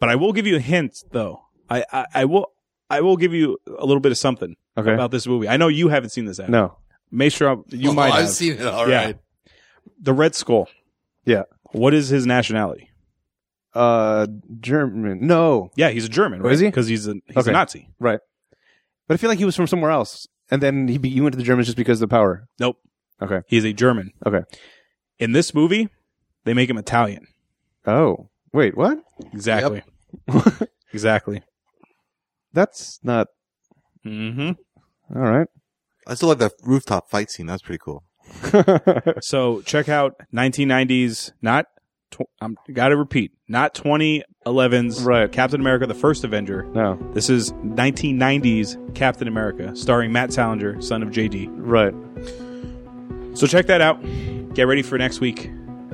But 0.00 0.08
I 0.08 0.16
will 0.16 0.32
give 0.32 0.46
you 0.46 0.56
a 0.56 0.60
hint, 0.60 1.02
though. 1.12 1.42
I 1.70 1.84
I, 1.92 2.06
I 2.14 2.24
will 2.24 2.46
I 2.90 3.00
will 3.00 3.16
give 3.16 3.32
you 3.32 3.58
a 3.66 3.84
little 3.86 4.00
bit 4.00 4.12
of 4.12 4.18
something 4.18 4.56
Okay. 4.76 4.92
about 4.92 5.10
this 5.10 5.26
movie. 5.26 5.48
I 5.48 5.56
know 5.56 5.68
you 5.68 5.88
haven't 5.88 6.10
seen 6.10 6.24
this. 6.26 6.38
Adam. 6.40 6.52
No. 6.52 6.76
make 7.10 7.32
sure 7.32 7.48
I'm- 7.48 7.64
you 7.68 7.90
Oh, 7.90 7.94
might 7.94 8.12
I've 8.12 8.22
have. 8.22 8.30
seen 8.30 8.54
it. 8.54 8.66
All 8.66 8.88
Yeah. 8.88 9.04
right. 9.04 9.18
the 10.00 10.12
Red 10.12 10.34
Skull. 10.34 10.68
Yeah. 11.24 11.44
What 11.72 11.94
is 11.94 12.08
his 12.08 12.26
nationality? 12.26 12.90
Uh, 13.74 14.26
German. 14.60 15.26
No. 15.26 15.70
Yeah, 15.76 15.90
he's 15.90 16.04
a 16.04 16.08
German. 16.08 16.40
Oh, 16.40 16.44
Right? 16.44 16.52
is 16.54 16.60
he? 16.60 16.66
Because 16.66 16.86
he's 16.86 17.06
a 17.08 17.14
he's 17.26 17.36
Okay. 17.36 17.50
a 17.50 17.52
Nazi. 17.52 17.88
Right. 17.98 18.20
But 19.08 19.14
I 19.14 19.16
feel 19.16 19.28
like 19.30 19.38
he 19.38 19.44
was 19.44 19.56
from 19.56 19.66
somewhere 19.66 19.90
else, 19.90 20.26
and 20.50 20.62
then 20.62 20.88
he 20.88 20.98
be, 20.98 21.08
he 21.10 21.20
went 21.20 21.32
to 21.32 21.36
the 21.38 21.42
Germans 21.44 21.66
just 21.66 21.76
because 21.76 22.00
of 22.02 22.08
the 22.08 22.12
power. 22.12 22.46
Nope. 22.58 22.78
Okay. 23.22 23.40
He's 23.46 23.64
a 23.64 23.72
German. 23.72 24.12
Okay. 24.26 24.42
In 25.18 25.32
this 25.32 25.54
movie, 25.54 25.88
they 26.44 26.54
make 26.54 26.68
him 26.70 26.78
Italian. 26.78 27.26
Oh, 27.86 28.28
wait, 28.54 28.74
what? 28.76 28.98
Exactly. 29.34 29.82
exactly. 30.92 31.42
That's 32.52 32.98
not 33.02 33.26
Mm-hmm. 34.06 34.50
all 35.16 35.22
right. 35.22 35.48
I 36.06 36.14
still 36.14 36.28
like 36.28 36.38
the 36.38 36.50
rooftop 36.62 37.08
fight 37.10 37.30
scene. 37.30 37.46
That's 37.46 37.62
pretty 37.62 37.80
cool. 37.84 38.04
So 39.22 39.60
check 39.62 39.88
out 39.88 40.14
1990s. 40.34 41.32
Not. 41.42 41.66
Tw- 42.10 42.28
I'm 42.40 42.56
got 42.72 42.88
to 42.88 42.96
repeat. 42.96 43.32
Not 43.48 43.74
2011's 43.74 45.02
Right. 45.02 45.30
Captain 45.32 45.60
America: 45.60 45.86
The 45.86 45.94
First 45.94 46.22
Avenger. 46.24 46.64
no. 46.64 46.98
This 47.14 47.28
is 47.30 47.52
1990s 47.52 48.94
Captain 48.94 49.26
America, 49.26 49.74
starring 49.74 50.12
Matt 50.12 50.32
Salinger, 50.32 50.80
son 50.82 51.02
of 51.02 51.08
JD. 51.10 51.48
Right. 51.50 51.94
So 53.36 53.46
check 53.46 53.66
that 53.66 53.80
out. 53.80 54.00
Get 54.54 54.66
ready 54.68 54.82
for 54.82 54.96
next 54.98 55.20
week. 55.20 55.46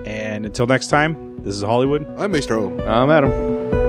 And 0.04 0.44
until 0.46 0.66
next 0.66 0.88
time, 0.88 1.30
this 1.43 1.55
is 1.57 1.62
Hollywood. 1.62 2.07
I'm 2.18 2.32
Maestro. 2.32 2.78
I'm 2.86 3.11
Adam. 3.11 3.80